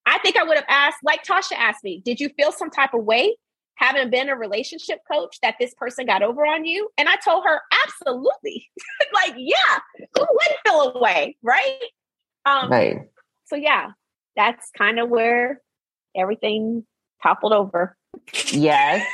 I 0.05 0.19
think 0.19 0.35
I 0.35 0.43
would 0.43 0.57
have 0.57 0.65
asked, 0.67 0.97
like 1.03 1.23
Tasha 1.23 1.55
asked 1.57 1.83
me, 1.83 2.01
did 2.03 2.19
you 2.19 2.29
feel 2.37 2.51
some 2.51 2.69
type 2.69 2.93
of 2.93 3.05
way 3.05 3.37
having 3.75 4.09
been 4.09 4.29
a 4.29 4.35
relationship 4.35 4.99
coach 5.09 5.37
that 5.41 5.55
this 5.59 5.73
person 5.75 6.05
got 6.05 6.21
over 6.21 6.45
on 6.45 6.65
you? 6.65 6.89
And 6.97 7.07
I 7.07 7.15
told 7.23 7.45
her, 7.45 7.61
absolutely. 7.85 8.69
like, 9.13 9.35
yeah, 9.37 9.79
who 9.97 10.27
wouldn't 10.29 10.59
feel 10.67 10.81
a 10.81 11.01
way, 11.01 11.37
right? 11.41 11.79
Um, 12.45 12.69
right. 12.69 12.97
So, 13.45 13.55
yeah, 13.55 13.91
that's 14.35 14.69
kind 14.77 14.99
of 14.99 15.09
where 15.09 15.61
everything 16.15 16.85
toppled 17.21 17.53
over. 17.53 17.95
Yes. 18.51 19.07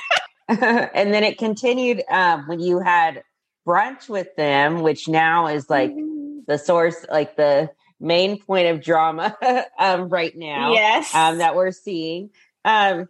and 0.93 1.13
then 1.13 1.23
it 1.23 1.37
continued 1.37 2.01
um, 2.09 2.47
when 2.47 2.59
you 2.59 2.79
had 2.79 3.23
brunch 3.67 4.09
with 4.09 4.35
them, 4.35 4.81
which 4.81 5.07
now 5.07 5.45
is 5.47 5.69
like 5.69 5.91
mm-hmm. 5.91 6.39
the 6.47 6.57
source, 6.57 7.05
like 7.11 7.35
the 7.35 7.69
main 7.99 8.41
point 8.41 8.67
of 8.67 8.81
drama 8.81 9.37
um, 9.79 10.09
right 10.09 10.35
now. 10.35 10.73
Yes. 10.73 11.13
Um, 11.13 11.37
that 11.37 11.55
we're 11.55 11.71
seeing. 11.71 12.31
Um, 12.65 13.05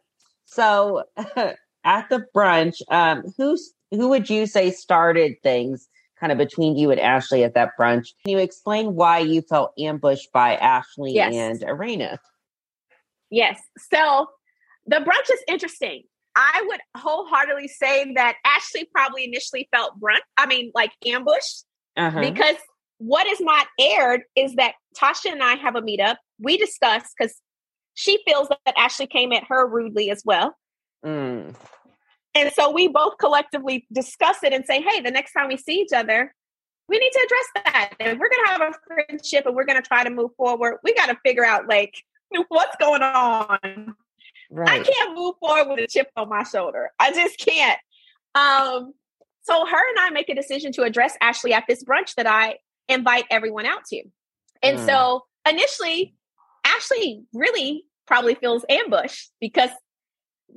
so 0.46 1.04
at 1.86 2.10
the 2.10 2.26
brunch, 2.36 2.82
um, 2.90 3.24
who's 3.38 3.74
who 3.92 4.10
would 4.10 4.30
you 4.30 4.46
say 4.46 4.70
started 4.70 5.36
things 5.42 5.88
kind 6.20 6.34
of 6.34 6.38
between 6.38 6.76
you 6.76 6.92
and 6.92 7.00
Ashley 7.00 7.46
at 7.46 7.54
that 7.54 7.72
brunch? 7.80 8.10
Can 8.24 8.32
you 8.32 8.40
explain 8.40 8.96
why 8.96 9.20
you 9.20 9.42
felt 9.42 9.72
ambushed 9.80 10.34
by 10.34 10.56
Ashley 10.56 11.14
yes. 11.14 11.34
and 11.34 11.62
Erana? 11.62 12.18
Yes. 13.30 13.62
So 13.78 14.28
the 14.86 14.98
brunch 14.98 15.34
is 15.34 15.44
interesting. 15.48 16.04
I 16.36 16.64
would 16.68 16.80
wholeheartedly 16.96 17.68
say 17.68 18.14
that 18.16 18.36
Ashley 18.46 18.88
probably 18.94 19.26
initially 19.26 19.68
felt 19.74 20.00
brunt. 20.00 20.24
I 20.38 20.46
mean, 20.46 20.72
like 20.74 20.92
ambushed 21.06 21.66
uh-huh. 21.98 22.22
because 22.22 22.56
what 23.00 23.28
is 23.28 23.40
not 23.40 23.68
aired 23.80 24.22
is 24.36 24.56
that 24.56 24.74
Tasha 24.98 25.32
and 25.32 25.44
I 25.44 25.56
have 25.56 25.76
a 25.76 25.82
meetup. 25.82 26.18
We 26.40 26.58
discuss 26.58 27.04
because 27.18 27.36
she 27.94 28.22
feels 28.26 28.48
that 28.50 28.78
Ashley 28.78 29.08
came 29.08 29.34
at 29.34 29.46
her 29.50 29.68
rudely 29.68 30.12
as 30.12 30.22
well. 30.26 30.56
Mm. 31.06 31.56
And 32.36 32.52
so 32.54 32.72
we 32.72 32.88
both 32.88 33.18
collectively 33.18 33.88
discuss 33.92 34.44
it 34.44 34.54
and 34.54 34.66
say, 34.66 34.82
hey, 34.82 35.02
the 35.02 35.12
next 35.12 35.34
time 35.34 35.48
we 35.48 35.58
see 35.58 35.82
each 35.82 35.94
other, 35.94 36.34
we 36.88 36.98
need 36.98 37.12
to 37.12 37.26
address 37.26 37.64
that. 37.66 37.94
If 38.00 38.20
we're 38.20 38.30
going 38.30 38.46
to 38.46 38.52
have 38.52 38.62
a 38.62 38.74
friendship 38.88 39.46
and 39.46 39.56
we're 39.56 39.66
going 39.66 39.82
to 39.82 39.88
try 39.88 40.04
to 40.04 40.10
move 40.10 40.32
forward, 40.38 40.78
we 40.84 40.94
got 40.94 41.08
to 41.08 41.18
figure 41.26 41.46
out 41.46 41.68
like 41.68 41.94
what's 42.50 42.76
going 42.78 43.02
on. 43.02 43.96
Right. 44.50 44.82
I 44.82 44.84
can't 44.84 45.16
move 45.16 45.36
forward 45.40 45.70
with 45.70 45.80
a 45.80 45.88
chip 45.88 46.10
on 46.16 46.30
my 46.30 46.44
shoulder. 46.44 46.92
I 47.00 47.12
just 47.12 47.38
can't. 47.40 47.80
Um, 48.36 48.94
so 49.42 49.66
her 49.66 49.90
and 49.90 50.00
I 50.00 50.10
make 50.12 50.30
a 50.30 50.36
decision 50.36 50.72
to 50.74 50.84
address 50.84 51.16
Ashley 51.22 51.54
at 51.54 51.66
this 51.68 51.84
brunch 51.84 52.16
that 52.16 52.28
I 52.28 52.58
invite 52.88 53.26
everyone 53.30 53.66
out 53.66 53.86
to. 53.86 54.04
And 54.62 54.80
mm. 54.80 54.86
so 54.86 55.26
initially, 55.48 56.16
Ashley 56.66 57.24
really 57.34 57.86
probably 58.08 58.36
feels 58.36 58.66
ambushed 58.70 59.32
because 59.40 59.70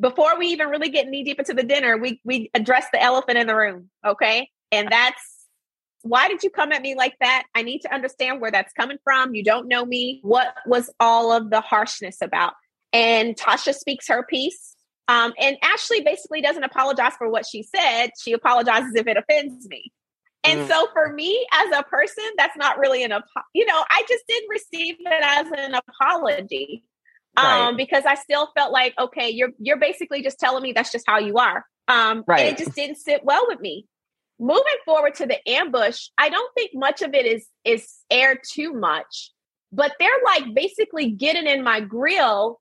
before 0.00 0.38
we 0.38 0.48
even 0.48 0.68
really 0.68 0.88
get 0.88 1.08
knee 1.08 1.22
deep 1.22 1.38
into 1.38 1.54
the 1.54 1.62
dinner, 1.62 1.98
we 1.98 2.20
we 2.24 2.50
address 2.54 2.86
the 2.92 3.02
elephant 3.02 3.38
in 3.38 3.46
the 3.46 3.54
room. 3.54 3.90
Okay. 4.04 4.48
And 4.70 4.88
that's 4.90 5.22
why 6.02 6.28
did 6.28 6.42
you 6.42 6.50
come 6.50 6.72
at 6.72 6.82
me 6.82 6.96
like 6.96 7.14
that? 7.20 7.44
I 7.54 7.62
need 7.62 7.80
to 7.80 7.94
understand 7.94 8.40
where 8.40 8.50
that's 8.50 8.72
coming 8.72 8.98
from. 9.04 9.34
You 9.34 9.44
don't 9.44 9.68
know 9.68 9.84
me. 9.84 10.20
What 10.22 10.54
was 10.66 10.90
all 10.98 11.30
of 11.30 11.50
the 11.50 11.60
harshness 11.60 12.18
about? 12.20 12.54
And 12.92 13.36
Tasha 13.36 13.74
speaks 13.74 14.08
her 14.08 14.22
piece. 14.22 14.74
Um, 15.08 15.32
and 15.38 15.56
Ashley 15.62 16.02
basically 16.02 16.40
doesn't 16.40 16.62
apologize 16.62 17.12
for 17.18 17.28
what 17.28 17.44
she 17.46 17.62
said. 17.62 18.10
She 18.20 18.32
apologizes 18.32 18.94
if 18.94 19.06
it 19.06 19.16
offends 19.16 19.66
me. 19.68 19.92
And 20.44 20.60
mm. 20.60 20.68
so 20.68 20.88
for 20.92 21.12
me 21.12 21.46
as 21.52 21.78
a 21.78 21.82
person, 21.84 22.24
that's 22.36 22.56
not 22.56 22.78
really 22.78 23.04
an, 23.04 23.12
you 23.54 23.66
know, 23.66 23.84
I 23.90 24.04
just 24.08 24.24
didn't 24.26 24.48
receive 24.48 24.96
it 25.00 25.22
as 25.22 25.46
an 25.56 25.74
apology. 25.74 26.84
Right. 27.36 27.68
Um, 27.68 27.76
because 27.76 28.04
I 28.04 28.14
still 28.16 28.48
felt 28.54 28.72
like, 28.72 28.94
okay, 28.98 29.30
you're, 29.30 29.50
you're 29.58 29.78
basically 29.78 30.22
just 30.22 30.38
telling 30.38 30.62
me 30.62 30.72
that's 30.72 30.92
just 30.92 31.06
how 31.06 31.18
you 31.18 31.36
are. 31.36 31.64
Um, 31.88 32.24
right. 32.26 32.46
it 32.46 32.58
just 32.58 32.74
didn't 32.74 32.96
sit 32.96 33.24
well 33.24 33.44
with 33.48 33.60
me. 33.60 33.86
Moving 34.38 34.64
forward 34.84 35.14
to 35.16 35.26
the 35.26 35.38
ambush, 35.48 36.08
I 36.18 36.28
don't 36.28 36.52
think 36.54 36.72
much 36.74 37.00
of 37.00 37.14
it 37.14 37.26
is, 37.26 37.46
is 37.64 37.88
aired 38.10 38.40
too 38.50 38.72
much, 38.72 39.30
but 39.72 39.92
they're 39.98 40.10
like 40.24 40.54
basically 40.54 41.10
getting 41.10 41.46
in 41.46 41.62
my 41.62 41.80
grill 41.80 42.60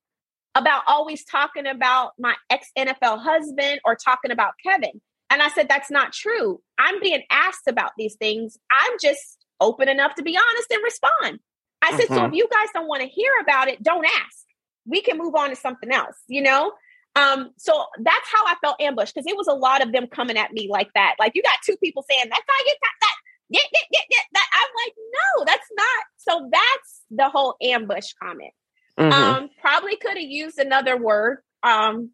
about 0.56 0.84
always 0.88 1.24
talking 1.26 1.68
about 1.68 2.12
my 2.20 2.36
ex 2.50 2.70
NFL 2.78 3.20
husband 3.20 3.80
or 3.86 3.96
talking 3.96 4.32
about 4.32 4.54
Kevin. 4.64 5.02
And 5.30 5.42
I 5.42 5.50
said, 5.50 5.68
That's 5.70 5.92
not 5.92 6.14
true. 6.14 6.62
I'm 6.78 7.00
being 7.00 7.24
asked 7.30 7.68
about 7.68 7.92
these 7.98 8.16
things. 8.16 8.58
I'm 8.72 8.94
just 9.02 9.38
open 9.60 9.88
enough 9.88 10.16
to 10.16 10.24
be 10.24 10.38
honest 10.38 10.72
and 10.72 10.84
respond. 10.84 11.40
I 11.82 11.92
said, 11.92 12.06
mm-hmm. 12.06 12.16
So 12.16 12.26
if 12.26 12.34
you 12.34 12.48
guys 12.52 12.68
don't 12.74 12.88
want 12.88 13.02
to 13.02 13.08
hear 13.08 13.32
about 13.42 13.68
it, 13.68 13.82
don't 13.82 14.06
ask. 14.06 14.46
We 14.86 15.02
can 15.02 15.18
move 15.18 15.36
on 15.36 15.50
to 15.50 15.56
something 15.56 15.92
else, 15.92 16.18
you 16.28 16.42
know? 16.42 16.74
Um, 17.16 17.52
so 17.58 17.86
that's 18.00 18.32
how 18.32 18.46
I 18.46 18.56
felt 18.62 18.80
ambushed 18.80 19.14
because 19.14 19.28
it 19.28 19.36
was 19.36 19.48
a 19.48 19.54
lot 19.54 19.86
of 19.86 19.92
them 19.92 20.08
coming 20.08 20.38
at 20.38 20.54
me 20.54 20.70
like 20.70 20.90
that. 20.96 21.16
Like 21.20 21.34
you 21.36 21.44
got 21.44 21.60
two 21.66 21.76
people 21.78 22.06
saying, 22.10 22.26
That's 22.30 22.44
how 22.48 22.66
you 22.66 22.76
got 22.82 22.96
that. 23.02 23.16
Yeah, 23.50 23.60
yeah, 23.74 23.80
yeah, 23.92 24.00
yeah. 24.10 24.24
That 24.34 24.48
I'm 24.54 24.70
like, 24.86 24.94
no, 24.98 25.46
that's 25.46 25.68
not. 25.76 26.04
So 26.18 26.50
that's 26.52 27.02
the 27.12 27.30
whole 27.30 27.56
ambush 27.62 28.14
comment. 28.22 28.54
Mm-hmm. 29.02 29.14
Um, 29.14 29.50
probably 29.60 29.96
could 29.96 30.18
have 30.18 30.30
used 30.30 30.60
another 30.60 30.98
word. 30.98 31.40
Um, 31.64 32.12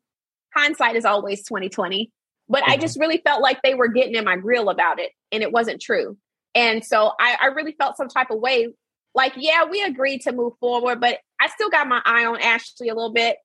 hindsight 0.56 0.96
is 0.96 1.06
always 1.06 1.44
2020. 1.44 2.12
But 2.50 2.64
mm-hmm. 2.64 2.72
I 2.72 2.78
just 2.78 3.00
really 3.00 3.18
felt 3.18 3.42
like 3.42 3.62
they 3.62 3.74
were 3.74 3.90
getting 3.90 4.16
in 4.16 4.26
my 4.26 4.38
grill 4.38 4.70
about 4.70 5.00
it 5.00 5.12
and 5.32 5.44
it 5.44 5.52
wasn't 5.52 5.82
true. 5.82 6.18
And 6.56 6.84
so 6.84 7.12
I, 7.20 7.38
I 7.42 7.46
really 7.48 7.74
felt 7.74 7.98
some 7.98 8.08
type 8.08 8.32
of 8.32 8.40
way. 8.40 8.70
Like, 9.14 9.34
yeah, 9.36 9.66
we 9.66 9.82
agreed 9.84 10.22
to 10.22 10.32
move 10.32 10.54
forward, 10.60 11.02
but 11.02 11.18
I 11.42 11.48
still 11.50 11.70
got 11.70 11.88
my 11.88 12.02
eye 12.06 12.26
on 12.26 12.40
Ashley 12.40 12.90
a 12.90 12.96
little 12.96 13.14
bit. 13.14 13.38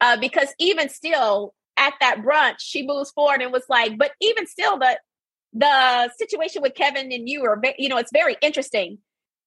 Uh, 0.00 0.16
because 0.18 0.48
even 0.58 0.88
still 0.88 1.54
at 1.76 1.94
that 2.00 2.18
brunch, 2.18 2.56
she 2.58 2.86
moves 2.86 3.10
forward 3.10 3.42
and 3.42 3.52
was 3.52 3.64
like, 3.68 3.98
but 3.98 4.12
even 4.20 4.46
still, 4.46 4.78
the 4.78 4.98
the 5.52 6.10
situation 6.16 6.62
with 6.62 6.74
Kevin 6.74 7.10
and 7.10 7.28
you 7.28 7.44
are, 7.44 7.60
you 7.76 7.88
know, 7.88 7.96
it's 7.96 8.12
very 8.12 8.36
interesting. 8.40 8.98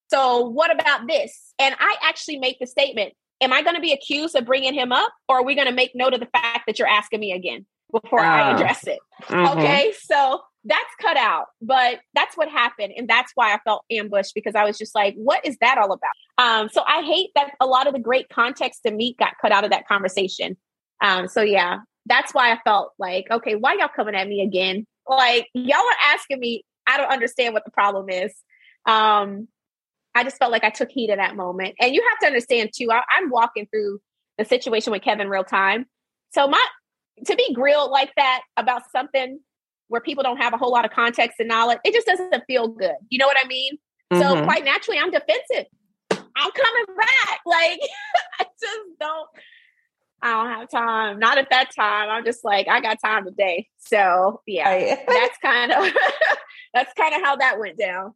So 0.09 0.41
what 0.41 0.71
about 0.71 1.07
this? 1.07 1.53
And 1.57 1.73
I 1.79 1.95
actually 2.03 2.37
make 2.37 2.59
the 2.59 2.67
statement: 2.67 3.13
Am 3.43 3.53
I 3.53 3.61
going 3.61 3.75
to 3.75 3.81
be 3.81 3.93
accused 3.93 4.35
of 4.35 4.45
bringing 4.45 4.73
him 4.73 4.91
up, 4.91 5.11
or 5.27 5.39
are 5.39 5.43
we 5.43 5.55
going 5.55 5.67
to 5.67 5.73
make 5.73 5.91
note 5.93 6.13
of 6.13 6.19
the 6.19 6.27
fact 6.27 6.63
that 6.67 6.79
you're 6.79 6.87
asking 6.87 7.19
me 7.19 7.31
again? 7.31 7.65
before 7.93 8.19
uh, 8.19 8.23
I 8.23 8.41
ah. 8.41 8.55
address 8.55 8.85
it. 8.87 8.99
Mm-hmm. 9.23 9.59
Okay. 9.59 9.93
So 10.01 10.41
that's 10.65 10.95
cut 11.01 11.15
out, 11.15 11.47
but 11.61 11.99
that's 12.13 12.35
what 12.35 12.49
happened. 12.49 12.93
And 12.97 13.07
that's 13.07 13.31
why 13.35 13.53
I 13.53 13.59
felt 13.63 13.85
ambushed 13.91 14.33
because 14.33 14.55
I 14.55 14.65
was 14.65 14.77
just 14.77 14.95
like, 14.95 15.13
what 15.15 15.45
is 15.45 15.57
that 15.61 15.77
all 15.77 15.91
about? 15.91 16.11
Um, 16.37 16.69
so 16.69 16.83
I 16.85 17.03
hate 17.03 17.29
that 17.35 17.51
a 17.61 17.65
lot 17.65 17.87
of 17.87 17.93
the 17.93 17.99
great 17.99 18.29
context 18.29 18.81
to 18.85 18.91
meet 18.91 19.17
got 19.17 19.33
cut 19.41 19.51
out 19.51 19.63
of 19.63 19.71
that 19.71 19.87
conversation. 19.87 20.57
Um, 21.01 21.27
so 21.27 21.41
yeah, 21.41 21.79
that's 22.05 22.33
why 22.33 22.51
I 22.51 22.59
felt 22.63 22.93
like, 22.97 23.27
okay, 23.29 23.55
why 23.55 23.73
y'all 23.73 23.89
coming 23.93 24.15
at 24.15 24.27
me 24.27 24.41
again? 24.41 24.87
Like 25.07 25.47
y'all 25.53 25.77
are 25.77 26.13
asking 26.13 26.39
me, 26.39 26.65
I 26.87 26.97
don't 26.97 27.11
understand 27.11 27.53
what 27.53 27.65
the 27.65 27.71
problem 27.71 28.09
is. 28.09 28.33
Um, 28.85 29.47
I 30.15 30.23
just 30.23 30.37
felt 30.37 30.51
like 30.51 30.63
I 30.63 30.69
took 30.69 30.89
heat 30.91 31.09
in 31.09 31.17
that 31.17 31.35
moment. 31.35 31.75
And 31.79 31.93
you 31.93 32.03
have 32.09 32.19
to 32.19 32.27
understand 32.27 32.71
too, 32.75 32.91
I, 32.91 33.01
I'm 33.17 33.29
walking 33.29 33.67
through 33.67 33.99
the 34.37 34.45
situation 34.45 34.91
with 34.91 35.01
Kevin 35.01 35.29
real 35.29 35.43
time. 35.43 35.85
So 36.31 36.47
my 36.47 36.63
to 37.25 37.35
be 37.35 37.53
grilled 37.53 37.91
like 37.91 38.11
that 38.15 38.41
about 38.57 38.83
something 38.91 39.39
where 39.87 40.01
people 40.01 40.23
don't 40.23 40.37
have 40.37 40.53
a 40.53 40.57
whole 40.57 40.71
lot 40.71 40.85
of 40.85 40.91
context 40.91 41.39
and 41.39 41.47
knowledge, 41.47 41.77
it 41.83 41.93
just 41.93 42.07
doesn't 42.07 42.43
feel 42.47 42.67
good. 42.67 42.95
You 43.09 43.19
know 43.19 43.27
what 43.27 43.37
I 43.43 43.47
mean? 43.47 43.77
Mm-hmm. 44.11 44.21
So 44.21 44.43
quite 44.43 44.65
naturally, 44.65 44.99
I'm 44.99 45.11
defensive. 45.11 45.67
I'm 46.11 46.51
coming 46.51 46.95
back. 46.97 47.39
Like 47.45 47.79
I 48.39 48.45
just 48.59 48.99
don't. 48.99 49.29
I 50.21 50.31
don't 50.31 50.47
have 50.47 50.69
time. 50.69 51.19
Not 51.19 51.37
at 51.37 51.49
that 51.49 51.71
time. 51.75 52.09
I'm 52.09 52.23
just 52.23 52.45
like, 52.45 52.69
I 52.69 52.79
got 52.79 52.97
time 53.03 53.25
today. 53.25 53.67
So 53.79 54.41
yeah, 54.47 54.95
that's 55.07 55.37
kind 55.39 55.71
of 55.71 55.93
that's 56.73 56.93
kind 56.93 57.13
of 57.13 57.21
how 57.21 57.35
that 57.35 57.59
went 57.59 57.77
down. 57.77 58.13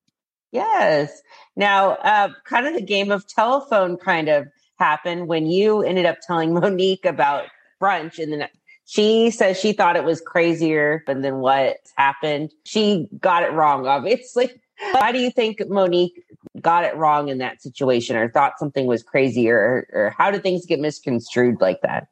Yes. 0.52 1.22
Now, 1.56 1.92
uh, 1.92 2.30
kind 2.46 2.68
of 2.68 2.74
the 2.74 2.82
game 2.82 3.12
of 3.12 3.28
telephone 3.28 3.98
kind 3.98 4.30
of 4.30 4.48
happened 4.80 5.28
when 5.28 5.48
you 5.48 5.82
ended 5.82 6.06
up 6.06 6.18
telling 6.26 6.54
Monique 6.60 7.06
about 7.06 7.46
brunch, 7.82 8.20
and 8.20 8.32
then 8.32 8.48
she 8.86 9.32
says 9.32 9.60
she 9.60 9.74
thought 9.74 9.96
it 9.96 10.06
was 10.06 10.22
crazier 10.22 11.04
than 11.08 11.40
what 11.40 11.78
happened. 11.96 12.52
She 12.64 13.08
got 13.20 13.44
it 13.44 13.52
wrong, 13.52 13.86
obviously. 13.86 14.50
Why 14.92 15.12
do 15.12 15.20
you 15.20 15.32
think 15.32 15.62
Monique 15.68 16.24
got 16.62 16.84
it 16.84 16.96
wrong 16.96 17.30
in 17.30 17.40
that 17.40 17.62
situation 17.62 18.16
or 18.16 18.30
thought 18.30 18.60
something 18.60 18.86
was 18.86 19.04
crazier? 19.04 19.58
Or, 19.58 19.88
or 19.92 20.10
how 20.18 20.32
did 20.32 20.44
things 20.44 20.66
get 20.66 20.80
misconstrued 20.80 21.60
like 21.60 21.82
that? 21.82 22.08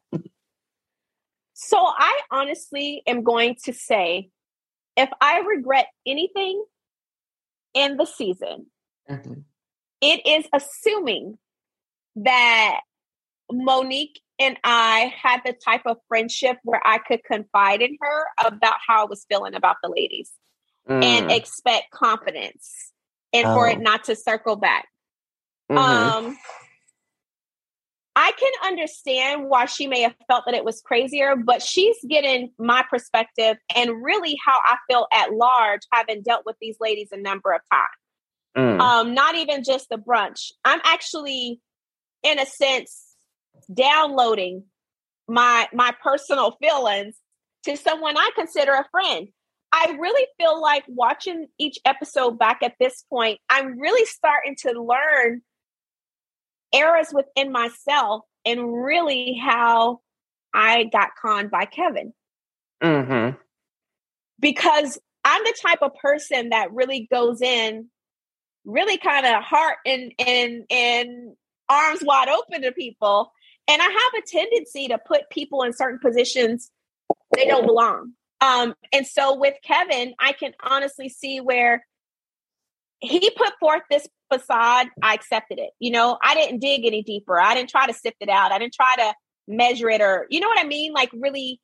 So 1.54 1.78
I 1.78 2.20
honestly 2.30 3.02
am 3.06 3.22
going 3.22 3.56
to 3.64 3.72
say 3.72 4.28
if 4.96 5.08
I 5.20 5.38
regret 5.40 5.86
anything 6.06 6.62
in 7.74 7.96
the 7.96 8.06
season, 8.06 8.66
mm-hmm. 9.08 9.40
it 10.00 10.26
is 10.26 10.46
assuming 10.52 11.38
that 12.16 12.80
Monique 13.50 14.20
and 14.38 14.58
I 14.64 15.14
had 15.22 15.40
the 15.44 15.52
type 15.52 15.82
of 15.86 15.98
friendship 16.08 16.58
where 16.62 16.80
I 16.84 16.98
could 16.98 17.24
confide 17.24 17.82
in 17.82 17.96
her 18.00 18.24
about 18.44 18.76
how 18.86 19.02
I 19.02 19.06
was 19.06 19.24
feeling 19.28 19.54
about 19.54 19.76
the 19.82 19.88
ladies 19.88 20.30
mm. 20.88 21.02
and 21.02 21.30
expect 21.30 21.90
confidence 21.90 22.92
and 23.32 23.46
oh. 23.46 23.54
for 23.54 23.68
it 23.68 23.78
oh. 23.78 23.82
not 23.82 24.04
to 24.04 24.16
circle 24.16 24.56
back. 24.56 24.88
Mm-hmm. 25.70 25.78
Um, 25.78 26.38
I 28.18 28.32
can 28.32 28.52
understand 28.64 29.50
why 29.50 29.66
she 29.66 29.86
may 29.86 30.00
have 30.00 30.14
felt 30.26 30.44
that 30.46 30.54
it 30.54 30.64
was 30.64 30.80
crazier, 30.80 31.36
but 31.36 31.62
she's 31.62 31.98
getting 32.08 32.50
my 32.58 32.82
perspective 32.88 33.58
and 33.74 34.02
really 34.02 34.38
how 34.44 34.58
I 34.64 34.78
feel 34.88 35.06
at 35.12 35.34
large, 35.34 35.82
having 35.92 36.22
dealt 36.22 36.44
with 36.46 36.56
these 36.58 36.78
ladies 36.80 37.10
a 37.12 37.18
number 37.18 37.52
of 37.52 37.60
times. 37.70 37.90
Mm. 38.56 38.80
Um, 38.80 39.14
not 39.14 39.34
even 39.34 39.62
just 39.62 39.90
the 39.90 39.98
brunch. 39.98 40.50
I'm 40.64 40.80
actually, 40.84 41.60
in 42.22 42.38
a 42.38 42.46
sense, 42.46 43.04
downloading 43.72 44.64
my 45.28 45.68
my 45.74 45.92
personal 46.02 46.52
feelings 46.52 47.16
to 47.64 47.76
someone 47.76 48.16
I 48.16 48.30
consider 48.34 48.72
a 48.72 48.86
friend. 48.90 49.28
I 49.72 49.94
really 50.00 50.26
feel 50.38 50.62
like 50.62 50.84
watching 50.88 51.48
each 51.58 51.78
episode 51.84 52.38
back 52.38 52.62
at 52.62 52.76
this 52.80 53.04
point, 53.10 53.40
I'm 53.50 53.78
really 53.78 54.06
starting 54.06 54.56
to 54.60 54.80
learn 54.80 55.42
errors 56.72 57.08
within 57.12 57.52
myself 57.52 58.22
and 58.44 58.84
really 58.84 59.34
how 59.34 60.00
I 60.54 60.84
got 60.84 61.10
conned 61.20 61.50
by 61.50 61.66
Kevin. 61.66 62.12
Mm-hmm. 62.82 63.36
Because 64.38 64.98
I'm 65.24 65.42
the 65.44 65.54
type 65.62 65.82
of 65.82 65.94
person 65.94 66.50
that 66.50 66.72
really 66.72 67.08
goes 67.10 67.40
in 67.42 67.88
really 68.64 68.98
kind 68.98 69.24
of 69.24 69.42
heart 69.44 69.76
and 69.86 70.12
and 70.18 70.64
and 70.70 71.36
arms 71.68 72.00
wide 72.02 72.28
open 72.28 72.62
to 72.62 72.72
people 72.72 73.32
and 73.68 73.82
I 73.82 73.84
have 73.84 74.22
a 74.22 74.26
tendency 74.26 74.88
to 74.88 74.98
put 74.98 75.30
people 75.30 75.62
in 75.62 75.72
certain 75.72 75.98
positions 75.98 76.70
they 77.34 77.46
don't 77.46 77.66
belong. 77.66 78.12
Um, 78.40 78.74
and 78.92 79.06
so 79.06 79.36
with 79.36 79.54
Kevin, 79.64 80.14
I 80.18 80.32
can 80.32 80.52
honestly 80.62 81.08
see 81.08 81.40
where 81.40 81.86
he 83.00 83.30
put 83.30 83.52
forth 83.60 83.82
this 83.90 84.08
facade, 84.32 84.88
I 85.02 85.14
accepted 85.14 85.58
it. 85.58 85.70
You 85.78 85.90
know, 85.90 86.18
I 86.22 86.34
didn't 86.34 86.60
dig 86.60 86.84
any 86.84 87.02
deeper. 87.02 87.38
I 87.40 87.54
didn't 87.54 87.70
try 87.70 87.86
to 87.86 87.92
sift 87.92 88.16
it 88.20 88.28
out. 88.28 88.52
I 88.52 88.58
didn't 88.58 88.74
try 88.74 88.94
to 88.96 89.14
measure 89.48 89.88
it 89.90 90.00
or, 90.00 90.26
you 90.30 90.40
know 90.40 90.48
what 90.48 90.64
I 90.64 90.66
mean? 90.66 90.92
Like, 90.92 91.10
really 91.12 91.60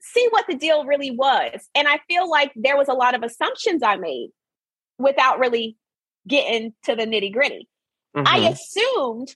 see 0.00 0.26
what 0.30 0.46
the 0.48 0.56
deal 0.56 0.84
really 0.84 1.10
was. 1.10 1.68
And 1.74 1.88
I 1.88 2.00
feel 2.08 2.28
like 2.28 2.52
there 2.56 2.76
was 2.76 2.88
a 2.88 2.94
lot 2.94 3.14
of 3.14 3.22
assumptions 3.22 3.82
I 3.82 3.96
made 3.96 4.30
without 4.98 5.38
really 5.38 5.76
getting 6.28 6.74
to 6.84 6.94
the 6.94 7.04
nitty 7.04 7.32
gritty. 7.32 7.68
Mm-hmm. 8.16 8.26
I 8.26 8.48
assumed 8.48 9.34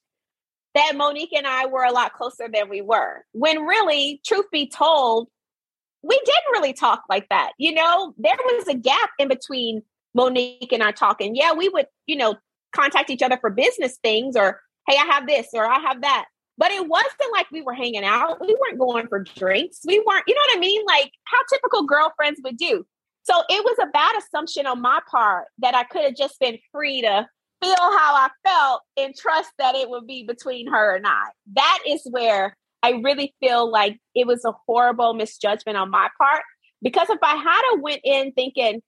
that 0.74 0.94
Monique 0.96 1.32
and 1.32 1.46
I 1.46 1.66
were 1.66 1.84
a 1.84 1.92
lot 1.92 2.12
closer 2.12 2.48
than 2.52 2.68
we 2.68 2.82
were. 2.82 3.24
When 3.32 3.62
really, 3.62 4.20
truth 4.26 4.46
be 4.52 4.68
told, 4.68 5.28
we 6.02 6.16
didn't 6.16 6.52
really 6.52 6.72
talk 6.72 7.02
like 7.08 7.28
that. 7.30 7.52
You 7.58 7.74
know, 7.74 8.14
there 8.18 8.36
was 8.44 8.68
a 8.68 8.74
gap 8.74 9.10
in 9.18 9.28
between 9.28 9.82
Monique 10.18 10.72
and 10.72 10.82
I 10.82 10.90
talking. 10.90 11.36
Yeah, 11.36 11.52
we 11.52 11.68
would, 11.68 11.86
you 12.06 12.16
know, 12.16 12.34
contact 12.74 13.08
each 13.08 13.22
other 13.22 13.38
for 13.40 13.50
business 13.50 13.98
things 14.02 14.36
or, 14.36 14.60
hey, 14.88 14.96
I 14.96 15.04
have 15.12 15.28
this 15.28 15.46
or 15.54 15.64
I 15.64 15.78
have 15.78 16.02
that. 16.02 16.26
But 16.58 16.72
it 16.72 16.88
wasn't 16.88 17.32
like 17.32 17.46
we 17.52 17.62
were 17.62 17.72
hanging 17.72 18.04
out. 18.04 18.40
We 18.40 18.56
weren't 18.60 18.80
going 18.80 19.06
for 19.06 19.22
drinks. 19.22 19.78
We 19.86 20.02
weren't, 20.04 20.24
you 20.26 20.34
know 20.34 20.40
what 20.40 20.56
I 20.56 20.60
mean? 20.60 20.84
Like 20.86 21.12
how 21.24 21.38
typical 21.52 21.84
girlfriends 21.84 22.40
would 22.42 22.56
do. 22.56 22.84
So 23.22 23.34
it 23.48 23.64
was 23.64 23.76
a 23.80 23.86
bad 23.92 24.16
assumption 24.18 24.66
on 24.66 24.80
my 24.80 24.98
part 25.08 25.46
that 25.58 25.76
I 25.76 25.84
could 25.84 26.02
have 26.02 26.16
just 26.16 26.40
been 26.40 26.58
free 26.72 27.02
to 27.02 27.28
feel 27.62 27.76
how 27.76 28.14
I 28.14 28.28
felt 28.44 28.82
and 28.96 29.14
trust 29.14 29.50
that 29.58 29.76
it 29.76 29.88
would 29.88 30.06
be 30.06 30.24
between 30.24 30.66
her 30.66 30.96
and 30.96 31.06
I. 31.06 31.26
That 31.54 31.78
is 31.86 32.02
where 32.10 32.56
I 32.82 33.00
really 33.04 33.34
feel 33.38 33.70
like 33.70 33.98
it 34.16 34.26
was 34.26 34.44
a 34.44 34.52
horrible 34.66 35.14
misjudgment 35.14 35.78
on 35.78 35.90
my 35.90 36.08
part. 36.18 36.42
Because 36.82 37.08
if 37.08 37.18
I 37.22 37.36
had 37.36 37.62
a 37.74 37.80
went 37.80 38.00
in 38.02 38.32
thinking, 38.32 38.82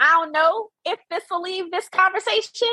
I 0.00 0.06
don't 0.06 0.32
know 0.32 0.68
if 0.84 0.98
this 1.10 1.24
will 1.30 1.42
leave 1.42 1.70
this 1.70 1.88
conversation, 1.90 2.68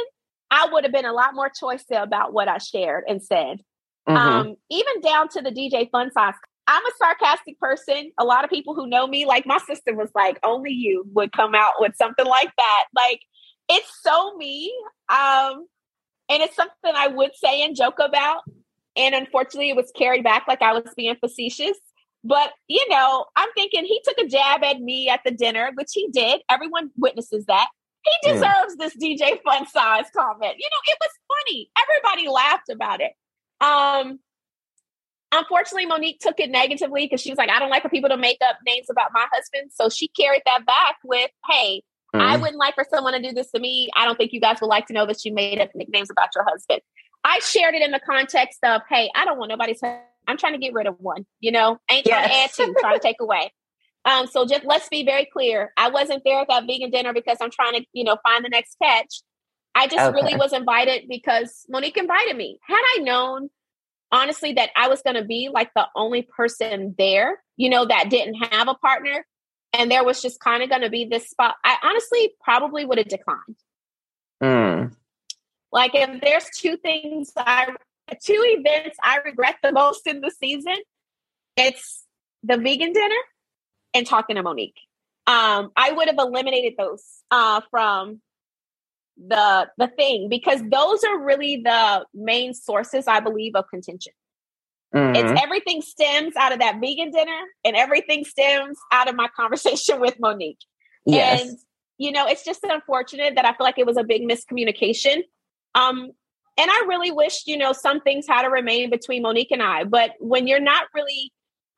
I 0.50 0.70
would 0.72 0.86
have 0.86 0.94
been 0.94 1.06
a 1.06 1.14
lot 1.14 1.36
more 1.36 1.50
choiceful 1.52 2.02
about 2.02 2.34
what 2.34 2.48
I 2.48 2.58
shared 2.58 3.04
and 3.08 3.22
said. 3.22 3.60
Mm-hmm. 4.08 4.18
Um, 4.18 4.56
even 4.72 5.02
down 5.02 5.28
to 5.30 5.42
the 5.42 5.52
DJ 5.52 5.90
Fun 5.92 6.12
Size. 6.12 6.34
I'm 6.70 6.86
a 6.86 6.92
sarcastic 6.98 7.60
person. 7.60 8.12
A 8.18 8.26
lot 8.26 8.44
of 8.44 8.50
people 8.50 8.76
who 8.76 8.88
know 8.88 9.08
me, 9.08 9.26
like 9.26 9.46
my 9.46 9.58
sister 9.60 9.94
was 9.94 10.10
like, 10.16 10.38
only 10.44 10.72
you 10.72 11.06
would 11.14 11.32
come 11.32 11.56
out 11.56 11.74
with 11.80 11.96
something 11.96 12.26
like 12.26 12.52
that. 12.58 12.86
Like 12.96 13.22
it's 13.70 13.90
so 14.02 14.36
me. 14.38 14.74
Um, 15.10 15.66
and 16.30 16.44
it's 16.44 16.56
something 16.56 16.92
I 16.94 17.08
would 17.08 17.32
say 17.36 17.64
and 17.64 17.76
joke 17.76 18.00
about. 18.00 18.42
And 18.98 19.16
unfortunately, 19.16 19.70
it 19.70 19.76
was 19.76 19.92
carried 19.96 20.24
back 20.24 20.46
like 20.48 20.62
I 20.62 20.74
was 20.74 20.94
being 20.96 21.16
facetious. 21.16 21.78
But, 22.28 22.52
you 22.68 22.86
know, 22.90 23.26
I'm 23.38 23.48
thinking 23.56 23.86
he 23.86 24.02
took 24.04 24.18
a 24.18 24.28
jab 24.28 24.62
at 24.62 24.82
me 24.82 25.08
at 25.08 25.22
the 25.24 25.32
dinner, 25.32 25.72
which 25.76 25.92
he 25.94 26.10
did. 26.10 26.42
Everyone 26.50 26.92
witnesses 26.98 27.46
that. 27.46 27.70
He 28.04 28.32
deserves 28.32 28.76
mm. 28.76 28.80
this 28.80 28.98
DJ 28.98 29.42
Fun 29.44 29.66
Size 29.68 30.06
comment. 30.14 30.56
You 30.58 30.68
know, 30.70 30.82
it 30.88 30.98
was 31.00 31.10
funny. 31.28 31.70
Everybody 31.82 32.30
laughed 32.30 32.70
about 32.70 33.00
it. 33.00 33.14
Um, 33.62 34.20
unfortunately, 35.32 35.86
Monique 35.86 36.20
took 36.20 36.40
it 36.42 36.50
negatively 36.50 37.06
because 37.06 37.22
she 37.22 37.30
was 37.30 37.38
like, 37.38 37.50
I 37.50 37.60
don't 37.60 37.70
like 37.70 37.84
for 37.84 37.90
people 37.90 38.10
to 38.10 38.18
make 38.18 38.40
up 38.46 38.58
names 38.66 38.88
about 38.90 39.12
my 39.14 39.26
husband. 39.32 39.72
So 39.74 39.88
she 39.88 40.10
carried 40.10 40.42
that 40.46 40.66
back 40.66 40.98
with, 41.06 41.32
hey, 41.50 41.82
mm. 42.14 42.22
I 42.22 42.36
wouldn't 42.36 42.58
like 42.58 42.76
for 42.76 42.86
someone 42.90 43.14
to 43.14 43.22
do 43.22 43.34
this 43.34 43.52
to 43.52 43.60
me. 43.60 43.90
I 43.96 44.04
don't 44.04 44.18
think 44.18 44.34
you 44.34 44.42
guys 44.42 44.60
would 44.60 44.68
like 44.68 44.88
to 44.88 44.94
know 44.94 45.06
that 45.06 45.24
you 45.24 45.34
made 45.34 45.62
up 45.62 45.70
nicknames 45.76 46.10
about 46.10 46.30
your 46.36 46.44
husband. 46.44 46.82
I 47.24 47.40
shared 47.40 47.74
it 47.74 47.82
in 47.82 47.92
the 47.92 48.02
context 48.02 48.60
of, 48.64 48.82
hey, 48.90 49.10
I 49.16 49.24
don't 49.24 49.38
want 49.38 49.50
nobody's 49.50 49.82
I'm 50.28 50.38
trying 50.38 50.54
to 50.54 50.60
get 50.60 50.74
rid 50.74 50.88
of 50.88 50.96
one, 51.00 51.26
you 51.40 51.52
know, 51.52 51.78
I 51.90 51.96
ain't 51.96 52.06
trying 52.06 52.30
yes. 52.30 52.56
to 52.56 52.64
add 52.64 52.68
two, 52.68 52.76
trying 52.80 52.96
to 52.96 53.02
take 53.02 53.22
away. 53.22 53.52
Um, 54.06 54.26
so 54.26 54.46
just 54.46 54.64
let's 54.64 54.88
be 54.88 55.04
very 55.04 55.26
clear. 55.26 55.74
I 55.76 55.90
wasn't 55.90 56.24
there 56.24 56.40
at 56.40 56.48
that 56.48 56.66
vegan 56.66 56.92
dinner 56.92 57.12
because 57.12 57.40
I'm 57.42 57.52
trying 57.52 57.74
to, 57.74 57.86
you 57.92 58.06
know, 58.06 58.16
find 58.24 58.46
the 58.46 58.48
next 58.48 58.78
catch. 58.82 59.22
I 59.76 59.88
just 59.88 60.00
okay. 60.00 60.16
really 60.16 60.38
was 60.38 60.54
invited 60.54 61.10
because 61.10 61.66
Monique 61.68 61.98
invited 61.98 62.38
me. 62.38 62.58
Had 62.66 62.80
I 62.96 63.00
known 63.02 63.50
honestly 64.12 64.54
that 64.54 64.70
I 64.78 64.88
was 64.88 65.02
going 65.02 65.18
to 65.18 65.26
be 65.26 65.50
like 65.54 65.72
the 65.76 65.88
only 65.94 66.22
person 66.22 66.96
there, 66.98 67.44
you 67.58 67.70
know, 67.70 67.86
that 67.86 68.10
didn't 68.10 68.36
have 68.36 68.70
a 68.70 68.76
partner 68.76 69.26
and 69.74 69.92
there 69.92 70.04
was 70.04 70.22
just 70.22 70.40
kind 70.40 70.64
of 70.64 70.70
going 70.70 70.82
to 70.82 70.90
be 70.90 71.06
this 71.06 71.30
spot, 71.30 71.56
I 71.64 71.78
honestly 71.84 72.32
probably 72.42 72.86
would 72.86 72.98
have 72.98 73.08
declined. 73.08 73.58
Mm. 74.42 74.96
Like 75.72 75.92
if 75.94 76.22
there's 76.22 76.50
two 76.58 76.78
things 76.78 77.32
I 77.36 77.76
two 78.16 78.42
events 78.44 78.98
I 79.04 79.18
regret 79.26 79.56
the 79.64 79.72
most 79.72 80.08
in 80.08 80.22
the 80.22 80.32
season, 80.32 80.78
it's 81.56 82.04
the 82.44 82.58
vegan 82.58 82.94
dinner 82.94 83.16
and 83.94 84.06
talking 84.06 84.36
to 84.36 84.44
Monique. 84.44 84.80
Um, 85.26 85.72
I 85.76 85.92
would 85.92 86.08
have 86.08 86.18
eliminated 86.18 86.74
those 86.78 87.04
uh, 87.32 87.62
from 87.70 88.22
the 89.18 89.68
the 89.78 89.88
thing 89.88 90.30
because 90.30 90.62
those 90.70 91.04
are 91.04 91.20
really 91.20 91.62
the 91.64 92.06
main 92.14 92.54
sources 92.54 93.08
I 93.08 93.20
believe 93.20 93.56
of 93.56 93.68
contention. 93.70 94.14
Mm-hmm. 94.96 95.16
It's 95.16 95.42
everything 95.42 95.82
stems 95.82 96.36
out 96.38 96.54
of 96.54 96.60
that 96.60 96.80
vegan 96.80 97.12
dinner 97.12 97.42
and 97.66 97.76
everything 97.76 98.24
stems 98.24 98.78
out 98.92 99.10
of 99.10 99.16
my 99.16 99.28
conversation 99.36 100.00
with 100.00 100.18
Monique. 100.20 100.60
Yes. 101.06 101.42
And 101.42 101.58
you 101.98 102.12
know, 102.12 102.28
it's 102.28 102.46
just 102.46 102.64
unfortunate 102.64 103.36
that 103.36 103.46
I 103.46 103.54
feel 103.54 103.66
like 103.66 103.80
it 103.80 103.86
was 103.86 103.98
a 103.98 104.04
big 104.04 104.22
miscommunication. 104.22 105.24
Um, 105.74 106.12
and 106.58 106.72
I 106.72 106.86
really 106.88 107.12
wish, 107.12 107.44
you 107.46 107.58
know, 107.58 107.72
some 107.72 108.02
things 108.02 108.28
had 108.28 108.42
to 108.44 108.50
remain 108.50 108.90
between 108.90 109.22
Monique 109.22 109.52
and 109.52 109.62
I. 109.62 109.84
But 109.84 110.16
when 110.20 110.48
you're 110.48 110.60
not 110.60 110.88
really 110.94 111.32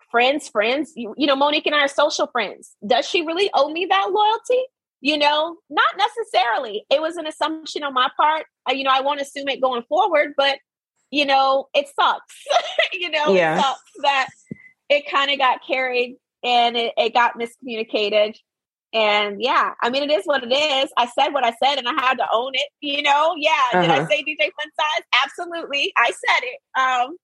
friends, 0.10 0.48
friends, 0.48 0.94
you, 0.96 1.14
you 1.18 1.28
know, 1.28 1.36
Monique 1.36 1.66
and 1.66 1.76
I 1.76 1.82
are 1.82 1.90
social 1.90 2.28
friends. 2.28 2.76
Does 2.86 3.08
she 3.08 3.26
really 3.26 3.50
owe 3.54 3.70
me 3.70 3.86
that 3.86 4.10
loyalty? 4.12 4.64
You 5.02 5.18
know, 5.18 5.58
not 5.70 5.98
necessarily. 5.98 6.86
It 6.90 7.02
was 7.02 7.18
an 7.18 7.28
assumption 7.28 7.84
on 7.84 7.94
my 7.94 8.10
part. 8.18 8.46
You 8.70 8.84
know, 8.84 8.92
I 8.92 9.02
won't 9.02 9.22
assume 9.22 9.48
it 9.48 9.62
going 9.62 9.84
forward, 9.84 10.34
but 10.38 10.60
you 11.12 11.26
know, 11.26 11.68
it 11.74 11.88
sucks. 11.88 12.46
you 12.94 13.10
know, 13.10 13.34
yeah. 13.34 13.58
it 13.58 13.62
sucks 13.62 13.92
that 14.02 14.28
it 14.90 15.10
kind 15.10 15.32
of 15.32 15.38
got 15.38 15.60
carried 15.66 16.18
and 16.44 16.78
it, 16.78 16.94
it 16.98 17.14
got 17.14 17.34
miscommunicated. 17.38 18.38
And 18.92 19.42
yeah, 19.42 19.74
I 19.82 19.90
mean, 19.90 20.10
it 20.10 20.12
is 20.12 20.26
what 20.26 20.44
it 20.44 20.52
is. 20.52 20.92
I 20.98 21.06
said 21.08 21.30
what 21.30 21.46
I 21.46 21.54
said 21.64 21.78
and 21.78 21.88
I 21.88 21.94
had 21.94 22.16
to 22.16 22.28
own 22.32 22.54
it, 22.56 22.70
you 22.82 23.04
know? 23.04 23.36
Yeah. 23.38 23.52
Uh-huh. 23.74 23.82
Did 23.82 23.92
I 23.92 23.98
uh-huh. 24.00 24.08
say 24.08 24.24
DJ 24.24 24.38
Fun 24.38 24.72
Size? 24.80 25.06
Absolutely. 25.24 25.94
I 25.96 26.12
said 26.12 26.44
it. 26.44 26.80
Um, 26.80 27.18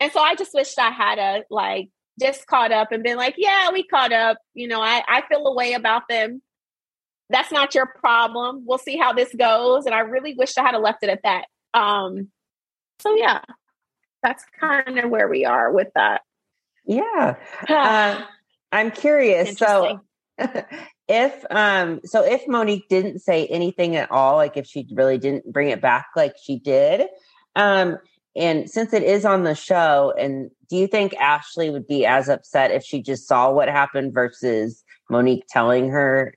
and 0.00 0.12
so 0.12 0.20
I 0.20 0.34
just 0.34 0.52
wished 0.52 0.78
I 0.78 0.90
had 0.90 1.18
a 1.18 1.44
like 1.48 1.88
just 2.20 2.46
caught 2.46 2.72
up 2.72 2.92
and 2.92 3.02
been 3.02 3.16
like, 3.16 3.36
yeah, 3.38 3.70
we 3.72 3.84
caught 3.84 4.12
up. 4.12 4.36
You 4.52 4.68
know, 4.68 4.82
I, 4.82 5.02
I 5.08 5.22
feel 5.28 5.46
a 5.46 5.54
way 5.54 5.72
about 5.72 6.02
them. 6.08 6.42
That's 7.30 7.50
not 7.50 7.74
your 7.74 7.86
problem. 7.86 8.64
We'll 8.66 8.78
see 8.78 8.98
how 8.98 9.14
this 9.14 9.34
goes. 9.34 9.86
And 9.86 9.94
I 9.94 10.00
really 10.00 10.34
wish 10.34 10.58
I 10.58 10.62
had 10.62 10.76
left 10.76 11.02
it 11.02 11.08
at 11.08 11.22
that. 11.22 11.46
Um, 11.72 12.28
so 12.98 13.16
yeah, 13.16 13.40
that's 14.22 14.44
kind 14.60 14.98
of 14.98 15.08
where 15.08 15.28
we 15.28 15.46
are 15.46 15.72
with 15.72 15.88
that. 15.94 16.20
Yeah. 16.84 17.36
uh, 17.68 18.22
I'm 18.70 18.90
curious. 18.90 19.56
So 19.56 20.00
if 21.08 21.44
um 21.50 22.00
so 22.04 22.24
if 22.24 22.46
Monique 22.48 22.88
didn't 22.88 23.20
say 23.20 23.46
anything 23.46 23.96
at 23.96 24.10
all, 24.10 24.36
like 24.36 24.56
if 24.56 24.66
she 24.66 24.86
really 24.92 25.18
didn't 25.18 25.52
bring 25.52 25.68
it 25.68 25.80
back 25.80 26.06
like 26.16 26.34
she 26.42 26.58
did, 26.58 27.08
um 27.56 27.98
and 28.34 28.70
since 28.70 28.94
it 28.94 29.02
is 29.02 29.24
on 29.24 29.44
the 29.44 29.54
show, 29.54 30.14
and 30.18 30.50
do 30.70 30.76
you 30.76 30.86
think 30.86 31.14
Ashley 31.16 31.68
would 31.68 31.86
be 31.86 32.06
as 32.06 32.28
upset 32.28 32.70
if 32.70 32.82
she 32.82 33.02
just 33.02 33.28
saw 33.28 33.52
what 33.52 33.68
happened 33.68 34.14
versus 34.14 34.82
Monique 35.10 35.44
telling 35.48 35.90
her 35.90 36.34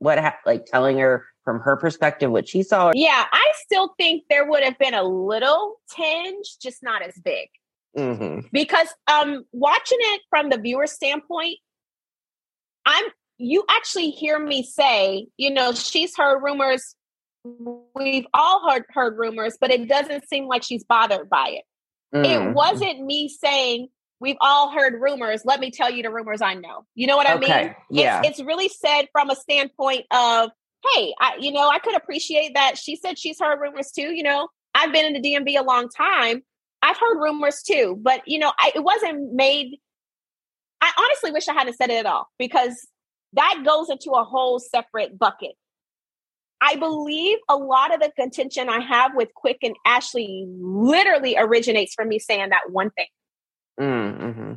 what 0.00 0.18
ha- 0.18 0.38
like 0.44 0.66
telling 0.66 0.98
her 0.98 1.24
from 1.44 1.60
her 1.60 1.76
perspective 1.76 2.30
what 2.30 2.46
she 2.46 2.62
saw? 2.62 2.92
Yeah, 2.94 3.24
I 3.32 3.52
still 3.64 3.94
think 3.96 4.24
there 4.28 4.48
would 4.48 4.62
have 4.62 4.78
been 4.78 4.92
a 4.92 5.02
little 5.02 5.76
tinge, 5.90 6.56
just 6.60 6.82
not 6.82 7.00
as 7.00 7.14
big. 7.24 7.48
Mm-hmm. 7.96 8.48
Because 8.52 8.88
um 9.10 9.46
watching 9.52 9.98
it 10.00 10.20
from 10.28 10.50
the 10.50 10.58
viewer 10.58 10.86
standpoint, 10.86 11.56
I'm 12.88 13.04
you 13.36 13.64
actually 13.70 14.10
hear 14.10 14.38
me 14.38 14.64
say, 14.64 15.28
you 15.36 15.50
know, 15.52 15.72
she's 15.72 16.16
heard 16.16 16.42
rumors. 16.42 16.96
We've 17.94 18.26
all 18.34 18.68
heard 18.68 18.84
heard 18.90 19.16
rumors, 19.16 19.56
but 19.60 19.70
it 19.70 19.88
doesn't 19.88 20.28
seem 20.28 20.46
like 20.46 20.64
she's 20.64 20.82
bothered 20.82 21.30
by 21.30 21.60
it. 21.60 21.64
Mm. 22.16 22.24
It 22.24 22.54
wasn't 22.54 23.04
me 23.04 23.28
saying 23.28 23.88
we've 24.20 24.36
all 24.40 24.72
heard 24.72 25.00
rumors. 25.00 25.42
Let 25.44 25.60
me 25.60 25.70
tell 25.70 25.90
you 25.90 26.02
the 26.02 26.10
rumors 26.10 26.42
I 26.42 26.54
know. 26.54 26.84
You 26.94 27.06
know 27.06 27.16
what 27.16 27.28
I 27.28 27.34
okay. 27.34 27.64
mean? 27.64 27.74
Yeah. 27.90 28.20
It's, 28.24 28.40
it's 28.40 28.46
really 28.46 28.68
said 28.68 29.06
from 29.12 29.30
a 29.30 29.36
standpoint 29.36 30.06
of, 30.10 30.50
hey, 30.92 31.14
I, 31.20 31.36
you 31.38 31.52
know, 31.52 31.68
I 31.68 31.78
could 31.78 31.96
appreciate 31.96 32.54
that 32.54 32.78
she 32.78 32.96
said 32.96 33.18
she's 33.18 33.38
heard 33.38 33.60
rumors 33.60 33.92
too. 33.92 34.14
You 34.14 34.22
know, 34.22 34.48
I've 34.74 34.92
been 34.92 35.06
in 35.06 35.20
the 35.20 35.20
DMV 35.20 35.60
a 35.60 35.62
long 35.62 35.88
time. 35.88 36.42
I've 36.82 36.96
heard 36.96 37.20
rumors 37.20 37.62
too, 37.62 37.98
but 38.00 38.22
you 38.26 38.38
know, 38.38 38.52
I, 38.58 38.72
it 38.74 38.82
wasn't 38.82 39.34
made. 39.34 39.78
I 40.80 40.92
honestly 40.98 41.32
wish 41.32 41.48
I 41.48 41.54
hadn't 41.54 41.76
said 41.76 41.90
it 41.90 41.98
at 41.98 42.06
all 42.06 42.28
because 42.38 42.88
that 43.34 43.62
goes 43.64 43.90
into 43.90 44.10
a 44.12 44.24
whole 44.24 44.58
separate 44.58 45.18
bucket. 45.18 45.52
I 46.60 46.76
believe 46.76 47.38
a 47.48 47.56
lot 47.56 47.94
of 47.94 48.00
the 48.00 48.10
contention 48.18 48.68
I 48.68 48.80
have 48.80 49.12
with 49.14 49.28
Quick 49.34 49.58
and 49.62 49.76
Ashley 49.86 50.44
literally 50.48 51.36
originates 51.38 51.94
from 51.94 52.08
me 52.08 52.18
saying 52.18 52.50
that 52.50 52.70
one 52.70 52.90
thing. 52.90 53.06
Mm, 53.78 54.20
mm-hmm. 54.20 54.52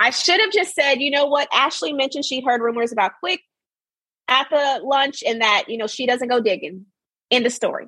I 0.00 0.10
should 0.10 0.40
have 0.40 0.52
just 0.52 0.74
said, 0.74 1.00
you 1.00 1.10
know 1.10 1.26
what? 1.26 1.48
Ashley 1.52 1.92
mentioned 1.92 2.24
she'd 2.24 2.44
heard 2.44 2.60
rumors 2.60 2.92
about 2.92 3.12
Quick 3.20 3.40
at 4.28 4.48
the 4.50 4.80
lunch 4.84 5.24
and 5.26 5.40
that, 5.40 5.64
you 5.66 5.76
know, 5.76 5.88
she 5.88 6.06
doesn't 6.06 6.28
go 6.28 6.40
digging 6.40 6.86
in 7.30 7.42
the 7.42 7.50
story. 7.50 7.86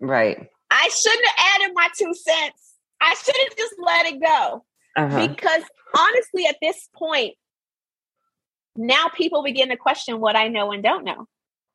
Right. 0.00 0.48
I 0.70 0.88
shouldn't 0.88 1.26
have 1.26 1.46
added 1.54 1.72
my 1.74 1.88
two 1.98 2.14
cents. 2.14 2.74
I 3.00 3.14
should 3.14 3.36
have 3.48 3.56
just 3.56 3.74
let 3.84 4.06
it 4.06 4.22
go. 4.22 4.64
Uh-huh. 4.96 5.28
Because 5.28 5.62
honestly, 5.94 6.46
at 6.46 6.56
this 6.60 6.88
point, 6.94 7.34
now 8.76 9.08
people 9.14 9.42
begin 9.42 9.70
to 9.70 9.76
question 9.76 10.20
what 10.20 10.36
I 10.36 10.48
know 10.48 10.72
and 10.72 10.82
don't 10.82 11.04
know. 11.04 11.26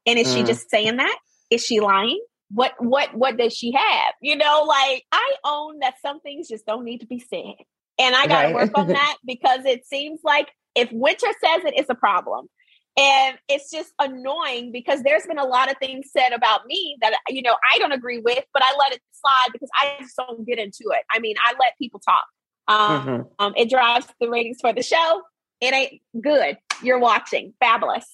And 0.05 0.17
is 0.17 0.27
mm. 0.27 0.35
she 0.35 0.43
just 0.43 0.69
saying 0.69 0.97
that? 0.97 1.17
Is 1.49 1.63
she 1.63 1.79
lying? 1.79 2.21
What 2.49 2.73
what 2.79 3.13
what 3.13 3.37
does 3.37 3.53
she 3.53 3.71
have? 3.71 4.13
You 4.21 4.35
know, 4.35 4.65
like 4.67 5.03
I 5.11 5.35
own 5.45 5.79
that 5.79 5.95
some 6.01 6.19
things 6.19 6.47
just 6.47 6.65
don't 6.65 6.83
need 6.83 6.99
to 6.99 7.07
be 7.07 7.19
said. 7.19 7.55
And 7.97 8.15
I 8.15 8.27
gotta 8.27 8.53
right. 8.53 8.55
work 8.55 8.77
on 8.77 8.87
that 8.87 9.17
because 9.25 9.65
it 9.65 9.85
seems 9.85 10.19
like 10.23 10.49
if 10.75 10.89
Winter 10.91 11.27
says 11.27 11.63
it, 11.65 11.73
it's 11.77 11.89
a 11.89 11.95
problem. 11.95 12.47
And 12.97 13.37
it's 13.47 13.71
just 13.71 13.93
annoying 13.99 14.73
because 14.73 15.01
there's 15.01 15.25
been 15.25 15.37
a 15.37 15.45
lot 15.45 15.71
of 15.71 15.77
things 15.77 16.09
said 16.11 16.33
about 16.33 16.65
me 16.65 16.97
that 17.01 17.13
you 17.29 17.41
know 17.41 17.55
I 17.73 17.79
don't 17.79 17.93
agree 17.93 18.19
with, 18.19 18.43
but 18.53 18.63
I 18.63 18.75
let 18.77 18.93
it 18.93 19.01
slide 19.13 19.53
because 19.53 19.69
I 19.73 19.95
just 20.01 20.17
don't 20.17 20.45
get 20.45 20.59
into 20.59 20.91
it. 20.91 21.03
I 21.09 21.19
mean, 21.19 21.35
I 21.41 21.53
let 21.53 21.77
people 21.79 22.01
talk. 22.01 22.25
Um, 22.67 22.77
mm-hmm. 22.77 23.21
um, 23.39 23.53
it 23.57 23.69
drives 23.69 24.07
the 24.19 24.29
ratings 24.29 24.59
for 24.61 24.73
the 24.73 24.83
show. 24.83 25.21
It 25.59 25.73
ain't 25.73 26.01
good. 26.19 26.57
You're 26.83 26.99
watching. 26.99 27.53
Fabulous. 27.59 28.05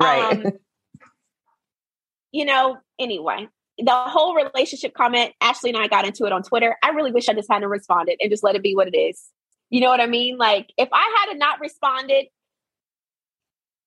Right. 0.00 0.32
Um, 0.32 0.52
you 2.32 2.44
know, 2.44 2.78
anyway, 2.98 3.48
the 3.78 3.92
whole 3.92 4.34
relationship 4.34 4.94
comment, 4.94 5.32
Ashley 5.40 5.70
and 5.70 5.78
I 5.78 5.88
got 5.88 6.06
into 6.06 6.24
it 6.24 6.32
on 6.32 6.42
Twitter. 6.42 6.76
I 6.82 6.90
really 6.90 7.12
wish 7.12 7.28
I 7.28 7.34
just 7.34 7.50
hadn't 7.50 7.68
responded 7.68 8.16
and 8.20 8.30
just 8.30 8.42
let 8.42 8.56
it 8.56 8.62
be 8.62 8.74
what 8.74 8.88
it 8.88 8.96
is. 8.96 9.22
You 9.70 9.80
know 9.80 9.88
what 9.88 10.00
I 10.00 10.06
mean? 10.06 10.38
Like, 10.38 10.72
if 10.76 10.88
I 10.92 11.26
had 11.28 11.38
not 11.38 11.60
responded, 11.60 12.26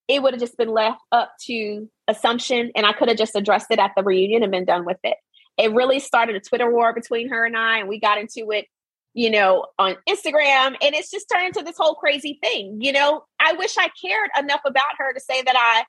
it 0.08 0.22
would 0.22 0.34
have 0.34 0.42
just 0.42 0.58
been 0.58 0.70
left 0.70 1.00
up 1.12 1.32
to 1.46 1.88
assumption 2.08 2.72
and 2.76 2.86
I 2.86 2.94
could 2.94 3.10
have 3.10 3.18
just 3.18 3.36
addressed 3.36 3.68
it 3.70 3.80
at 3.80 3.92
the 3.96 4.04
reunion 4.04 4.44
and 4.44 4.52
been 4.52 4.66
done 4.66 4.84
with 4.84 4.98
it. 5.04 5.18
It 5.58 5.74
really 5.74 6.00
started 6.00 6.36
a 6.36 6.40
Twitter 6.40 6.70
war 6.72 6.94
between 6.94 7.30
her 7.30 7.46
and 7.46 7.56
I, 7.56 7.80
and 7.80 7.90
we 7.90 8.00
got 8.00 8.18
into 8.18 8.52
it 8.52 8.66
you 9.14 9.30
know, 9.30 9.66
on 9.78 9.96
Instagram. 10.08 10.76
And 10.82 10.96
it's 10.96 11.12
just 11.12 11.28
turned 11.32 11.48
into 11.48 11.64
this 11.64 11.78
whole 11.78 11.96
crazy 11.96 12.40
thing. 12.44 12.80
You 12.82 12.92
know, 12.92 13.24
I 13.40 13.54
wish 13.54 13.78
I 13.78 13.90
cared 14.02 14.30
enough 14.38 14.62
about 14.66 14.98
her 14.98 15.14
to 15.14 15.20
say 15.20 15.42
that 15.42 15.56
I 15.58 15.86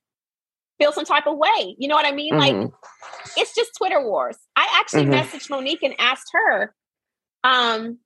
feel 0.79 0.93
some 0.93 1.05
type 1.05 1.27
of 1.27 1.37
way. 1.37 1.77
You 1.79 1.89
know 1.89 1.95
what 1.95 2.07
I 2.07 2.13
mean? 2.13 2.35
Mm-hmm. 2.35 2.61
Like 2.63 2.71
it's 3.37 3.55
just 3.55 3.73
Twitter 3.77 4.03
wars. 4.03 4.39
I 4.57 4.81
actually 4.81 5.05
mm-hmm. 5.05 5.13
messaged 5.13 5.51
Monique 5.51 5.83
and 5.83 5.95
asked 5.99 6.31
her, 6.33 6.75
um, 7.45 7.99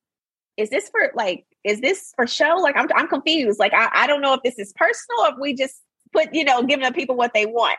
is 0.56 0.70
this 0.70 0.88
for 0.88 1.10
like 1.14 1.46
is 1.64 1.80
this 1.80 2.12
for 2.14 2.26
show? 2.26 2.58
Like, 2.60 2.76
I'm, 2.76 2.88
I'm 2.94 3.08
confused. 3.08 3.58
Like, 3.58 3.72
I, 3.72 3.88
I 3.90 4.06
don't 4.06 4.20
know 4.20 4.34
if 4.34 4.42
this 4.42 4.58
is 4.58 4.72
personal 4.76 5.22
or 5.22 5.28
if 5.30 5.34
we 5.40 5.54
just 5.54 5.74
put, 6.12 6.34
you 6.34 6.44
know, 6.44 6.62
giving 6.62 6.84
the 6.84 6.92
people 6.92 7.16
what 7.16 7.32
they 7.32 7.46
want. 7.46 7.78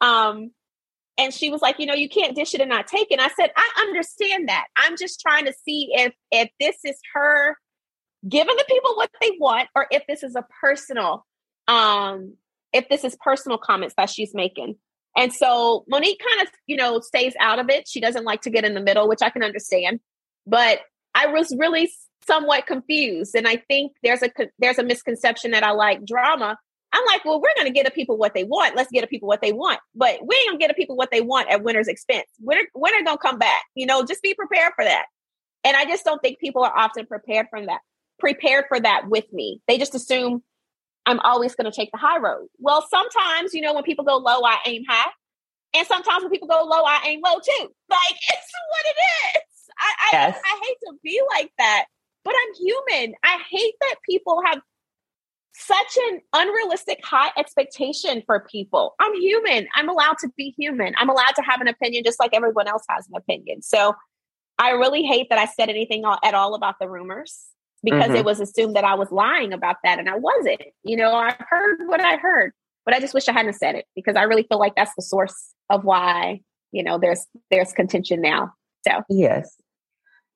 Um, 0.00 0.50
and 1.18 1.34
she 1.34 1.50
was 1.50 1.60
like, 1.60 1.78
you 1.78 1.86
know, 1.86 1.94
you 1.94 2.08
can't 2.08 2.36
dish 2.36 2.54
it 2.54 2.60
and 2.60 2.70
not 2.70 2.86
take 2.86 3.10
it. 3.10 3.18
And 3.18 3.20
I 3.20 3.28
said, 3.28 3.50
I 3.56 3.82
understand 3.82 4.48
that. 4.48 4.66
I'm 4.76 4.96
just 4.96 5.20
trying 5.20 5.44
to 5.46 5.52
see 5.64 5.90
if 5.92 6.14
if 6.30 6.48
this 6.60 6.76
is 6.84 6.96
her 7.14 7.56
giving 8.26 8.56
the 8.56 8.64
people 8.68 8.94
what 8.94 9.10
they 9.20 9.30
want, 9.38 9.68
or 9.74 9.86
if 9.90 10.04
this 10.08 10.22
is 10.22 10.36
a 10.36 10.44
personal, 10.60 11.26
um, 11.66 12.34
if 12.72 12.88
this 12.88 13.04
is 13.04 13.16
personal 13.20 13.58
comments 13.58 13.94
that 13.96 14.10
she's 14.10 14.34
making. 14.34 14.76
And 15.16 15.32
so 15.32 15.84
Monique 15.88 16.20
kind 16.20 16.46
of, 16.46 16.54
you 16.66 16.76
know, 16.76 17.00
stays 17.00 17.34
out 17.40 17.58
of 17.58 17.68
it. 17.70 17.88
She 17.88 18.00
doesn't 18.00 18.24
like 18.24 18.42
to 18.42 18.50
get 18.50 18.64
in 18.64 18.74
the 18.74 18.80
middle, 18.80 19.08
which 19.08 19.22
I 19.22 19.30
can 19.30 19.42
understand. 19.42 20.00
But 20.46 20.80
I 21.14 21.26
was 21.26 21.54
really 21.58 21.90
somewhat 22.26 22.66
confused, 22.66 23.34
and 23.34 23.48
I 23.48 23.56
think 23.56 23.92
there's 24.02 24.22
a 24.22 24.30
there's 24.58 24.78
a 24.78 24.84
misconception 24.84 25.50
that 25.50 25.64
I 25.64 25.72
like 25.72 26.04
drama. 26.04 26.56
I'm 26.98 27.06
like, 27.06 27.24
well, 27.24 27.40
we're 27.40 27.54
going 27.56 27.66
to 27.66 27.72
get 27.72 27.84
the 27.84 27.90
people 27.90 28.16
what 28.16 28.34
they 28.34 28.44
want. 28.44 28.76
Let's 28.76 28.90
get 28.90 29.02
the 29.02 29.06
people 29.06 29.28
what 29.28 29.40
they 29.40 29.52
want, 29.52 29.80
but 29.94 30.18
we 30.26 30.34
ain't 30.36 30.48
gonna 30.48 30.58
get 30.58 30.68
the 30.68 30.74
people 30.74 30.96
what 30.96 31.10
they 31.10 31.20
want 31.20 31.50
at 31.50 31.62
Winter's 31.62 31.88
expense. 31.88 32.26
Winter, 32.40 32.68
Winter 32.74 33.04
gonna 33.04 33.18
come 33.18 33.38
back. 33.38 33.62
You 33.74 33.86
know, 33.86 34.04
just 34.04 34.22
be 34.22 34.34
prepared 34.34 34.72
for 34.74 34.84
that. 34.84 35.06
And 35.64 35.76
I 35.76 35.84
just 35.84 36.04
don't 36.04 36.20
think 36.22 36.38
people 36.38 36.62
are 36.64 36.76
often 36.76 37.06
prepared 37.06 37.46
from 37.50 37.66
that. 37.66 37.80
Prepared 38.18 38.66
for 38.68 38.80
that 38.80 39.08
with 39.08 39.32
me. 39.32 39.60
They 39.68 39.78
just 39.78 39.94
assume 39.94 40.42
I'm 41.06 41.20
always 41.20 41.54
going 41.54 41.70
to 41.70 41.74
take 41.74 41.90
the 41.90 41.98
high 41.98 42.18
road. 42.18 42.48
Well, 42.58 42.86
sometimes, 42.88 43.54
you 43.54 43.62
know, 43.62 43.72
when 43.74 43.82
people 43.82 44.04
go 44.04 44.18
low, 44.18 44.42
I 44.44 44.58
aim 44.66 44.84
high. 44.88 45.10
And 45.74 45.86
sometimes 45.86 46.22
when 46.22 46.30
people 46.30 46.48
go 46.48 46.62
low, 46.64 46.82
I 46.84 47.00
aim 47.06 47.20
low 47.24 47.34
too. 47.34 47.68
Like 47.88 48.00
it's 48.12 48.52
what 48.70 48.84
it 48.86 49.38
is. 49.38 49.42
I, 49.78 50.08
yes. 50.12 50.38
I, 50.44 50.48
I 50.48 50.60
hate 50.64 50.76
to 50.86 50.98
be 51.02 51.20
like 51.36 51.52
that, 51.58 51.84
but 52.24 52.34
I'm 52.34 52.54
human. 52.54 53.14
I 53.22 53.38
hate 53.50 53.74
that 53.80 53.96
people 54.08 54.42
have 54.44 54.60
such 55.58 55.98
an 56.10 56.20
unrealistic 56.34 57.04
high 57.04 57.30
expectation 57.36 58.22
for 58.24 58.46
people. 58.48 58.94
I'm 59.00 59.14
human. 59.14 59.66
I'm 59.74 59.88
allowed 59.88 60.18
to 60.18 60.28
be 60.36 60.54
human. 60.56 60.94
I'm 60.96 61.10
allowed 61.10 61.34
to 61.34 61.42
have 61.42 61.60
an 61.60 61.66
opinion 61.66 62.04
just 62.04 62.20
like 62.20 62.30
everyone 62.32 62.68
else 62.68 62.84
has 62.88 63.08
an 63.08 63.16
opinion. 63.16 63.62
So 63.62 63.94
I 64.58 64.70
really 64.70 65.02
hate 65.02 65.28
that 65.30 65.38
I 65.38 65.46
said 65.46 65.68
anything 65.68 66.04
at 66.24 66.34
all 66.34 66.54
about 66.54 66.76
the 66.80 66.88
rumors 66.88 67.46
because 67.82 68.04
mm-hmm. 68.04 68.16
it 68.16 68.24
was 68.24 68.40
assumed 68.40 68.76
that 68.76 68.84
I 68.84 68.94
was 68.94 69.10
lying 69.10 69.52
about 69.52 69.76
that 69.82 69.98
and 69.98 70.08
I 70.08 70.16
wasn't. 70.16 70.62
You 70.84 70.96
know, 70.96 71.12
I 71.12 71.34
heard 71.38 71.80
what 71.86 72.00
I 72.00 72.16
heard, 72.16 72.52
but 72.84 72.94
I 72.94 73.00
just 73.00 73.14
wish 73.14 73.28
I 73.28 73.32
hadn't 73.32 73.54
said 73.54 73.74
it 73.74 73.86
because 73.96 74.14
I 74.14 74.22
really 74.22 74.44
feel 74.44 74.58
like 74.58 74.76
that's 74.76 74.94
the 74.96 75.02
source 75.02 75.54
of 75.70 75.84
why, 75.84 76.40
you 76.70 76.84
know, 76.84 76.98
there's 76.98 77.26
there's 77.50 77.72
contention 77.72 78.20
now. 78.20 78.52
So 78.86 79.02
Yes. 79.08 79.56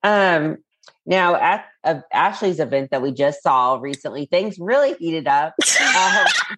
Um 0.02 0.58
now 1.06 1.34
at 1.34 1.66
uh, 1.84 2.00
Ashley's 2.12 2.60
event 2.60 2.90
that 2.90 3.02
we 3.02 3.12
just 3.12 3.42
saw 3.42 3.76
recently, 3.76 4.26
things 4.26 4.58
really 4.58 4.94
heated 4.94 5.26
up. 5.26 5.54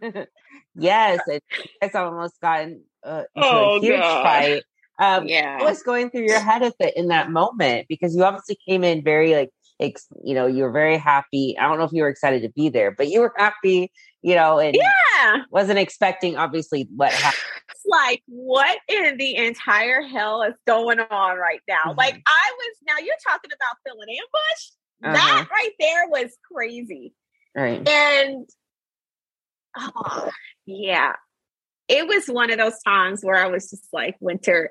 um, 0.02 0.12
yes, 0.76 1.20
it, 1.26 1.42
guys 1.80 1.94
almost 1.94 2.40
gotten 2.40 2.82
uh, 3.04 3.24
into 3.34 3.48
oh, 3.48 3.76
a 3.76 3.80
huge 3.80 4.00
fight. 4.00 4.62
Um, 4.98 5.26
yeah, 5.26 5.58
what 5.58 5.70
was 5.70 5.82
going 5.82 6.10
through 6.10 6.26
your 6.28 6.40
head 6.40 6.62
at 6.62 6.74
the, 6.78 6.96
in 6.98 7.08
that 7.08 7.30
moment? 7.30 7.86
Because 7.88 8.14
you 8.14 8.22
obviously 8.22 8.56
came 8.66 8.84
in 8.84 9.02
very 9.02 9.34
like 9.34 9.50
ex, 9.80 10.06
you 10.22 10.34
know, 10.34 10.46
you 10.46 10.62
were 10.62 10.70
very 10.70 10.98
happy. 10.98 11.56
I 11.58 11.68
don't 11.68 11.78
know 11.78 11.84
if 11.84 11.92
you 11.92 12.02
were 12.02 12.08
excited 12.08 12.42
to 12.42 12.48
be 12.50 12.68
there, 12.68 12.92
but 12.92 13.08
you 13.08 13.20
were 13.20 13.32
happy, 13.36 13.90
you 14.22 14.34
know, 14.34 14.60
and 14.60 14.76
yeah, 14.76 15.42
wasn't 15.50 15.78
expecting 15.78 16.36
obviously 16.36 16.88
what 16.94 17.12
happened. 17.12 17.53
Like, 17.86 18.22
what 18.26 18.78
in 18.88 19.16
the 19.16 19.36
entire 19.36 20.02
hell 20.02 20.42
is 20.42 20.54
going 20.66 21.00
on 21.00 21.36
right 21.36 21.60
now? 21.68 21.82
Mm-hmm. 21.86 21.98
Like, 21.98 22.14
I 22.14 22.52
was 22.56 22.76
now 22.86 22.94
you're 22.98 23.14
talking 23.26 23.50
about 23.52 23.76
feeling 23.84 24.08
ambushed. 24.10 24.72
Uh-huh. 25.04 25.12
That 25.12 25.48
right 25.50 25.72
there 25.78 26.08
was 26.08 26.36
crazy. 26.50 27.14
Right. 27.56 27.86
And 27.86 28.48
oh, 29.76 30.30
yeah, 30.66 31.12
it 31.88 32.06
was 32.06 32.26
one 32.26 32.50
of 32.50 32.58
those 32.58 32.80
times 32.84 33.22
where 33.22 33.36
I 33.36 33.48
was 33.48 33.70
just 33.70 33.86
like, 33.92 34.16
winter, 34.20 34.70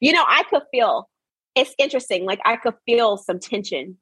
you 0.00 0.12
know, 0.12 0.24
I 0.26 0.44
could 0.44 0.62
feel 0.70 1.08
it's 1.54 1.74
interesting. 1.78 2.24
Like, 2.24 2.40
I 2.44 2.56
could 2.56 2.74
feel 2.86 3.16
some 3.16 3.38
tension 3.38 3.98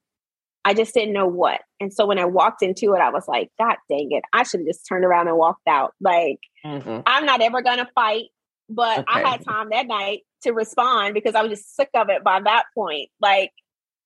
I 0.64 0.74
just 0.74 0.94
didn't 0.94 1.12
know 1.12 1.26
what. 1.26 1.60
And 1.80 1.92
so 1.92 2.06
when 2.06 2.18
I 2.18 2.24
walked 2.24 2.62
into 2.62 2.94
it, 2.94 3.00
I 3.00 3.10
was 3.10 3.26
like, 3.26 3.50
God 3.58 3.76
dang 3.88 4.08
it. 4.12 4.22
I 4.32 4.44
should 4.44 4.60
have 4.60 4.66
just 4.66 4.86
turned 4.88 5.04
around 5.04 5.28
and 5.28 5.36
walked 5.36 5.66
out. 5.68 5.92
Like, 6.00 6.38
mm-hmm. 6.64 7.00
I'm 7.04 7.26
not 7.26 7.40
ever 7.40 7.62
going 7.62 7.78
to 7.78 7.88
fight. 7.94 8.26
But 8.74 9.00
okay. 9.00 9.06
I 9.08 9.28
had 9.28 9.44
time 9.44 9.68
that 9.70 9.86
night 9.86 10.20
to 10.42 10.52
respond 10.52 11.14
because 11.14 11.34
I 11.34 11.42
was 11.42 11.58
just 11.58 11.76
sick 11.76 11.90
of 11.94 12.08
it 12.08 12.24
by 12.24 12.40
that 12.40 12.64
point. 12.74 13.10
Like, 13.20 13.52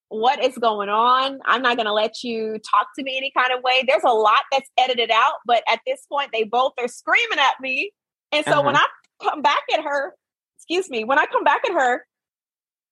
what 0.08 0.42
is 0.42 0.56
going 0.56 0.88
on? 0.88 1.40
I'm 1.44 1.62
not 1.62 1.76
going 1.76 1.86
to 1.86 1.92
let 1.92 2.22
you 2.22 2.52
talk 2.52 2.88
to 2.96 3.02
me 3.02 3.16
any 3.16 3.32
kind 3.36 3.52
of 3.56 3.62
way. 3.62 3.84
There's 3.86 4.04
a 4.04 4.12
lot 4.12 4.40
that's 4.52 4.68
edited 4.78 5.10
out, 5.10 5.34
but 5.46 5.62
at 5.68 5.80
this 5.86 6.06
point, 6.10 6.30
they 6.32 6.44
both 6.44 6.72
are 6.78 6.88
screaming 6.88 7.38
at 7.38 7.60
me. 7.60 7.90
And 8.32 8.44
so 8.44 8.52
uh-huh. 8.52 8.62
when 8.62 8.76
I 8.76 8.86
come 9.22 9.42
back 9.42 9.62
at 9.72 9.84
her, 9.84 10.14
excuse 10.58 10.88
me, 10.90 11.04
when 11.04 11.18
I 11.18 11.26
come 11.26 11.44
back 11.44 11.62
at 11.68 11.72
her, 11.72 12.04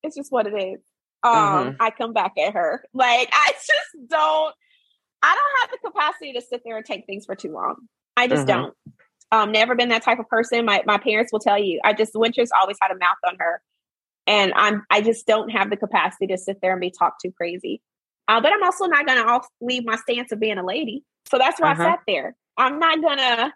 it's 0.03 0.17
just 0.17 0.33
what 0.33 0.47
it 0.47 0.55
is 0.55 0.81
um, 1.25 1.33
mm-hmm. 1.33 1.77
I 1.81 1.91
come 1.91 2.13
back 2.13 2.35
at 2.39 2.53
her. 2.53 2.85
Like 2.93 3.31
I 3.33 3.53
just 3.53 4.09
don't. 4.09 4.55
I 5.23 5.35
don't 5.35 5.61
have 5.63 5.71
the 5.71 5.91
capacity 5.91 6.35
to 6.35 6.43
sit 6.43 6.61
there 6.67 6.77
and 6.77 6.85
take 6.85 7.07
things 7.07 7.25
for 7.25 7.35
too 7.35 7.53
long. 7.53 7.77
I 8.15 8.29
just 8.29 8.47
mm-hmm. 8.47 8.61
don't. 8.61 8.75
Um, 9.35 9.51
never 9.51 9.75
been 9.75 9.89
that 9.89 10.03
type 10.03 10.19
of 10.19 10.29
person. 10.29 10.65
My 10.65 10.83
my 10.87 10.99
parents 10.99 11.33
will 11.33 11.41
tell 11.41 11.59
you. 11.59 11.81
I 11.85 11.93
just 11.93 12.13
Winter's 12.15 12.51
always 12.61 12.77
had 12.81 12.93
a 12.93 12.99
mouth 12.99 13.17
on 13.27 13.37
her, 13.39 13.61
and 14.27 14.53
I'm 14.55 14.85
I 14.91 15.01
just 15.01 15.27
don't 15.27 15.51
have 15.51 15.71
the 15.71 15.77
capacity 15.77 16.29
to 16.29 16.39
sit 16.39 16.61
there 16.63 16.73
and 16.73 16.81
be 16.81 16.91
talked 16.91 17.21
too 17.21 17.33
crazy. 17.33 17.83
Uh, 18.29 18.41
but 18.41 18.53
I'm 18.53 18.63
also 18.63 18.87
not 18.87 19.07
going 19.07 19.19
to 19.19 19.41
leave 19.61 19.85
my 19.85 19.97
stance 19.97 20.33
of 20.33 20.41
being 20.41 20.57
a 20.57 20.65
lady. 20.65 21.05
So 21.29 21.37
that's 21.37 21.61
why 21.61 21.73
uh-huh. 21.73 21.83
I 21.83 21.87
sat 21.87 22.01
there. 22.07 22.37
I'm 22.57 22.79
not 22.79 23.03
gonna 23.03 23.53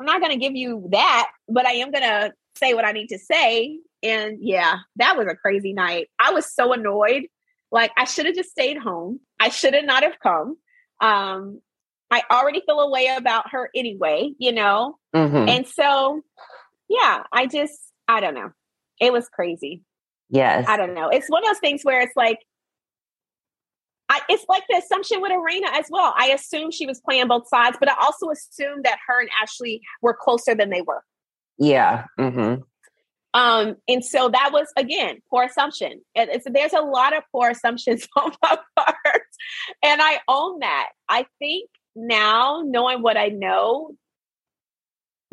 I'm 0.00 0.06
not 0.06 0.20
gonna 0.20 0.38
give 0.38 0.56
you 0.56 0.88
that, 0.90 1.30
but 1.48 1.66
I 1.66 1.72
am 1.72 1.90
gonna 1.90 2.32
say 2.56 2.74
what 2.74 2.86
I 2.86 2.92
need 2.92 3.08
to 3.08 3.18
say 3.18 3.78
and 4.04 4.38
yeah, 4.40 4.76
that 4.96 5.16
was 5.16 5.26
a 5.26 5.34
crazy 5.34 5.72
night. 5.72 6.08
I 6.20 6.32
was 6.32 6.46
so 6.52 6.72
annoyed. 6.72 7.24
Like 7.72 7.90
I 7.96 8.04
should 8.04 8.26
have 8.26 8.34
just 8.34 8.50
stayed 8.50 8.76
home. 8.76 9.18
I 9.40 9.48
should 9.48 9.74
have 9.74 9.86
not 9.86 10.02
have 10.02 10.20
come. 10.22 10.58
Um, 11.00 11.60
I 12.10 12.22
already 12.30 12.62
feel 12.66 12.80
a 12.80 12.90
way 12.90 13.06
about 13.06 13.50
her 13.50 13.70
anyway, 13.74 14.32
you 14.38 14.52
know? 14.52 14.98
Mm-hmm. 15.14 15.48
And 15.48 15.66
so, 15.66 16.22
yeah, 16.88 17.22
I 17.32 17.46
just, 17.46 17.78
I 18.06 18.20
don't 18.20 18.34
know. 18.34 18.50
It 19.00 19.12
was 19.12 19.28
crazy. 19.28 19.82
Yes. 20.30 20.66
I 20.68 20.76
don't 20.76 20.94
know. 20.94 21.08
It's 21.08 21.28
one 21.28 21.44
of 21.44 21.50
those 21.50 21.60
things 21.60 21.82
where 21.82 22.00
it's 22.00 22.16
like, 22.16 22.38
I, 24.08 24.20
it's 24.28 24.44
like 24.48 24.64
the 24.68 24.76
assumption 24.76 25.22
with 25.22 25.32
Erana 25.32 25.78
as 25.78 25.86
well. 25.90 26.14
I 26.16 26.28
assume 26.28 26.70
she 26.70 26.86
was 26.86 27.00
playing 27.00 27.26
both 27.28 27.48
sides, 27.48 27.76
but 27.80 27.90
I 27.90 27.94
also 28.00 28.28
assumed 28.30 28.84
that 28.84 28.98
her 29.08 29.20
and 29.20 29.30
Ashley 29.42 29.80
were 30.02 30.16
closer 30.18 30.54
than 30.54 30.70
they 30.70 30.82
were. 30.82 31.02
Yeah. 31.58 32.04
Mm-hmm. 32.18 32.62
Um, 33.34 33.76
and 33.88 34.04
so 34.04 34.28
that 34.28 34.50
was 34.52 34.68
again 34.76 35.18
poor 35.28 35.44
assumption. 35.44 36.02
It's, 36.14 36.46
there's 36.48 36.72
a 36.72 36.80
lot 36.80 37.16
of 37.16 37.24
poor 37.32 37.50
assumptions 37.50 38.06
on 38.16 38.32
my 38.40 38.58
part, 38.76 39.22
and 39.82 40.00
I 40.00 40.20
own 40.28 40.60
that. 40.60 40.90
I 41.08 41.26
think 41.40 41.68
now, 41.94 42.62
knowing 42.64 43.02
what 43.02 43.16
I 43.16 43.28
know, 43.28 43.94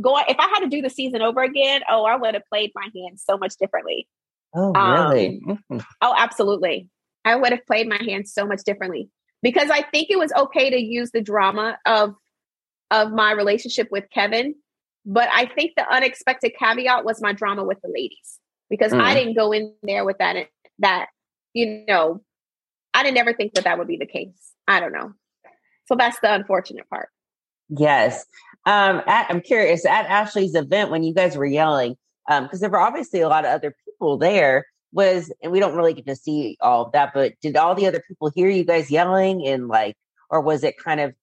going 0.01 0.25
if 0.27 0.37
I 0.39 0.47
had 0.47 0.59
to 0.61 0.69
do 0.69 0.81
the 0.81 0.89
season 0.89 1.21
over 1.21 1.41
again, 1.41 1.81
oh, 1.89 2.03
I 2.03 2.15
would 2.15 2.33
have 2.33 2.43
played 2.51 2.71
my 2.75 2.87
hand 2.95 3.19
so 3.19 3.37
much 3.37 3.55
differently. 3.59 4.07
Oh, 4.53 4.73
really? 4.73 5.41
Um, 5.47 5.81
oh, 6.01 6.13
absolutely. 6.17 6.89
I 7.23 7.35
would 7.35 7.51
have 7.51 7.65
played 7.65 7.87
my 7.87 8.01
hand 8.03 8.27
so 8.27 8.45
much 8.45 8.63
differently 8.65 9.09
because 9.41 9.69
I 9.69 9.83
think 9.83 10.09
it 10.09 10.17
was 10.17 10.33
okay 10.33 10.69
to 10.69 10.79
use 10.79 11.11
the 11.11 11.21
drama 11.21 11.77
of 11.85 12.15
of 12.89 13.11
my 13.11 13.31
relationship 13.31 13.87
with 13.91 14.05
Kevin 14.13 14.55
but 15.05 15.29
I 15.33 15.45
think 15.45 15.73
the 15.75 15.89
unexpected 15.91 16.53
caveat 16.57 17.03
was 17.03 17.21
my 17.21 17.33
drama 17.33 17.63
with 17.63 17.79
the 17.81 17.89
ladies 17.89 18.39
because 18.69 18.91
mm. 18.91 19.01
I 19.01 19.13
didn't 19.13 19.35
go 19.35 19.51
in 19.51 19.73
there 19.83 20.05
with 20.05 20.19
that, 20.19 20.47
that, 20.79 21.07
you 21.53 21.83
know, 21.87 22.21
I 22.93 23.03
didn't 23.03 23.17
ever 23.17 23.33
think 23.33 23.53
that 23.53 23.63
that 23.63 23.77
would 23.77 23.87
be 23.87 23.97
the 23.97 24.05
case. 24.05 24.53
I 24.67 24.79
don't 24.79 24.93
know. 24.93 25.13
So 25.85 25.95
that's 25.95 26.19
the 26.19 26.33
unfortunate 26.33 26.89
part. 26.89 27.09
Yes. 27.69 28.25
Um, 28.65 29.01
at, 29.07 29.27
I'm 29.29 29.41
curious 29.41 29.85
at 29.85 30.05
Ashley's 30.05 30.55
event 30.55 30.91
when 30.91 31.03
you 31.03 31.13
guys 31.13 31.35
were 31.35 31.45
yelling, 31.45 31.95
because 32.27 32.53
um, 32.53 32.59
there 32.59 32.69
were 32.69 32.79
obviously 32.79 33.21
a 33.21 33.29
lot 33.29 33.45
of 33.45 33.51
other 33.51 33.75
people 33.85 34.17
there. 34.17 34.65
Was 34.93 35.31
and 35.41 35.53
we 35.53 35.61
don't 35.61 35.77
really 35.77 35.93
get 35.93 36.05
to 36.07 36.17
see 36.17 36.57
all 36.59 36.85
of 36.85 36.91
that, 36.91 37.13
but 37.13 37.33
did 37.41 37.55
all 37.55 37.75
the 37.75 37.87
other 37.87 38.03
people 38.05 38.29
hear 38.35 38.49
you 38.49 38.65
guys 38.65 38.91
yelling 38.91 39.47
and 39.47 39.69
like, 39.69 39.95
or 40.29 40.41
was 40.41 40.65
it 40.65 40.75
kind 40.77 40.99
of 40.99 41.13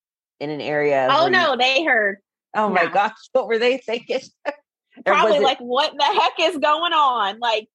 in 0.40 0.48
an 0.48 0.62
area? 0.62 1.06
Oh 1.10 1.28
no, 1.28 1.52
you- 1.52 1.58
they 1.58 1.84
heard. 1.84 2.16
Oh 2.54 2.70
my 2.70 2.86
gosh, 2.86 3.12
what 3.32 3.46
were 3.46 3.58
they 3.58 3.76
thinking? 3.76 4.20
Probably 5.04 5.40
like, 5.40 5.58
what 5.58 5.92
the 5.96 6.04
heck 6.04 6.32
is 6.50 6.56
going 6.56 6.94
on? 6.94 7.38
Like, 7.40 7.68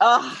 oh, 0.00 0.40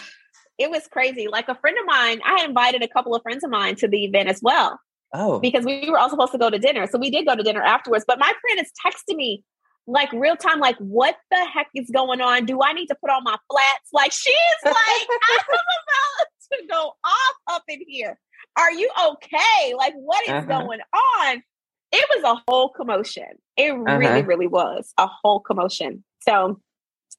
it 0.58 0.70
was 0.70 0.86
crazy. 0.86 1.26
Like 1.26 1.48
a 1.48 1.56
friend 1.56 1.76
of 1.78 1.86
mine, 1.86 2.20
I 2.24 2.40
had 2.40 2.48
invited 2.48 2.82
a 2.82 2.88
couple 2.88 3.16
of 3.16 3.22
friends 3.22 3.42
of 3.42 3.50
mine 3.50 3.74
to 3.76 3.88
the 3.88 4.04
event 4.04 4.28
as 4.28 4.40
well. 4.40 4.78
Oh, 5.14 5.40
because 5.40 5.64
we 5.64 5.88
were 5.90 5.98
all 5.98 6.08
supposed 6.08 6.32
to 6.32 6.38
go 6.38 6.50
to 6.50 6.58
dinner. 6.58 6.86
So 6.86 6.98
we 6.98 7.10
did 7.10 7.26
go 7.26 7.36
to 7.36 7.42
dinner 7.42 7.62
afterwards. 7.62 8.04
But 8.06 8.18
my 8.18 8.32
friend 8.40 8.60
is 8.60 8.72
texting 8.84 9.16
me 9.16 9.44
like 9.86 10.12
real 10.12 10.36
time, 10.36 10.60
like, 10.60 10.76
what 10.78 11.16
the 11.30 11.44
heck 11.44 11.68
is 11.74 11.90
going 11.90 12.20
on? 12.20 12.46
Do 12.46 12.62
I 12.62 12.72
need 12.72 12.86
to 12.86 12.94
put 13.00 13.10
on 13.10 13.24
my 13.24 13.36
flats? 13.50 13.88
Like, 13.92 14.12
she's 14.12 14.34
like, 14.64 14.74
I'm 14.76 15.38
about 15.38 16.26
to 16.52 16.66
go 16.68 16.92
off 17.04 17.56
up 17.56 17.62
in 17.68 17.80
here. 17.86 18.18
Are 18.56 18.72
you 18.72 18.90
okay? 19.08 19.74
Like, 19.76 19.94
what 19.94 20.22
is 20.24 20.30
uh-huh. 20.30 20.60
going 20.60 20.80
on? 20.94 21.42
It 21.90 22.06
was 22.14 22.24
a 22.24 22.42
whole 22.48 22.70
commotion. 22.70 23.24
It 23.56 23.72
uh-huh. 23.72 23.96
really, 23.96 24.22
really 24.22 24.46
was 24.46 24.92
a 24.98 25.06
whole 25.06 25.40
commotion. 25.40 26.04
So, 26.20 26.60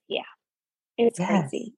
yeah, 0.07 0.21
it's 0.97 1.19
yes. 1.19 1.49
crazy. 1.49 1.73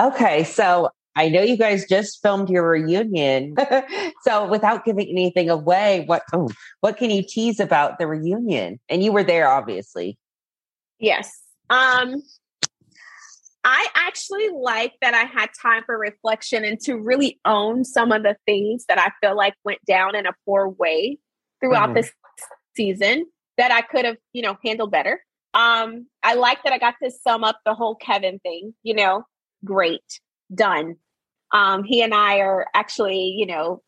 Okay, 0.00 0.44
so 0.44 0.90
I 1.16 1.28
know 1.28 1.42
you 1.42 1.56
guys 1.56 1.86
just 1.86 2.20
filmed 2.22 2.50
your 2.50 2.68
reunion. 2.68 3.54
so 4.22 4.48
without 4.48 4.84
giving 4.84 5.08
anything 5.08 5.48
away, 5.48 6.04
what 6.06 6.22
oh, 6.32 6.48
what 6.80 6.96
can 6.96 7.10
you 7.10 7.22
tease 7.22 7.60
about 7.60 7.98
the 7.98 8.06
reunion? 8.06 8.80
And 8.88 9.02
you 9.02 9.12
were 9.12 9.24
there 9.24 9.48
obviously. 9.48 10.18
Yes. 10.98 11.30
Um 11.70 12.22
I 13.66 13.86
actually 13.94 14.50
like 14.50 14.92
that 15.00 15.14
I 15.14 15.24
had 15.24 15.48
time 15.60 15.84
for 15.86 15.98
reflection 15.98 16.64
and 16.64 16.78
to 16.80 16.96
really 16.96 17.40
own 17.46 17.84
some 17.84 18.12
of 18.12 18.22
the 18.22 18.36
things 18.44 18.84
that 18.88 18.98
I 18.98 19.10
feel 19.20 19.34
like 19.34 19.54
went 19.64 19.80
down 19.86 20.14
in 20.14 20.26
a 20.26 20.34
poor 20.44 20.68
way 20.68 21.18
throughout 21.60 21.86
mm-hmm. 21.86 21.94
this 21.94 22.12
season 22.76 23.24
that 23.56 23.70
I 23.70 23.80
could 23.80 24.04
have, 24.04 24.16
you 24.34 24.42
know, 24.42 24.58
handled 24.62 24.90
better. 24.90 25.22
Um, 25.54 26.08
I 26.22 26.34
like 26.34 26.62
that 26.64 26.72
I 26.72 26.78
got 26.78 26.96
to 27.02 27.10
sum 27.10 27.42
up 27.42 27.60
the 27.64 27.74
whole 27.74 27.94
Kevin 27.94 28.38
thing, 28.40 28.74
you 28.82 28.94
know, 28.94 29.24
great, 29.64 30.20
done. 30.54 30.96
Um, 31.54 31.84
he 31.84 32.02
and 32.02 32.12
I 32.12 32.40
are 32.40 32.66
actually, 32.74 33.34
you 33.38 33.46
know, 33.46 33.80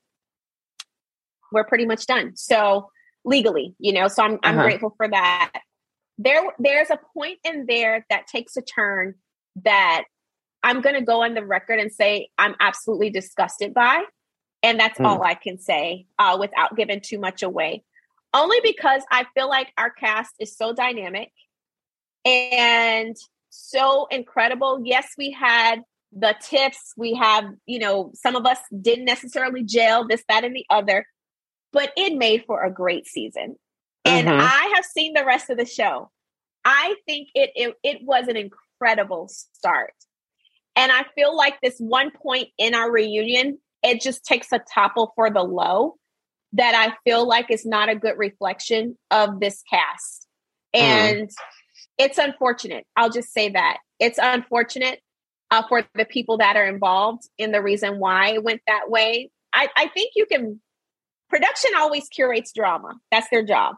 we're 1.52 1.64
pretty 1.64 1.84
much 1.84 2.06
done. 2.06 2.36
So 2.36 2.90
legally, 3.24 3.74
you 3.78 3.92
know, 3.92 4.08
so 4.08 4.22
I'm 4.22 4.38
I'm 4.42 4.54
uh-huh. 4.54 4.62
grateful 4.62 4.94
for 4.96 5.08
that. 5.08 5.52
There 6.16 6.42
there's 6.58 6.90
a 6.90 6.98
point 7.12 7.38
in 7.44 7.66
there 7.66 8.06
that 8.08 8.28
takes 8.28 8.56
a 8.56 8.62
turn 8.62 9.16
that 9.64 10.04
I'm 10.62 10.80
going 10.80 10.94
to 10.94 11.02
go 11.02 11.22
on 11.22 11.34
the 11.34 11.44
record 11.44 11.78
and 11.80 11.92
say 11.92 12.28
I'm 12.38 12.54
absolutely 12.60 13.10
disgusted 13.10 13.74
by. 13.74 14.02
And 14.62 14.80
that's 14.80 14.98
mm. 14.98 15.04
all 15.04 15.22
I 15.22 15.34
can 15.34 15.58
say 15.58 16.06
uh, 16.18 16.38
without 16.40 16.76
giving 16.76 17.00
too 17.00 17.18
much 17.18 17.42
away. 17.42 17.84
Only 18.32 18.58
because 18.62 19.02
I 19.10 19.26
feel 19.34 19.48
like 19.48 19.72
our 19.78 19.90
cast 19.90 20.34
is 20.40 20.56
so 20.56 20.72
dynamic 20.72 21.30
and 22.24 23.16
so 23.50 24.06
incredible. 24.10 24.80
Yes, 24.84 25.08
we 25.16 25.30
had 25.30 25.82
the 26.18 26.34
tips, 26.40 26.94
we 26.96 27.14
have, 27.14 27.44
you 27.66 27.78
know, 27.78 28.10
some 28.14 28.36
of 28.36 28.46
us 28.46 28.58
didn't 28.80 29.04
necessarily 29.04 29.62
jail 29.62 30.06
this, 30.08 30.24
that, 30.28 30.44
and 30.44 30.56
the 30.56 30.64
other, 30.70 31.06
but 31.72 31.92
it 31.96 32.16
made 32.16 32.44
for 32.46 32.64
a 32.64 32.72
great 32.72 33.06
season. 33.06 33.56
And 34.04 34.26
mm-hmm. 34.26 34.40
I 34.40 34.72
have 34.74 34.84
seen 34.84 35.12
the 35.12 35.26
rest 35.26 35.50
of 35.50 35.58
the 35.58 35.66
show. 35.66 36.10
I 36.64 36.96
think 37.06 37.28
it, 37.34 37.50
it 37.54 37.74
it 37.82 37.98
was 38.02 38.28
an 38.28 38.36
incredible 38.36 39.28
start. 39.28 39.92
And 40.74 40.90
I 40.90 41.04
feel 41.14 41.36
like 41.36 41.60
this 41.60 41.76
one 41.78 42.10
point 42.10 42.48
in 42.58 42.74
our 42.74 42.90
reunion, 42.90 43.58
it 43.82 44.00
just 44.00 44.24
takes 44.24 44.52
a 44.52 44.60
topple 44.72 45.12
for 45.16 45.30
the 45.30 45.42
low 45.42 45.96
that 46.54 46.74
I 46.74 46.96
feel 47.04 47.26
like 47.26 47.50
is 47.50 47.66
not 47.66 47.88
a 47.88 47.94
good 47.94 48.16
reflection 48.16 48.96
of 49.10 49.40
this 49.40 49.62
cast. 49.70 50.26
Mm. 50.74 50.80
And 50.80 51.28
mm. 51.28 51.34
it's 51.98 52.18
unfortunate. 52.18 52.86
I'll 52.96 53.10
just 53.10 53.32
say 53.32 53.50
that. 53.50 53.78
It's 54.00 54.18
unfortunate 54.20 55.00
uh, 55.50 55.62
for 55.68 55.84
the 55.94 56.04
people 56.04 56.38
that 56.38 56.56
are 56.56 56.66
involved 56.66 57.28
in 57.38 57.52
the 57.52 57.62
reason 57.62 57.98
why 57.98 58.30
it 58.30 58.44
went 58.44 58.62
that 58.66 58.88
way. 58.90 59.30
I, 59.52 59.68
I 59.76 59.88
think 59.88 60.12
you 60.16 60.26
can, 60.26 60.60
production 61.28 61.72
always 61.76 62.08
curates 62.08 62.52
drama. 62.52 62.94
That's 63.10 63.28
their 63.30 63.44
job. 63.44 63.76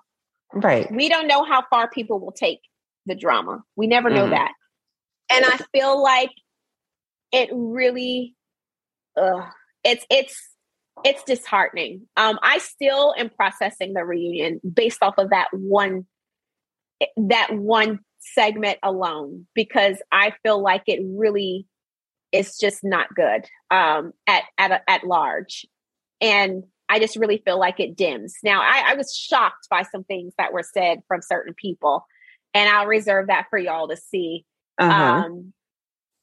Right. 0.52 0.90
We 0.90 1.08
don't 1.08 1.28
know 1.28 1.44
how 1.44 1.64
far 1.68 1.90
people 1.90 2.20
will 2.20 2.32
take 2.32 2.60
the 3.06 3.14
drama. 3.14 3.62
We 3.76 3.86
never 3.86 4.10
know 4.10 4.26
mm. 4.26 4.30
that. 4.30 4.52
And 5.30 5.44
I 5.44 5.58
feel 5.72 6.02
like 6.02 6.30
it 7.32 7.50
really 7.52 8.34
uh, 9.16 9.46
it's 9.84 10.06
it's 10.10 10.48
it's 11.04 11.22
disheartening. 11.24 12.08
Um, 12.16 12.38
I 12.42 12.58
still 12.58 13.14
am 13.16 13.30
processing 13.30 13.92
the 13.92 14.04
reunion 14.04 14.60
based 14.72 15.02
off 15.02 15.14
of 15.18 15.30
that 15.30 15.48
one 15.52 16.06
that 17.16 17.54
one 17.54 18.00
segment 18.18 18.78
alone 18.82 19.46
because 19.54 20.00
I 20.12 20.32
feel 20.42 20.62
like 20.62 20.82
it 20.86 21.00
really 21.04 21.66
is 22.32 22.58
just 22.58 22.80
not 22.82 23.14
good 23.14 23.46
um, 23.70 24.12
at 24.26 24.44
at 24.58 24.82
at 24.86 25.04
large, 25.04 25.66
and 26.20 26.64
I 26.88 26.98
just 26.98 27.16
really 27.16 27.42
feel 27.44 27.58
like 27.58 27.80
it 27.80 27.96
dims. 27.96 28.34
Now, 28.42 28.60
I, 28.62 28.92
I 28.92 28.94
was 28.94 29.14
shocked 29.14 29.68
by 29.70 29.82
some 29.82 30.04
things 30.04 30.32
that 30.38 30.52
were 30.52 30.62
said 30.62 31.00
from 31.06 31.20
certain 31.22 31.54
people, 31.54 32.06
and 32.54 32.68
I'll 32.68 32.86
reserve 32.86 33.26
that 33.28 33.46
for 33.50 33.58
y'all 33.58 33.88
to 33.88 33.96
see. 33.96 34.44
Uh-huh. 34.78 34.92
Um, 34.92 35.52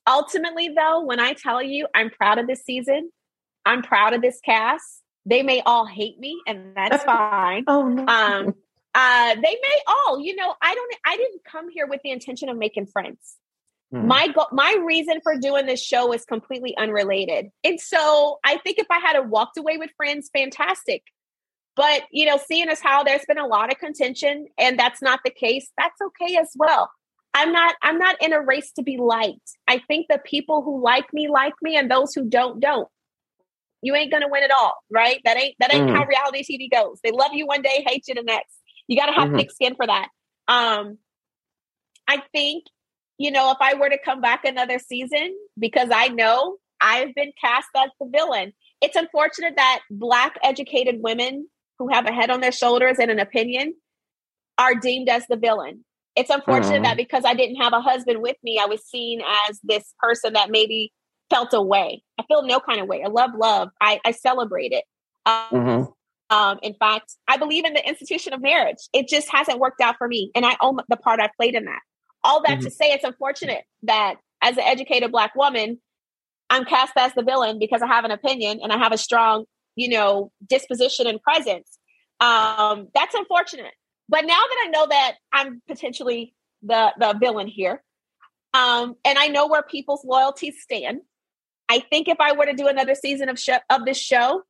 ultimately, 0.08 0.70
though, 0.70 1.04
when 1.04 1.20
I 1.20 1.34
tell 1.34 1.62
you 1.62 1.88
I'm 1.94 2.10
proud 2.10 2.40
of 2.40 2.48
this 2.48 2.64
season, 2.64 3.12
I'm 3.66 3.82
proud 3.82 4.14
of 4.14 4.22
this 4.22 4.40
cast. 4.44 5.02
They 5.26 5.44
may 5.44 5.62
all 5.66 5.86
hate 5.86 6.20
me, 6.20 6.40
and 6.48 6.76
that's 6.76 7.04
fine. 7.06 7.64
oh 7.68 7.88
no. 7.88 8.06
Um, 8.08 8.56
uh, 8.96 9.36
they 9.36 9.42
may 9.42 9.80
all, 9.88 10.22
you 10.22 10.36
know, 10.38 10.56
I 10.62 10.74
don't. 10.74 10.96
I 11.06 11.18
didn't 11.18 11.42
come 11.44 11.70
here 11.70 11.86
with 11.86 12.02
the 12.02 12.12
intention 12.12 12.48
of 12.48 12.58
making 12.58 12.88
friends. 12.88 13.36
Hmm. 13.92 14.08
My 14.08 14.30
go- 14.30 14.48
my 14.54 14.78
reason 14.86 15.20
for 15.22 15.38
doing 15.38 15.66
this 15.66 15.84
show 15.84 16.14
is 16.14 16.24
completely 16.24 16.76
unrelated, 16.78 17.50
and 17.66 17.80
so 17.80 18.40
I 18.46 18.58
think 18.58 18.80
if 18.80 18.88
I 18.90 19.00
had 19.00 19.30
walked 19.30 19.58
away 19.58 19.78
with 19.78 19.90
friends, 19.98 20.30
fantastic. 20.34 21.04
But 21.76 22.04
you 22.10 22.26
know, 22.26 22.40
seeing 22.48 22.70
as 22.70 22.80
how 22.80 23.04
there's 23.04 23.26
been 23.28 23.38
a 23.38 23.46
lot 23.46 23.70
of 23.70 23.78
contention, 23.80 24.48
and 24.58 24.80
that's 24.80 25.02
not 25.02 25.20
the 25.26 25.32
case, 25.32 25.70
that's 25.78 26.00
okay 26.02 26.38
as 26.38 26.52
well. 26.56 26.90
I'm 27.34 27.52
not 27.52 27.76
I'm 27.82 28.00
not 28.00 28.16
in 28.22 28.32
a 28.32 28.42
race 28.42 28.72
to 28.78 28.82
be 28.82 28.96
liked. 28.96 29.58
I 29.68 29.80
think 29.90 30.06
the 30.10 30.22
people 30.24 30.62
who 30.62 30.82
like 30.82 31.14
me 31.14 31.28
like 31.28 31.56
me 31.62 31.76
and 31.76 31.92
those 31.92 32.14
who 32.14 32.30
don't 32.30 32.62
don't. 32.62 32.88
You 33.82 33.94
ain't 33.94 34.10
gonna 34.10 34.30
win 34.30 34.44
it 34.44 34.52
all, 34.52 34.76
right? 34.90 35.20
That 35.26 35.38
ain't 35.38 35.56
that 35.60 35.74
ain't 35.74 35.90
mm. 35.90 35.96
how 35.96 36.06
reality 36.06 36.44
TV 36.44 36.72
goes. 36.72 37.00
They 37.04 37.12
love 37.12 37.34
you 37.34 37.46
one 37.46 37.62
day, 37.62 37.84
hate 37.86 38.08
you 38.08 38.16
the 38.16 38.24
next. 38.24 38.56
You 38.88 38.98
gotta 38.98 39.14
have 39.14 39.30
mm-hmm. 39.30 39.38
thick 39.38 39.52
skin 39.52 39.76
for 39.76 39.88
that. 39.88 40.08
Um 40.48 40.98
I 42.08 42.22
think, 42.32 42.66
you 43.18 43.32
know, 43.32 43.52
if 43.52 43.58
I 43.60 43.74
were 43.76 43.90
to 43.90 43.98
come 44.04 44.22
back 44.22 44.46
another 44.46 44.78
season, 44.80 45.36
because 45.58 45.90
I 45.92 46.10
know 46.10 46.58
I've 46.80 47.16
been 47.16 47.32
cast 47.42 47.70
as 47.76 47.90
the 48.00 48.08
villain. 48.12 48.54
It's 48.82 48.96
unfortunate 48.96 49.56
that 49.56 49.80
black 49.90 50.38
educated 50.44 50.98
women 51.00 51.48
who 51.80 51.90
have 51.92 52.06
a 52.06 52.12
head 52.12 52.30
on 52.30 52.42
their 52.42 52.52
shoulders 52.52 52.98
and 53.00 53.10
an 53.10 53.20
opinion 53.20 53.74
are 54.58 54.76
deemed 54.76 55.10
as 55.10 55.26
the 55.28 55.38
villain 55.38 55.84
it's 56.16 56.30
unfortunate 56.30 56.80
mm. 56.80 56.84
that 56.84 56.98
because 56.98 57.24
I 57.26 57.34
didn't 57.34 57.58
have 57.58 57.74
a 57.74 57.82
husband 57.82 58.22
with 58.22 58.38
me, 58.44 58.60
I 58.62 58.66
was 58.66 58.84
seen 58.86 59.22
as 59.50 59.60
this 59.64 59.94
person 60.00 60.34
that 60.34 60.50
maybe 60.50 60.94
felt 61.30 61.54
away. 61.54 62.04
I 62.20 62.24
feel 62.24 62.44
no 62.44 62.60
kind 62.60 62.80
of 62.80 62.88
way. 62.88 63.04
I 63.04 63.10
love 63.10 63.32
love. 63.38 63.70
I, 63.82 64.00
I 64.06 64.12
celebrate 64.12 64.72
it. 64.72 64.86
Um, 65.26 65.46
mm-hmm. 65.52 65.92
Um, 66.30 66.60
in 66.64 66.74
fact, 66.74 67.14
I 67.28 67.38
believe 67.38 67.66
in 67.66 67.74
the 67.74 67.88
institution 67.88 68.34
of 68.34 68.42
marriage. 68.42 68.78
It 68.94 69.08
just 69.08 69.30
hasn't 69.32 69.60
worked 69.60 69.82
out 69.82 69.96
for 69.98 70.08
me. 70.08 70.32
And 70.36 70.46
I 70.46 70.58
own 70.62 70.78
the 70.90 70.98
part 70.98 71.20
I 71.20 71.30
played 71.38 71.56
in 71.56 71.66
that. 71.66 71.80
All 72.24 72.42
that 72.42 72.60
mm-hmm. 72.60 72.62
to 72.62 72.72
say, 72.72 72.92
it's 72.92 73.04
unfortunate 73.04 73.64
that 73.84 74.16
as 74.42 74.58
an 74.58 74.64
educated 74.64 75.12
Black 75.12 75.36
woman, 75.36 75.80
I'm 76.50 76.66
cast 76.66 76.94
as 76.98 77.14
the 77.14 77.24
villain 77.24 77.60
because 77.60 77.82
I 77.82 77.88
have 77.88 78.06
an 78.06 78.12
opinion 78.12 78.60
and 78.62 78.72
I 78.72 78.78
have 78.78 78.92
a 78.92 78.98
strong, 78.98 79.46
you 79.76 79.90
know, 79.90 80.32
disposition 80.48 81.08
and 81.08 81.22
presence. 81.22 81.78
Um, 82.20 82.88
that's 82.94 83.14
unfortunate. 83.14 83.74
But 84.08 84.26
now 84.26 84.34
that 84.34 84.64
I 84.66 84.70
know 84.70 84.88
that 84.88 85.16
I'm 85.34 85.62
potentially 85.68 86.34
the 86.62 86.94
the 86.98 87.16
villain 87.20 87.48
here, 87.48 87.84
um, 88.54 88.96
and 89.04 89.18
I 89.18 89.28
know 89.28 89.48
where 89.48 89.64
people's 89.64 90.06
loyalties 90.06 90.56
stand, 90.62 91.02
I 91.70 91.80
think 91.80 92.08
if 92.08 92.20
I 92.20 92.34
were 92.34 92.46
to 92.46 92.54
do 92.54 92.68
another 92.68 92.96
season 92.96 93.30
of 93.30 93.40
show, 93.40 93.58
of 93.70 93.86
this 93.86 94.00
show, 94.00 94.44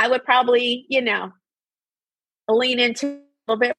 I 0.00 0.08
would 0.08 0.24
probably, 0.24 0.86
you 0.88 1.02
know, 1.02 1.32
lean 2.48 2.78
into 2.78 3.06
a 3.06 3.52
little 3.52 3.60
bit 3.60 3.76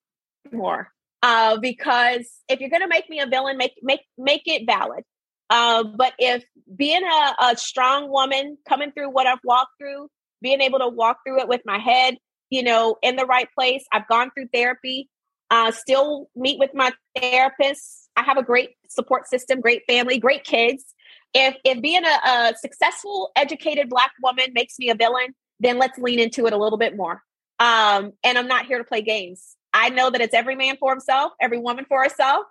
more. 0.52 0.90
Uh, 1.24 1.58
because 1.58 2.30
if 2.50 2.60
you're 2.60 2.70
going 2.70 2.82
to 2.82 2.88
make 2.88 3.10
me 3.10 3.20
a 3.20 3.28
villain, 3.28 3.58
make 3.58 3.74
make 3.82 4.02
make 4.18 4.44
it 4.46 4.64
valid. 4.66 5.04
Uh, 5.50 5.84
but 5.84 6.14
if 6.18 6.44
being 6.76 7.04
a, 7.04 7.46
a 7.52 7.58
strong 7.58 8.10
woman 8.10 8.58
coming 8.68 8.92
through 8.92 9.10
what 9.10 9.28
I've 9.28 9.40
walked 9.44 9.74
through, 9.80 10.08
being 10.42 10.62
able 10.62 10.80
to 10.80 10.88
walk 10.88 11.18
through 11.26 11.42
it 11.42 11.48
with 11.48 11.62
my 11.66 11.78
head 11.78 12.18
you 12.52 12.62
know, 12.62 12.98
in 13.02 13.16
the 13.16 13.26
right 13.26 13.48
place. 13.58 13.84
I've 13.92 14.08
gone 14.08 14.30
through 14.32 14.50
therapy, 14.54 15.10
uh, 15.50 15.72
still 15.72 16.30
meet 16.36 16.60
with 16.60 16.72
my 16.76 16.92
therapist. 17.20 18.10
I 18.16 18.24
have 18.24 18.38
a 18.38 18.44
great 18.44 18.72
support 18.90 19.28
system, 19.28 19.62
great 19.62 19.82
family, 19.88 20.20
great 20.20 20.44
kids. 20.44 20.94
If 21.34 21.56
if 21.64 21.82
being 21.82 22.04
a, 22.04 22.30
a 22.30 22.54
successful, 22.58 23.32
educated 23.36 23.90
black 23.90 24.12
woman 24.22 24.48
makes 24.54 24.78
me 24.78 24.90
a 24.90 24.96
villain, 24.96 25.34
then 25.62 25.78
let's 25.78 25.98
lean 25.98 26.20
into 26.20 26.48
it 26.48 26.54
a 26.54 26.58
little 26.58 26.78
bit 26.78 26.98
more. 26.98 27.22
Um, 27.60 28.14
and 28.24 28.38
I'm 28.38 28.48
not 28.48 28.66
here 28.66 28.80
to 28.80 28.84
play 28.84 29.02
games. 29.02 29.56
I 29.74 29.90
know 29.90 30.10
that 30.10 30.20
it's 30.20 30.34
every 30.34 30.56
man 30.56 30.78
for 30.78 30.92
himself, 30.92 31.32
every 31.40 31.60
woman 31.60 31.86
for 31.88 32.04
herself, 32.04 32.46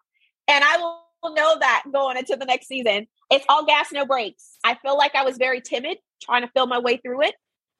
and 0.49 0.65
I 0.65 0.79
will 0.79 1.35
know 1.35 1.59
that 1.59 1.83
going 1.93 2.17
into 2.17 2.37
the 2.37 2.47
next 2.47 2.69
season. 2.69 3.07
It's 3.31 3.45
all 3.49 3.67
gas, 3.67 3.93
no 3.93 4.07
brakes. 4.07 4.57
I 4.65 4.77
feel 4.77 4.97
like 4.97 5.15
I 5.15 5.25
was 5.25 5.37
very 5.37 5.61
timid 5.61 5.99
trying 6.23 6.43
to 6.43 6.49
feel 6.49 6.67
my 6.67 6.79
way 6.79 6.97
through 6.97 7.23
it, 7.23 7.35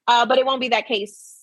uh, 0.07 0.27
but 0.27 0.39
it 0.39 0.45
won't 0.45 0.61
be 0.61 0.69
that 0.69 0.87
case 0.87 1.37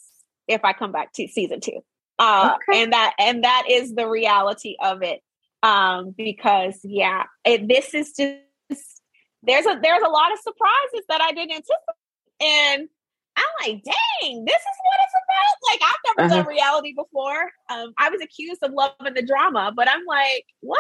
if 0.48 0.64
I 0.64 0.74
come 0.74 0.92
back 0.92 1.14
to 1.14 1.28
season 1.28 1.62
two. 1.62 1.82
Uh, 2.20 2.56
okay. 2.56 2.84
and 2.84 2.94
that 2.94 3.14
and 3.20 3.44
that 3.44 3.66
is 3.70 3.94
the 3.94 4.08
reality 4.08 4.76
of 4.82 5.04
it. 5.04 5.22
Um, 5.64 6.14
because 6.16 6.80
yeah, 6.84 7.24
it, 7.46 7.68
this 7.68 7.94
is 7.94 8.14
just 8.14 9.02
there's 9.44 9.66
a 9.66 9.80
there's 9.82 10.04
a 10.04 10.10
lot 10.10 10.34
of 10.34 10.40
surprises 10.40 11.06
that 11.10 11.22
I 11.22 11.32
didn't 11.32 11.52
anticipate, 11.52 12.42
and 12.42 12.90
I'm 13.38 13.44
like, 13.62 13.84
dang, 13.84 14.46
this 14.46 14.56
is 14.56 14.78
what 14.84 15.00
it's 15.04 15.14
about. 15.24 15.72
Like 15.72 15.82
I've 15.84 16.16
never 16.18 16.28
uh-huh. 16.28 16.44
done 16.44 16.48
reality 16.48 16.94
before. 16.94 17.52
Um, 17.70 17.94
I 17.98 18.10
was 18.10 18.22
accused 18.22 18.64
of 18.64 18.72
loving 18.74 19.14
the 19.14 19.26
drama, 19.26 19.72
but 19.76 19.90
I'm 19.90 20.06
like, 20.06 20.46
what? 20.62 20.80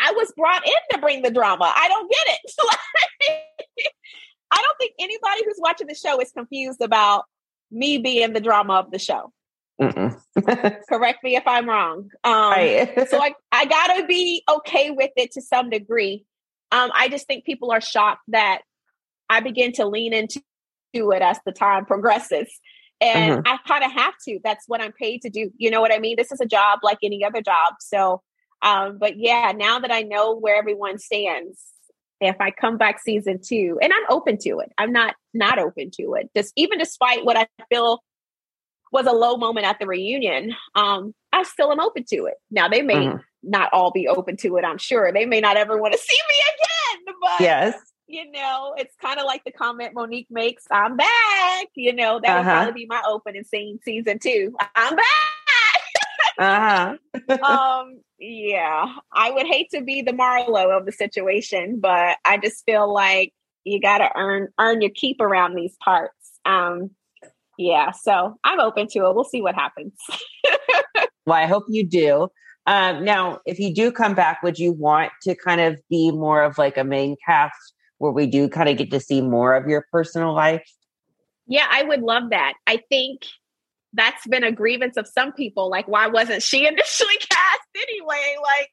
I 0.00 0.12
was 0.12 0.32
brought 0.36 0.66
in 0.66 0.72
to 0.92 0.98
bring 0.98 1.22
the 1.22 1.30
drama. 1.30 1.72
I 1.74 1.88
don't 1.88 2.10
get 2.10 2.38
it. 2.38 3.90
I 4.50 4.56
don't 4.56 4.78
think 4.78 4.92
anybody 4.98 5.44
who's 5.44 5.58
watching 5.58 5.86
the 5.86 5.94
show 5.94 6.20
is 6.20 6.32
confused 6.32 6.80
about 6.80 7.24
me 7.70 7.98
being 7.98 8.32
the 8.32 8.40
drama 8.40 8.74
of 8.74 8.90
the 8.90 8.98
show. 8.98 9.32
Correct 10.88 11.24
me 11.24 11.36
if 11.36 11.46
I'm 11.46 11.68
wrong. 11.68 12.10
Um, 12.24 12.54
so 13.08 13.22
I, 13.22 13.34
I 13.52 13.64
gotta 13.66 14.06
be 14.06 14.42
okay 14.48 14.90
with 14.90 15.10
it 15.16 15.32
to 15.32 15.42
some 15.42 15.70
degree. 15.70 16.24
Um, 16.72 16.90
I 16.94 17.08
just 17.08 17.26
think 17.26 17.44
people 17.44 17.70
are 17.70 17.80
shocked 17.80 18.22
that 18.28 18.60
I 19.28 19.40
begin 19.40 19.72
to 19.74 19.86
lean 19.86 20.12
into 20.12 20.42
it 20.92 21.22
as 21.22 21.38
the 21.44 21.52
time 21.52 21.86
progresses. 21.86 22.48
And 23.00 23.44
mm-hmm. 23.44 23.46
I 23.46 23.58
kind 23.66 23.84
of 23.84 23.92
have 23.92 24.14
to. 24.28 24.40
That's 24.44 24.64
what 24.68 24.82
I'm 24.82 24.92
paid 24.92 25.22
to 25.22 25.30
do. 25.30 25.50
You 25.56 25.70
know 25.70 25.80
what 25.80 25.92
I 25.92 25.98
mean? 25.98 26.16
This 26.18 26.32
is 26.32 26.40
a 26.40 26.46
job 26.46 26.80
like 26.82 26.98
any 27.02 27.24
other 27.24 27.40
job. 27.40 27.74
So, 27.80 28.22
um, 28.62 28.98
but 28.98 29.18
yeah, 29.18 29.52
now 29.56 29.78
that 29.78 29.90
I 29.90 30.02
know 30.02 30.36
where 30.36 30.56
everyone 30.56 30.98
stands, 30.98 31.58
if 32.20 32.36
I 32.40 32.50
come 32.50 32.76
back 32.76 33.00
season 33.00 33.40
two, 33.42 33.78
and 33.80 33.92
I'm 33.92 34.04
open 34.10 34.36
to 34.42 34.58
it, 34.58 34.70
I'm 34.76 34.92
not 34.92 35.14
not 35.32 35.58
open 35.58 35.90
to 35.92 36.14
it. 36.14 36.30
Just 36.36 36.52
even 36.56 36.78
despite 36.78 37.24
what 37.24 37.38
I 37.38 37.46
feel 37.70 38.00
was 38.92 39.06
a 39.06 39.12
low 39.12 39.36
moment 39.36 39.66
at 39.66 39.78
the 39.78 39.86
reunion, 39.86 40.54
um, 40.74 41.14
I 41.32 41.44
still 41.44 41.72
am 41.72 41.80
open 41.80 42.04
to 42.10 42.26
it. 42.26 42.34
Now 42.50 42.68
they 42.68 42.82
may 42.82 43.06
mm-hmm. 43.06 43.18
not 43.42 43.70
all 43.72 43.90
be 43.90 44.08
open 44.08 44.36
to 44.38 44.56
it. 44.56 44.64
I'm 44.64 44.78
sure 44.78 45.12
they 45.12 45.24
may 45.24 45.40
not 45.40 45.56
ever 45.56 45.80
want 45.80 45.94
to 45.94 45.98
see 46.06 46.18
me 46.28 46.34
again. 46.48 47.14
But 47.20 47.40
yes, 47.40 47.74
you 48.10 48.30
know, 48.30 48.74
it's 48.76 48.94
kind 48.96 49.20
of 49.20 49.26
like 49.26 49.44
the 49.44 49.52
comment 49.52 49.94
Monique 49.94 50.26
makes, 50.30 50.64
I'm 50.70 50.96
back. 50.96 51.68
You 51.74 51.92
know, 51.92 52.20
that 52.20 52.38
uh-huh. 52.38 52.38
would 52.38 52.44
probably 52.44 52.82
be 52.82 52.86
my 52.86 53.02
opening 53.06 53.44
scene 53.44 53.78
season 53.84 54.18
two. 54.18 54.54
I'm 54.74 54.96
back. 54.96 55.06
uh-huh. 56.38 57.42
um, 57.44 58.00
yeah. 58.18 58.94
I 59.12 59.30
would 59.30 59.46
hate 59.46 59.70
to 59.70 59.82
be 59.82 60.02
the 60.02 60.12
Marlo 60.12 60.76
of 60.76 60.86
the 60.86 60.92
situation, 60.92 61.78
but 61.78 62.16
I 62.24 62.38
just 62.38 62.64
feel 62.64 62.92
like 62.92 63.32
you 63.64 63.80
gotta 63.80 64.10
earn 64.16 64.48
earn 64.58 64.80
your 64.80 64.90
keep 64.90 65.20
around 65.20 65.54
these 65.54 65.76
parts. 65.82 66.40
Um, 66.44 66.90
yeah, 67.58 67.92
so 67.92 68.36
I'm 68.42 68.58
open 68.58 68.88
to 68.88 68.98
it. 69.00 69.14
We'll 69.14 69.24
see 69.24 69.42
what 69.42 69.54
happens. 69.54 69.92
well, 71.26 71.36
I 71.36 71.46
hope 71.46 71.64
you 71.68 71.86
do. 71.86 72.28
Um, 72.66 73.04
now, 73.04 73.40
if 73.46 73.58
you 73.58 73.74
do 73.74 73.92
come 73.92 74.14
back, 74.14 74.42
would 74.42 74.58
you 74.58 74.72
want 74.72 75.12
to 75.22 75.34
kind 75.34 75.60
of 75.60 75.80
be 75.90 76.10
more 76.10 76.42
of 76.42 76.56
like 76.56 76.78
a 76.78 76.84
main 76.84 77.16
cast 77.24 77.74
where 78.00 78.12
we 78.12 78.26
do 78.26 78.48
kind 78.48 78.68
of 78.68 78.78
get 78.78 78.90
to 78.90 78.98
see 78.98 79.20
more 79.20 79.54
of 79.54 79.68
your 79.68 79.84
personal 79.92 80.34
life? 80.34 80.66
Yeah, 81.46 81.66
I 81.70 81.82
would 81.82 82.00
love 82.00 82.30
that. 82.30 82.54
I 82.66 82.80
think 82.88 83.26
that's 83.92 84.26
been 84.26 84.42
a 84.42 84.50
grievance 84.50 84.96
of 84.96 85.06
some 85.06 85.32
people. 85.32 85.68
Like, 85.68 85.86
why 85.86 86.06
wasn't 86.06 86.42
she 86.42 86.66
initially 86.66 87.16
cast 87.18 87.60
anyway? 87.76 88.36
Like, 88.42 88.70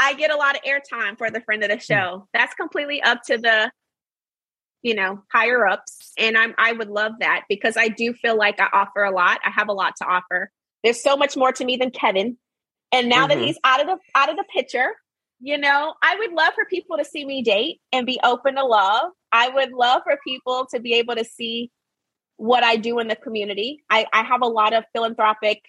I 0.00 0.14
get 0.14 0.32
a 0.32 0.36
lot 0.36 0.56
of 0.56 0.62
airtime 0.62 1.16
for 1.16 1.30
the 1.30 1.40
friend 1.40 1.62
of 1.62 1.68
the 1.68 1.76
hmm. 1.76 1.80
show. 1.80 2.28
That's 2.34 2.54
completely 2.54 3.00
up 3.00 3.22
to 3.28 3.38
the, 3.38 3.70
you 4.82 4.96
know, 4.96 5.22
higher 5.32 5.64
ups. 5.64 6.12
And 6.18 6.36
I'm 6.36 6.52
I 6.58 6.72
would 6.72 6.88
love 6.88 7.12
that 7.20 7.44
because 7.48 7.76
I 7.76 7.86
do 7.86 8.14
feel 8.14 8.36
like 8.36 8.60
I 8.60 8.66
offer 8.72 9.04
a 9.04 9.12
lot. 9.12 9.38
I 9.44 9.50
have 9.50 9.68
a 9.68 9.72
lot 9.72 9.94
to 9.98 10.06
offer. 10.06 10.50
There's 10.82 11.00
so 11.00 11.16
much 11.16 11.36
more 11.36 11.52
to 11.52 11.64
me 11.64 11.76
than 11.76 11.92
Kevin. 11.92 12.36
And 12.90 13.08
now 13.08 13.28
mm-hmm. 13.28 13.38
that 13.38 13.46
he's 13.46 13.58
out 13.62 13.80
of 13.80 13.86
the 13.86 13.98
out 14.16 14.28
of 14.28 14.36
the 14.36 14.44
picture, 14.52 14.90
you 15.40 15.58
know, 15.58 15.94
I 16.02 16.16
would 16.16 16.32
love 16.32 16.54
for 16.54 16.64
people 16.64 16.96
to 16.98 17.04
see 17.04 17.24
me 17.24 17.42
date 17.42 17.80
and 17.92 18.06
be 18.06 18.18
open 18.24 18.54
to 18.54 18.64
love. 18.64 19.12
I 19.32 19.48
would 19.48 19.72
love 19.72 20.02
for 20.04 20.18
people 20.26 20.66
to 20.72 20.80
be 20.80 20.94
able 20.94 21.14
to 21.16 21.24
see 21.24 21.70
what 22.36 22.64
I 22.64 22.76
do 22.76 22.98
in 22.98 23.08
the 23.08 23.16
community. 23.16 23.82
I, 23.90 24.06
I 24.12 24.22
have 24.22 24.42
a 24.42 24.46
lot 24.46 24.72
of 24.72 24.84
philanthropic 24.94 25.62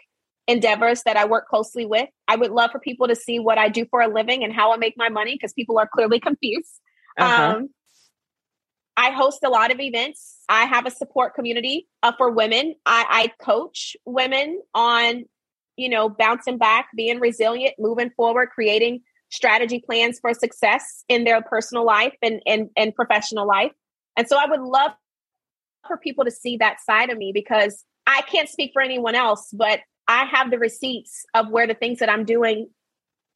endeavors 0.47 1.03
that 1.03 1.18
I 1.18 1.26
work 1.26 1.47
closely 1.47 1.86
with. 1.86 2.07
I 2.28 2.36
would 2.38 2.51
love 2.51 2.72
for 2.72 2.80
people 2.80 3.07
to 3.07 3.15
see 3.15 3.39
what 3.39 3.57
I 3.57 3.68
do 3.70 3.86
for 3.89 4.01
a 4.01 4.07
living 4.07 4.43
and 4.43 4.53
how 4.53 4.74
I 4.74 4.78
make 4.78 4.95
my 4.97 5.09
money 5.09 5.36
because 5.36 5.53
people 5.53 5.78
are 5.80 5.88
clearly 5.88 6.20
confused. 6.22 6.80
Uh-huh. 7.18 7.57
Um, 7.57 7.70
I 8.95 9.11
host 9.11 9.43
a 9.43 9.49
lot 9.49 9.72
of 9.72 9.80
events. 9.80 10.38
I 10.49 10.65
have 10.65 10.86
a 10.86 10.91
support 10.91 11.36
community 11.36 11.88
uh, 12.01 12.13
for 12.18 12.32
women. 12.32 12.76
I, 12.86 13.05
I 13.39 13.43
coach 13.43 13.95
women 14.05 14.61
on, 14.74 15.26
you 15.76 15.89
know, 15.89 16.09
bouncing 16.09 16.57
back, 16.57 16.88
being 16.95 17.20
resilient, 17.20 17.76
moving 17.78 18.09
forward, 18.18 18.49
creating 18.49 19.01
strategy 19.30 19.82
plans 19.86 20.19
for 20.19 20.34
success 20.34 21.03
in 21.09 21.23
their 21.23 21.41
personal 21.41 21.86
life 21.86 22.13
and, 22.21 22.41
and, 22.45 22.69
and 22.78 22.95
professional 22.95 23.47
life. 23.47 23.71
And 24.15 24.28
so 24.28 24.38
I 24.38 24.45
would 24.49 24.61
love 24.61 24.91
for 25.88 25.97
people 25.97 26.25
to 26.25 26.32
see 26.32 26.57
that 26.57 26.78
side 26.82 27.09
of 27.09 27.17
me 27.17 27.32
because 27.34 27.84
I 28.05 28.21
can't 28.21 28.49
speak 28.49 28.71
for 28.73 28.82
anyone 28.82 29.15
else, 29.15 29.49
but 29.53 29.82
I 30.07 30.25
have 30.25 30.51
the 30.51 30.57
receipts 30.57 31.25
of 31.34 31.49
where 31.49 31.67
the 31.67 31.73
things 31.73 31.99
that 31.99 32.09
I'm 32.09 32.25
doing 32.25 32.69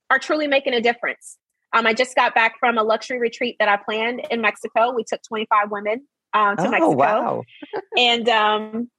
are 0.10 0.20
truly 0.20 0.48
making 0.48 0.74
a 0.74 0.82
difference. 0.82 1.38
Um, 1.74 1.86
I 1.86 1.94
just 1.94 2.16
got 2.16 2.36
back 2.36 2.60
from 2.60 2.78
a 2.78 2.84
luxury 2.84 3.20
retreat 3.20 3.58
that 3.60 3.70
I 3.70 3.78
planned 3.78 4.22
in 4.30 4.42
Mexico. 4.42 4.94
We 4.94 5.04
took 5.04 5.22
25 5.28 5.72
women 5.72 6.08
um, 6.34 6.58
to 6.58 6.68
oh, 6.68 6.70
Mexico. 6.70 6.92
Wow. 6.92 7.44
and 7.98 8.30
um, 8.30 8.90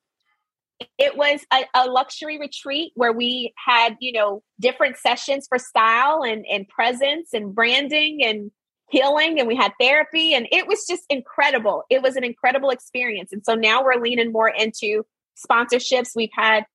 it 0.98 1.16
was 1.16 1.44
a, 1.52 1.64
a, 1.74 1.90
luxury 1.90 2.38
retreat 2.38 2.92
where 2.94 3.12
we 3.12 3.52
had 3.56 3.96
you 4.00 4.12
know 4.12 4.42
different 4.60 4.96
sessions 4.96 5.46
for 5.48 5.58
style 5.58 6.22
and 6.22 6.44
and 6.50 6.68
presence 6.68 7.30
and 7.32 7.54
branding 7.54 8.24
and 8.24 8.50
healing 8.92 9.38
and 9.38 9.48
we 9.48 9.56
had 9.56 9.72
therapy 9.80 10.34
and 10.34 10.46
it 10.52 10.66
was 10.68 10.84
just 10.88 11.04
incredible. 11.08 11.82
It 11.88 12.02
was 12.02 12.14
an 12.16 12.24
incredible 12.24 12.70
experience. 12.70 13.32
And 13.32 13.42
so 13.44 13.54
now 13.54 13.82
we're 13.82 14.00
leaning 14.00 14.32
more 14.32 14.50
into 14.50 15.04
sponsorships. 15.50 16.10
We've 16.14 16.28
had 16.34 16.66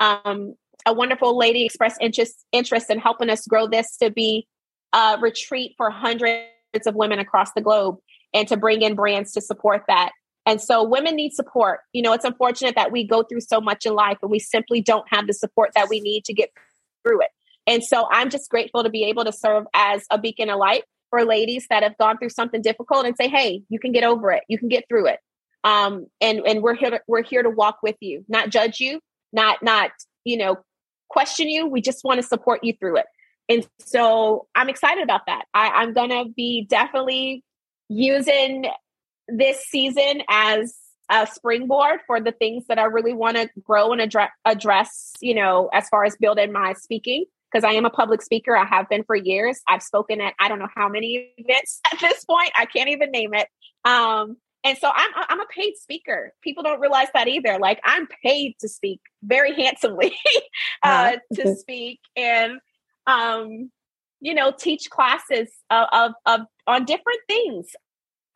um, 0.00 0.54
a 0.84 0.92
wonderful 0.92 1.38
lady 1.38 1.64
express 1.64 1.96
interest 2.00 2.44
interest 2.52 2.90
in 2.90 2.98
helping 2.98 3.30
us 3.30 3.46
grow 3.46 3.68
this 3.68 3.96
to 3.98 4.10
be 4.10 4.48
a 4.92 5.16
retreat 5.20 5.74
for 5.76 5.90
hundreds 5.90 6.86
of 6.86 6.94
women 6.96 7.20
across 7.20 7.52
the 7.52 7.60
globe 7.60 7.98
and 8.34 8.48
to 8.48 8.56
bring 8.56 8.82
in 8.82 8.96
brands 8.96 9.32
to 9.32 9.40
support 9.40 9.84
that 9.86 10.10
and 10.46 10.60
so 10.60 10.82
women 10.82 11.16
need 11.16 11.32
support. 11.32 11.80
You 11.92 12.02
know, 12.02 12.12
it's 12.12 12.24
unfortunate 12.24 12.74
that 12.76 12.92
we 12.92 13.06
go 13.06 13.22
through 13.22 13.42
so 13.42 13.60
much 13.60 13.86
in 13.86 13.94
life 13.94 14.18
and 14.22 14.30
we 14.30 14.38
simply 14.38 14.80
don't 14.80 15.06
have 15.08 15.26
the 15.26 15.34
support 15.34 15.70
that 15.74 15.88
we 15.88 16.00
need 16.00 16.24
to 16.26 16.34
get 16.34 16.50
through 17.04 17.22
it. 17.22 17.28
And 17.66 17.84
so 17.84 18.08
I'm 18.10 18.30
just 18.30 18.50
grateful 18.50 18.82
to 18.82 18.90
be 18.90 19.04
able 19.04 19.24
to 19.24 19.32
serve 19.32 19.64
as 19.74 20.04
a 20.10 20.18
beacon 20.18 20.48
of 20.48 20.58
light 20.58 20.84
for 21.10 21.24
ladies 21.24 21.66
that 21.70 21.82
have 21.82 21.98
gone 21.98 22.18
through 22.18 22.30
something 22.30 22.62
difficult 22.62 23.04
and 23.04 23.16
say, 23.16 23.28
"Hey, 23.28 23.62
you 23.68 23.78
can 23.78 23.92
get 23.92 24.04
over 24.04 24.32
it. 24.32 24.44
You 24.48 24.58
can 24.58 24.68
get 24.68 24.84
through 24.88 25.08
it." 25.08 25.20
Um, 25.62 26.06
and 26.20 26.40
and 26.46 26.62
we're 26.62 26.74
here 26.74 26.90
to, 26.90 27.00
we're 27.06 27.22
here 27.22 27.42
to 27.42 27.50
walk 27.50 27.78
with 27.82 27.96
you, 28.00 28.24
not 28.28 28.48
judge 28.48 28.80
you, 28.80 29.00
not 29.32 29.62
not 29.62 29.90
you 30.24 30.38
know 30.38 30.56
question 31.08 31.48
you. 31.48 31.66
We 31.66 31.82
just 31.82 32.02
want 32.02 32.20
to 32.20 32.26
support 32.26 32.64
you 32.64 32.72
through 32.72 32.98
it. 32.98 33.06
And 33.48 33.68
so 33.80 34.46
I'm 34.54 34.68
excited 34.68 35.02
about 35.02 35.22
that. 35.26 35.44
I, 35.52 35.68
I'm 35.68 35.92
gonna 35.92 36.24
be 36.24 36.66
definitely 36.68 37.44
using 37.88 38.66
this 39.32 39.64
season 39.66 40.22
as 40.28 40.74
a 41.10 41.26
springboard 41.26 42.00
for 42.06 42.20
the 42.20 42.32
things 42.32 42.64
that 42.68 42.78
I 42.78 42.84
really 42.84 43.14
want 43.14 43.36
to 43.36 43.48
grow 43.62 43.92
and 43.92 44.00
address, 44.00 44.30
address, 44.44 45.12
you 45.20 45.34
know, 45.34 45.68
as 45.72 45.88
far 45.88 46.04
as 46.04 46.16
building 46.16 46.52
my 46.52 46.74
speaking. 46.74 47.24
Because 47.50 47.64
I 47.64 47.72
am 47.72 47.84
a 47.84 47.90
public 47.90 48.22
speaker. 48.22 48.56
I 48.56 48.64
have 48.64 48.88
been 48.88 49.02
for 49.02 49.16
years. 49.16 49.60
I've 49.68 49.82
spoken 49.82 50.20
at 50.20 50.34
I 50.38 50.46
don't 50.46 50.60
know 50.60 50.68
how 50.76 50.88
many 50.88 51.32
events 51.36 51.80
at 51.92 51.98
this 51.98 52.24
point. 52.24 52.52
I 52.56 52.64
can't 52.66 52.88
even 52.88 53.10
name 53.10 53.34
it. 53.34 53.48
Um, 53.84 54.36
and 54.64 54.76
so 54.76 54.90
I'm 54.94 55.10
I'm 55.28 55.40
a 55.40 55.46
paid 55.46 55.76
speaker. 55.76 56.32
People 56.42 56.62
don't 56.62 56.80
realize 56.80 57.08
that 57.14 57.28
either. 57.28 57.58
Like 57.58 57.80
I'm 57.84 58.06
paid 58.22 58.56
to 58.60 58.68
speak 58.68 59.00
very 59.22 59.54
handsomely 59.54 60.14
uh, 60.82 61.16
to 61.34 61.56
speak 61.58 62.00
and 62.16 62.60
um, 63.06 63.70
you 64.20 64.34
know 64.34 64.52
teach 64.56 64.90
classes 64.90 65.48
of, 65.70 65.88
of, 65.92 66.12
of 66.26 66.40
on 66.66 66.84
different 66.84 67.20
things. 67.26 67.66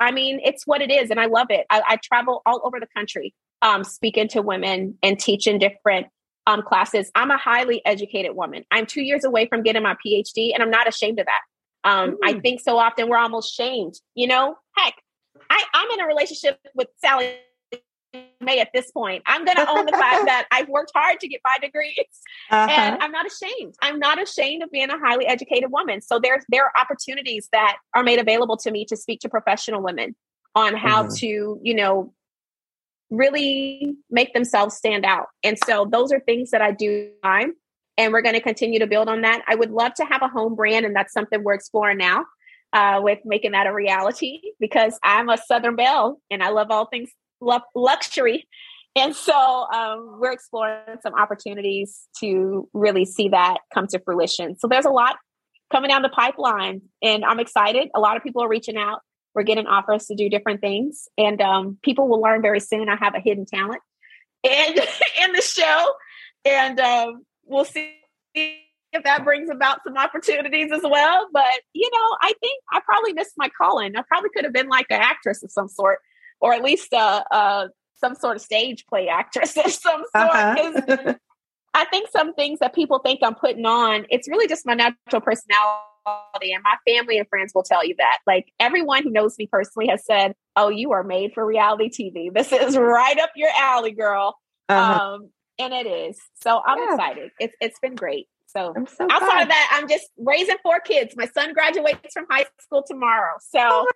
I 0.00 0.10
mean, 0.10 0.40
it's 0.44 0.66
what 0.66 0.82
it 0.82 0.90
is, 0.90 1.10
and 1.10 1.20
I 1.20 1.26
love 1.26 1.48
it. 1.50 1.66
I, 1.70 1.82
I 1.86 1.96
travel 2.02 2.42
all 2.46 2.60
over 2.64 2.80
the 2.80 2.88
country, 2.96 3.34
um, 3.62 3.84
speaking 3.84 4.28
to 4.28 4.42
women 4.42 4.98
and 5.02 5.18
teaching 5.18 5.58
different 5.58 6.08
um, 6.46 6.62
classes. 6.62 7.10
I'm 7.14 7.30
a 7.30 7.38
highly 7.38 7.80
educated 7.86 8.34
woman. 8.34 8.64
I'm 8.70 8.86
two 8.86 9.02
years 9.02 9.24
away 9.24 9.46
from 9.46 9.62
getting 9.62 9.82
my 9.82 9.96
PhD, 10.04 10.52
and 10.52 10.62
I'm 10.62 10.70
not 10.70 10.88
ashamed 10.88 11.20
of 11.20 11.26
that. 11.26 11.88
Um, 11.88 12.16
I 12.24 12.34
think 12.40 12.60
so 12.60 12.78
often 12.78 13.08
we're 13.08 13.18
almost 13.18 13.54
shamed. 13.54 13.94
You 14.14 14.26
know, 14.26 14.56
heck, 14.76 14.94
I, 15.50 15.62
I'm 15.74 15.90
in 15.90 16.00
a 16.00 16.06
relationship 16.06 16.58
with 16.74 16.88
Sallie 17.02 17.36
Mae 18.40 18.60
at 18.60 18.70
this 18.72 18.90
point. 18.90 19.22
I'm 19.26 19.44
going 19.44 19.56
to 19.56 19.68
own 19.68 19.86
the 19.86 19.92
fact 19.92 20.24
that 20.26 20.46
I've 20.50 20.68
worked 20.68 20.92
hard 20.94 21.20
to 21.20 21.28
get 21.28 21.40
my 21.44 21.56
degrees, 21.60 21.94
uh-huh. 22.50 22.70
and 22.70 23.02
I'm 23.02 23.12
not 23.12 23.26
ashamed. 23.26 23.74
I'm 23.82 23.98
not 23.98 24.22
ashamed 24.22 24.62
of 24.62 24.70
being 24.70 24.90
a 24.90 24.98
highly 24.98 25.26
educated 25.26 25.70
woman. 25.70 26.00
So 26.00 26.18
there, 26.18 26.42
there 26.48 26.64
are 26.64 26.72
opportunities 26.80 27.48
that 27.52 27.76
are 27.94 28.02
made 28.02 28.18
available 28.18 28.56
to 28.58 28.70
me 28.70 28.84
to 28.86 28.96
speak 28.96 29.20
to 29.20 29.28
professional 29.28 29.82
women 29.82 30.14
on 30.54 30.74
how 30.74 31.04
mm-hmm. 31.04 31.14
to, 31.16 31.60
you 31.62 31.74
know, 31.74 32.12
really 33.10 33.94
make 34.10 34.32
themselves 34.34 34.76
stand 34.76 35.04
out. 35.04 35.26
And 35.42 35.58
so 35.64 35.88
those 35.90 36.12
are 36.12 36.20
things 36.20 36.50
that 36.50 36.62
I 36.62 36.72
do 36.72 37.10
time. 37.22 37.54
And 37.96 38.12
we're 38.12 38.22
going 38.22 38.34
to 38.34 38.40
continue 38.40 38.80
to 38.80 38.88
build 38.88 39.08
on 39.08 39.20
that. 39.20 39.44
I 39.46 39.54
would 39.54 39.70
love 39.70 39.94
to 39.94 40.04
have 40.04 40.22
a 40.22 40.28
home 40.28 40.56
brand, 40.56 40.84
and 40.84 40.96
that's 40.96 41.12
something 41.12 41.44
we're 41.44 41.54
exploring 41.54 41.98
now. 41.98 42.24
Uh, 42.72 43.00
with 43.00 43.20
making 43.24 43.52
that 43.52 43.68
a 43.68 43.72
reality 43.72 44.40
because 44.58 44.98
I'm 45.00 45.28
a 45.28 45.38
Southern 45.38 45.76
Belle 45.76 46.20
and 46.28 46.42
I 46.42 46.48
love 46.48 46.72
all 46.72 46.86
things 46.86 47.08
luxury. 47.74 48.46
And 48.96 49.14
so 49.14 49.66
um, 49.72 50.18
we're 50.20 50.32
exploring 50.32 50.98
some 51.02 51.14
opportunities 51.14 52.06
to 52.20 52.68
really 52.72 53.04
see 53.04 53.28
that 53.30 53.58
come 53.72 53.86
to 53.88 53.98
fruition. 53.98 54.56
So 54.58 54.68
there's 54.68 54.84
a 54.84 54.90
lot 54.90 55.16
coming 55.72 55.88
down 55.88 56.02
the 56.02 56.08
pipeline, 56.08 56.82
and 57.02 57.24
I'm 57.24 57.40
excited. 57.40 57.88
A 57.94 58.00
lot 58.00 58.16
of 58.16 58.22
people 58.22 58.42
are 58.44 58.48
reaching 58.48 58.76
out. 58.76 59.00
We're 59.34 59.42
getting 59.42 59.66
offers 59.66 60.06
to 60.06 60.14
do 60.14 60.30
different 60.30 60.60
things, 60.60 61.08
and 61.18 61.40
um, 61.40 61.78
people 61.82 62.08
will 62.08 62.20
learn 62.20 62.40
very 62.40 62.60
soon. 62.60 62.88
I 62.88 62.96
have 62.96 63.16
a 63.16 63.20
hidden 63.20 63.46
talent 63.46 63.82
in 64.44 64.74
in 65.22 65.32
the 65.32 65.42
show, 65.42 65.92
and 66.44 66.78
um, 66.78 67.24
we'll 67.44 67.64
see 67.64 67.96
if 68.34 69.02
that 69.02 69.24
brings 69.24 69.50
about 69.50 69.80
some 69.84 69.96
opportunities 69.96 70.70
as 70.70 70.82
well. 70.84 71.28
But 71.32 71.62
you 71.72 71.90
know, 71.92 72.16
I 72.22 72.32
think 72.40 72.62
I 72.72 72.80
probably 72.84 73.12
missed 73.12 73.34
my 73.36 73.48
calling. 73.60 73.96
I 73.96 74.02
probably 74.06 74.30
could 74.34 74.44
have 74.44 74.52
been 74.52 74.68
like 74.68 74.86
an 74.90 75.00
actress 75.00 75.42
of 75.42 75.50
some 75.50 75.66
sort, 75.66 75.98
or 76.40 76.52
at 76.52 76.62
least 76.62 76.92
a, 76.92 77.24
a 77.30 77.68
some 77.96 78.14
sort 78.14 78.36
of 78.36 78.42
stage 78.42 78.86
play 78.86 79.08
actress 79.08 79.56
of 79.64 79.70
some 79.70 80.04
sort. 80.14 80.34
Uh-huh. 80.34 81.14
I 81.74 81.84
think 81.86 82.08
some 82.10 82.34
things 82.34 82.60
that 82.60 82.74
people 82.74 83.00
think 83.00 83.20
I'm 83.22 83.34
putting 83.34 83.66
on, 83.66 84.06
it's 84.08 84.28
really 84.28 84.46
just 84.46 84.64
my 84.64 84.74
natural 84.74 85.20
personality. 85.20 86.52
And 86.52 86.62
my 86.62 86.76
family 86.86 87.18
and 87.18 87.26
friends 87.28 87.52
will 87.54 87.62
tell 87.62 87.84
you 87.84 87.94
that. 87.98 88.18
Like 88.26 88.52
everyone 88.60 89.02
who 89.02 89.10
knows 89.10 89.36
me 89.38 89.48
personally 89.50 89.88
has 89.88 90.04
said, 90.04 90.34
Oh, 90.54 90.68
you 90.68 90.92
are 90.92 91.02
made 91.02 91.32
for 91.32 91.44
reality 91.44 91.90
TV. 91.90 92.32
This 92.32 92.52
is 92.52 92.76
right 92.76 93.18
up 93.18 93.30
your 93.34 93.50
alley, 93.58 93.92
girl. 93.92 94.38
Uh-huh. 94.68 95.14
Um, 95.14 95.30
and 95.58 95.72
it 95.72 95.86
is. 95.86 96.18
So 96.42 96.60
I'm 96.64 96.78
yeah. 96.78 96.94
excited. 96.94 97.30
It's 97.40 97.56
it's 97.60 97.78
been 97.80 97.94
great. 97.94 98.28
So, 98.46 98.72
so 98.96 99.04
outside 99.10 99.18
glad. 99.18 99.42
of 99.42 99.48
that, 99.48 99.70
I'm 99.72 99.88
just 99.88 100.08
raising 100.16 100.56
four 100.62 100.78
kids. 100.78 101.14
My 101.16 101.26
son 101.26 101.52
graduates 101.54 102.12
from 102.12 102.26
high 102.30 102.46
school 102.60 102.84
tomorrow. 102.86 103.32
So 103.40 103.58
oh 103.60 103.86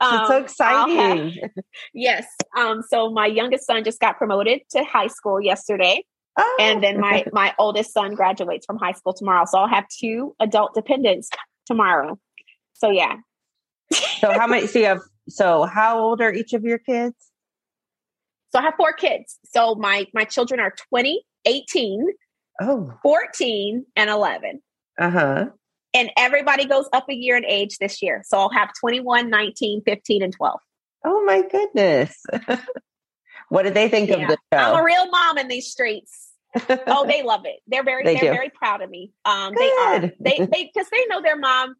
um, 0.00 0.20
it's 0.20 0.28
so 0.28 0.36
exciting. 0.38 1.32
Have, 1.42 1.50
yes. 1.94 2.26
Um, 2.56 2.82
so 2.88 3.10
my 3.10 3.26
youngest 3.26 3.66
son 3.66 3.84
just 3.84 4.00
got 4.00 4.18
promoted 4.18 4.60
to 4.70 4.84
high 4.84 5.06
school 5.06 5.40
yesterday. 5.40 6.02
Oh. 6.38 6.56
And 6.60 6.82
then 6.82 7.00
my 7.00 7.24
my 7.32 7.54
oldest 7.58 7.92
son 7.92 8.14
graduates 8.14 8.66
from 8.66 8.76
high 8.76 8.92
school 8.92 9.14
tomorrow. 9.14 9.44
So 9.46 9.58
I'll 9.58 9.68
have 9.68 9.86
two 9.88 10.34
adult 10.40 10.74
dependents 10.74 11.30
tomorrow. 11.66 12.18
So 12.74 12.90
yeah. 12.90 13.16
so 14.20 14.32
how 14.32 14.46
many 14.46 14.66
so 14.66 14.78
you 14.78 14.86
have 14.86 15.00
so 15.28 15.64
how 15.64 15.98
old 15.98 16.20
are 16.20 16.32
each 16.32 16.52
of 16.52 16.62
your 16.62 16.78
kids? 16.78 17.16
So 18.50 18.58
I 18.58 18.62
have 18.62 18.74
four 18.76 18.92
kids. 18.92 19.38
So 19.44 19.74
my 19.76 20.06
my 20.12 20.24
children 20.24 20.60
are 20.60 20.74
20, 20.90 21.22
18, 21.46 22.06
oh. 22.60 22.92
14, 23.02 23.86
and 23.96 24.10
11. 24.10 24.62
Uh-huh. 24.98 25.46
And 25.96 26.10
everybody 26.18 26.66
goes 26.66 26.86
up 26.92 27.08
a 27.08 27.14
year 27.14 27.38
in 27.38 27.46
age 27.46 27.78
this 27.78 28.02
year. 28.02 28.22
So 28.26 28.36
I'll 28.38 28.50
have 28.50 28.70
21, 28.78 29.30
19, 29.30 29.80
15, 29.82 30.22
and 30.22 30.32
12. 30.32 30.60
Oh 31.06 31.24
my 31.24 31.42
goodness. 31.50 32.22
what 33.48 33.62
did 33.62 33.72
they 33.72 33.88
think 33.88 34.10
yeah. 34.10 34.16
of 34.16 34.28
the 34.28 34.36
show? 34.52 34.58
I'm 34.58 34.80
a 34.80 34.84
real 34.84 35.08
mom 35.08 35.38
in 35.38 35.48
these 35.48 35.68
streets. 35.70 36.32
oh, 36.86 37.06
they 37.06 37.22
love 37.22 37.46
it. 37.46 37.60
They're 37.66 37.82
very, 37.82 38.04
they 38.04 38.16
are 38.16 38.34
very 38.34 38.50
proud 38.50 38.82
of 38.82 38.90
me. 38.90 39.12
Um, 39.24 39.54
Good. 39.54 39.62
they 39.62 39.70
are. 39.70 40.00
They, 40.20 40.46
they, 40.52 40.70
because 40.74 40.88
they 40.90 41.06
know 41.06 41.22
their 41.22 41.38
mom. 41.38 41.76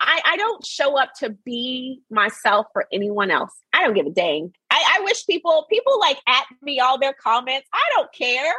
I, 0.00 0.20
I 0.24 0.36
don't 0.36 0.64
show 0.64 0.98
up 0.98 1.10
to 1.20 1.30
be 1.30 2.00
myself 2.10 2.66
for 2.72 2.86
anyone 2.92 3.30
else. 3.30 3.52
I 3.72 3.82
don't 3.82 3.94
give 3.94 4.06
a 4.06 4.10
dang. 4.10 4.52
I, 4.70 4.98
I 4.98 5.04
wish 5.04 5.24
people, 5.26 5.66
people 5.70 5.98
like 5.98 6.18
at 6.28 6.44
me 6.62 6.80
all 6.80 6.98
their 6.98 7.14
comments. 7.14 7.66
I 7.72 7.82
don't 7.94 8.12
care. 8.12 8.52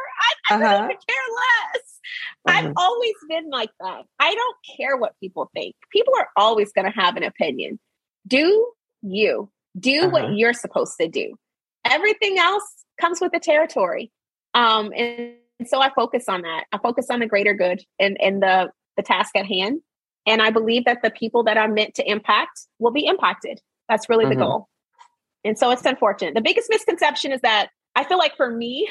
I, 0.50 0.54
I 0.54 0.54
uh-huh. 0.54 0.82
really 0.82 0.98
care 1.08 1.26
less. 1.36 1.82
Uh-huh. 2.46 2.58
I've 2.58 2.72
always 2.76 3.14
been 3.28 3.50
like 3.50 3.70
that. 3.80 4.04
I 4.18 4.34
don't 4.34 4.56
care 4.76 4.96
what 4.96 5.14
people 5.20 5.50
think. 5.54 5.76
People 5.92 6.14
are 6.18 6.28
always 6.36 6.72
going 6.72 6.90
to 6.90 6.98
have 6.98 7.16
an 7.16 7.22
opinion. 7.22 7.78
Do 8.26 8.72
you 9.02 9.50
do 9.78 10.00
uh-huh. 10.02 10.10
what 10.10 10.34
you're 10.34 10.54
supposed 10.54 10.94
to 11.00 11.08
do? 11.08 11.34
Everything 11.84 12.38
else 12.38 12.64
comes 13.00 13.20
with 13.20 13.32
the 13.32 13.40
territory. 13.40 14.10
Um, 14.54 14.92
and 14.92 15.36
so 15.66 15.80
I 15.80 15.90
focus 15.94 16.24
on 16.28 16.42
that. 16.42 16.64
I 16.72 16.78
focus 16.78 17.06
on 17.10 17.20
the 17.20 17.26
greater 17.26 17.54
good 17.54 17.82
and, 17.98 18.16
and 18.20 18.42
the, 18.42 18.70
the 18.96 19.02
task 19.04 19.36
at 19.36 19.46
hand. 19.46 19.80
And 20.28 20.42
I 20.42 20.50
believe 20.50 20.84
that 20.84 21.00
the 21.02 21.10
people 21.10 21.42
that 21.44 21.56
I'm 21.56 21.72
meant 21.72 21.94
to 21.94 22.08
impact 22.08 22.60
will 22.78 22.90
be 22.90 23.06
impacted. 23.06 23.60
That's 23.88 24.10
really 24.10 24.26
mm-hmm. 24.26 24.38
the 24.38 24.44
goal. 24.44 24.68
And 25.42 25.58
so 25.58 25.70
it's 25.70 25.86
unfortunate. 25.86 26.34
The 26.34 26.42
biggest 26.42 26.68
misconception 26.68 27.32
is 27.32 27.40
that 27.40 27.70
I 27.96 28.04
feel 28.04 28.18
like 28.18 28.36
for 28.36 28.50
me 28.50 28.90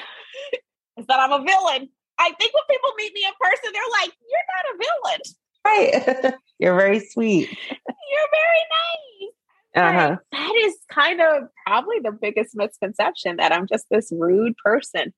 is 0.98 1.06
that 1.06 1.20
I'm 1.20 1.32
a 1.32 1.46
villain. 1.46 1.90
I 2.20 2.32
think 2.40 2.54
when 2.54 2.64
people 2.68 2.90
meet 2.98 3.14
me 3.14 3.22
in 3.24 3.34
person, 3.40 3.72
they're 3.72 3.84
like, 4.02 4.12
"You're 4.28 4.48
not 4.56 4.66
a 4.74 4.78
villain." 4.84 6.24
Right. 6.24 6.34
You're 6.60 6.76
very 6.76 7.00
sweet. 7.00 7.50
You're 7.70 8.30
very 8.32 8.64
nice. 8.74 10.08
Uh-huh. 10.10 10.16
That 10.32 10.56
is 10.66 10.76
kind 10.92 11.22
of 11.22 11.44
probably 11.68 12.00
the 12.00 12.18
biggest 12.20 12.56
misconception 12.56 13.36
that 13.36 13.52
I'm 13.52 13.68
just 13.68 13.86
this 13.92 14.12
rude 14.12 14.56
person. 14.64 15.14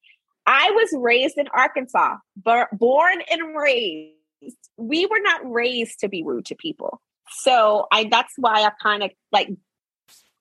I 0.45 0.71
was 0.71 0.89
raised 0.99 1.37
in 1.37 1.47
Arkansas, 1.53 2.17
born 2.35 3.21
and 3.31 3.55
raised. 3.55 4.18
We 4.79 5.05
were 5.05 5.19
not 5.21 5.41
raised 5.43 5.99
to 5.99 6.09
be 6.09 6.23
rude 6.23 6.45
to 6.45 6.55
people. 6.55 7.01
So 7.31 7.85
I 7.91 8.05
that's 8.05 8.33
why 8.37 8.63
I 8.63 8.71
kind 8.81 9.03
of 9.03 9.11
like 9.31 9.49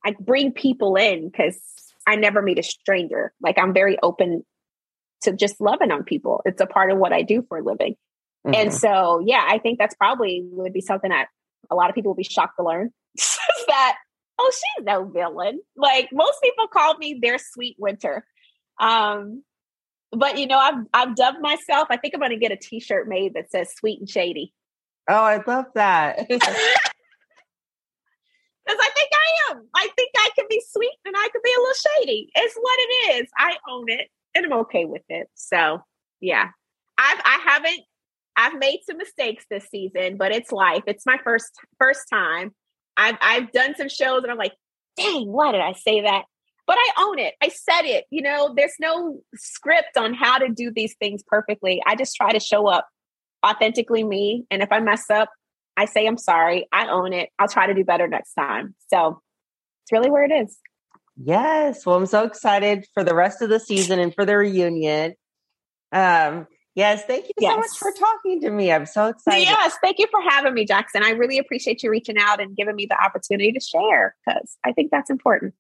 I 0.05 0.15
bring 0.19 0.53
people 0.53 0.97
in 0.97 1.29
because 1.29 1.59
I 2.07 2.17
never 2.17 2.41
meet 2.41 2.59
a 2.59 2.63
stranger. 2.63 3.33
Like 3.43 3.59
I'm 3.59 3.75
very 3.75 3.99
open 4.03 4.45
to 5.23 5.33
just 5.33 5.61
loving 5.61 5.91
on 5.91 6.05
people. 6.05 6.43
It's 6.45 6.61
a 6.61 6.67
part 6.67 6.91
of 6.91 6.99
what 6.99 7.13
I 7.13 7.23
do 7.23 7.45
for 7.49 7.59
a 7.59 7.63
living. 7.63 7.97
Mm-hmm. 8.47 8.55
And 8.55 8.75
so, 8.75 9.21
yeah, 9.25 9.45
I 9.47 9.59
think 9.59 9.79
that's 9.79 9.95
probably 9.95 10.43
would 10.53 10.73
be 10.73 10.81
something 10.81 11.11
that 11.11 11.27
a 11.71 11.75
lot 11.75 11.91
of 11.91 11.95
people 11.95 12.13
would 12.13 12.19
be 12.19 12.25
shocked 12.25 12.55
to 12.59 12.65
learn 12.65 12.93
that, 13.67 13.97
oh, 14.39 14.53
she's 14.53 14.85
no 14.85 15.05
villain. 15.05 15.61
Like 15.77 16.09
most 16.13 16.39
people 16.43 16.69
call 16.69 16.97
me 16.97 17.19
their 17.21 17.39
sweet 17.39 17.77
winter. 17.79 18.25
Um, 18.81 19.43
but 20.13 20.39
you 20.39 20.47
know, 20.47 20.59
I've 20.59 20.85
I've 20.93 21.17
dubbed 21.17 21.41
myself. 21.41 21.89
I 21.91 21.97
think 21.97 22.15
I'm 22.15 22.21
going 22.21 22.31
to 22.31 22.37
get 22.37 22.53
a 22.53 22.57
T-shirt 22.57 23.09
made 23.09 23.35
that 23.35 23.51
says 23.51 23.73
"Sweet 23.77 24.01
and 24.01 24.09
Shady." 24.09 24.53
Oh, 25.09 25.15
I 25.15 25.43
love 25.47 25.67
that. 25.75 26.29
Because 28.69 28.85
I 28.85 28.91
think 28.91 29.11
I 29.15 29.53
am. 29.53 29.67
I 29.75 29.89
think 29.97 30.11
I 30.15 30.29
can 30.37 30.45
be 30.51 30.63
sweet 30.69 30.93
and 31.07 31.15
I 31.17 31.29
can 31.33 31.41
be 31.43 31.55
a 31.57 31.61
little 31.61 31.75
shady. 31.97 32.31
It's 32.35 32.55
what 32.55 32.79
it 32.79 33.23
is. 33.23 33.31
I 33.39 33.57
own 33.67 33.89
it 33.89 34.09
and 34.35 34.45
I'm 34.45 34.53
okay 34.61 34.85
with 34.85 35.05
it. 35.09 35.27
So 35.35 35.81
yeah. 36.21 36.49
I've 36.99 37.21
I 37.25 37.39
haven't 37.47 37.81
I've 38.37 38.59
made 38.59 38.81
some 38.85 38.99
mistakes 38.99 39.47
this 39.51 39.67
season, 39.71 40.19
but 40.19 40.33
it's 40.33 40.53
life. 40.53 40.83
It's 40.87 41.07
my 41.07 41.17
first 41.25 41.51
first 41.79 42.03
time. 42.13 42.55
I've 42.95 43.17
I've 43.23 43.53
done 43.53 43.75
some 43.75 43.89
shows 43.89 44.23
and 44.23 44.31
I'm 44.31 44.37
like, 44.37 44.55
dang, 44.99 45.29
why 45.33 45.53
did 45.53 45.63
I 45.63 45.73
say 45.73 46.03
that? 46.03 46.25
But 46.69 46.77
I 46.79 46.91
own 46.99 47.19
it. 47.19 47.35
I 47.43 47.49
said 47.49 47.87
it. 47.87 48.05
You 48.11 48.21
know, 48.21 48.53
there's 48.55 48.75
no 48.79 49.21
script 49.35 49.97
on 49.97 50.13
how 50.13 50.37
to 50.37 50.51
do 50.51 50.71
these 50.71 50.95
things 51.01 51.23
perfectly. 51.27 51.83
I 51.87 51.97
just 51.97 52.15
try 52.15 52.31
to 52.31 52.39
show 52.39 52.69
up 52.69 52.87
authentically 53.45 54.05
me. 54.05 54.45
And 54.51 54.63
if 54.63 54.71
I 54.71 54.81
mess 54.81 55.09
up, 55.09 55.31
I 55.79 55.87
say 55.87 56.07
I'm 56.07 56.19
sorry. 56.19 56.69
I 56.71 56.89
own 56.89 57.15
it. 57.15 57.31
I'll 57.39 57.49
try 57.49 57.69
to 57.69 57.75
do 57.75 57.85
better 57.85 58.07
next 58.07 58.35
time. 58.35 58.75
So 58.93 59.23
it's 59.83 59.93
really 59.93 60.11
where 60.11 60.25
it 60.25 60.31
is. 60.31 60.59
Yes. 61.17 61.87
Well, 61.87 61.97
I'm 61.97 62.05
so 62.05 62.25
excited 62.25 62.85
for 62.93 63.03
the 63.03 63.15
rest 63.15 63.41
of 63.41 63.49
the 63.49 63.61
season 63.61 63.99
and 63.99 64.15
for 64.15 64.27
the 64.27 64.37
reunion. 64.37 65.15
Um, 65.91 66.47
yes, 66.75 67.03
thank 67.07 67.29
you 67.29 67.35
yes. 67.41 67.55
so 67.55 67.61
much 67.61 67.79
for 67.79 67.99
talking 67.99 68.43
to 68.43 68.51
me. 68.51 68.71
I'm 68.71 68.85
so 68.85 69.07
excited. 69.07 69.45
Yes, 69.45 69.75
thank 69.83 69.99
you 69.99 70.07
for 70.11 70.21
having 70.21 70.53
me, 70.53 70.67
Jackson. 70.67 71.03
I 71.03 71.13
really 71.13 71.39
appreciate 71.39 71.83
you 71.83 71.91
reaching 71.91 72.19
out 72.19 72.43
and 72.43 72.55
giving 72.55 72.77
me 72.77 72.85
the 72.85 73.03
opportunity 73.03 73.53
to 73.53 73.61
share 73.61 74.15
because 74.27 74.59
I 74.67 74.73
think 74.73 74.91
that's 74.91 75.09
important. 75.09 75.55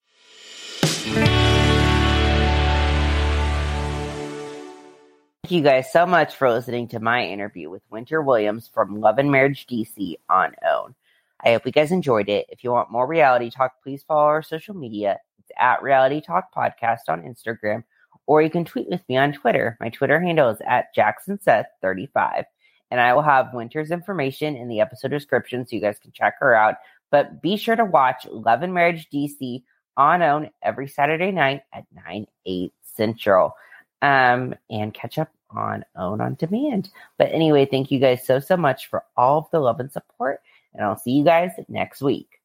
Thank 5.48 5.62
you 5.62 5.62
guys 5.62 5.90
so 5.90 6.04
much 6.04 6.36
for 6.36 6.50
listening 6.50 6.88
to 6.88 7.00
my 7.00 7.24
interview 7.24 7.70
with 7.70 7.82
Winter 7.90 8.20
Williams 8.20 8.68
from 8.68 9.00
Love 9.00 9.18
and 9.18 9.30
Marriage 9.32 9.66
DC 9.66 10.16
on 10.28 10.52
OWN. 10.62 10.94
I 11.42 11.52
hope 11.52 11.64
you 11.64 11.72
guys 11.72 11.90
enjoyed 11.90 12.28
it. 12.28 12.46
If 12.50 12.62
you 12.62 12.70
want 12.70 12.90
more 12.90 13.06
reality 13.06 13.48
talk, 13.48 13.72
please 13.82 14.02
follow 14.02 14.24
our 14.24 14.42
social 14.42 14.74
media. 14.74 15.18
It's 15.38 15.50
at 15.58 15.82
Reality 15.82 16.20
Talk 16.20 16.52
Podcast 16.54 17.08
on 17.08 17.22
Instagram, 17.22 17.84
or 18.26 18.42
you 18.42 18.50
can 18.50 18.66
tweet 18.66 18.90
with 18.90 19.00
me 19.08 19.16
on 19.16 19.32
Twitter. 19.32 19.78
My 19.80 19.88
Twitter 19.88 20.20
handle 20.20 20.50
is 20.50 20.60
at 20.66 20.94
JacksonSeth35. 20.94 22.44
And 22.90 23.00
I 23.00 23.14
will 23.14 23.22
have 23.22 23.54
Winter's 23.54 23.90
information 23.90 24.56
in 24.56 24.68
the 24.68 24.80
episode 24.80 25.12
description 25.12 25.66
so 25.66 25.76
you 25.76 25.82
guys 25.82 25.98
can 25.98 26.12
check 26.12 26.34
her 26.40 26.54
out. 26.54 26.74
But 27.10 27.40
be 27.40 27.56
sure 27.56 27.76
to 27.76 27.84
watch 27.84 28.26
Love 28.30 28.62
and 28.62 28.74
Marriage 28.74 29.08
DC 29.10 29.62
on 29.98 30.22
OWN 30.22 30.50
every 30.62 30.88
Saturday 30.88 31.30
night 31.30 31.60
at 31.74 31.84
9, 32.06 32.26
8 32.46 32.72
central. 32.82 33.52
Um, 34.00 34.54
and 34.70 34.94
catch 34.94 35.18
up 35.18 35.30
on 35.50 35.84
OWN 35.96 36.20
on 36.20 36.34
demand. 36.36 36.88
But 37.18 37.32
anyway, 37.32 37.66
thank 37.66 37.90
you 37.90 37.98
guys 37.98 38.24
so, 38.24 38.38
so 38.40 38.56
much 38.56 38.86
for 38.88 39.04
all 39.16 39.38
of 39.38 39.50
the 39.50 39.60
love 39.60 39.80
and 39.80 39.92
support. 39.92 40.40
And 40.72 40.84
I'll 40.84 40.96
see 40.96 41.10
you 41.10 41.24
guys 41.24 41.50
next 41.68 42.00
week. 42.00 42.40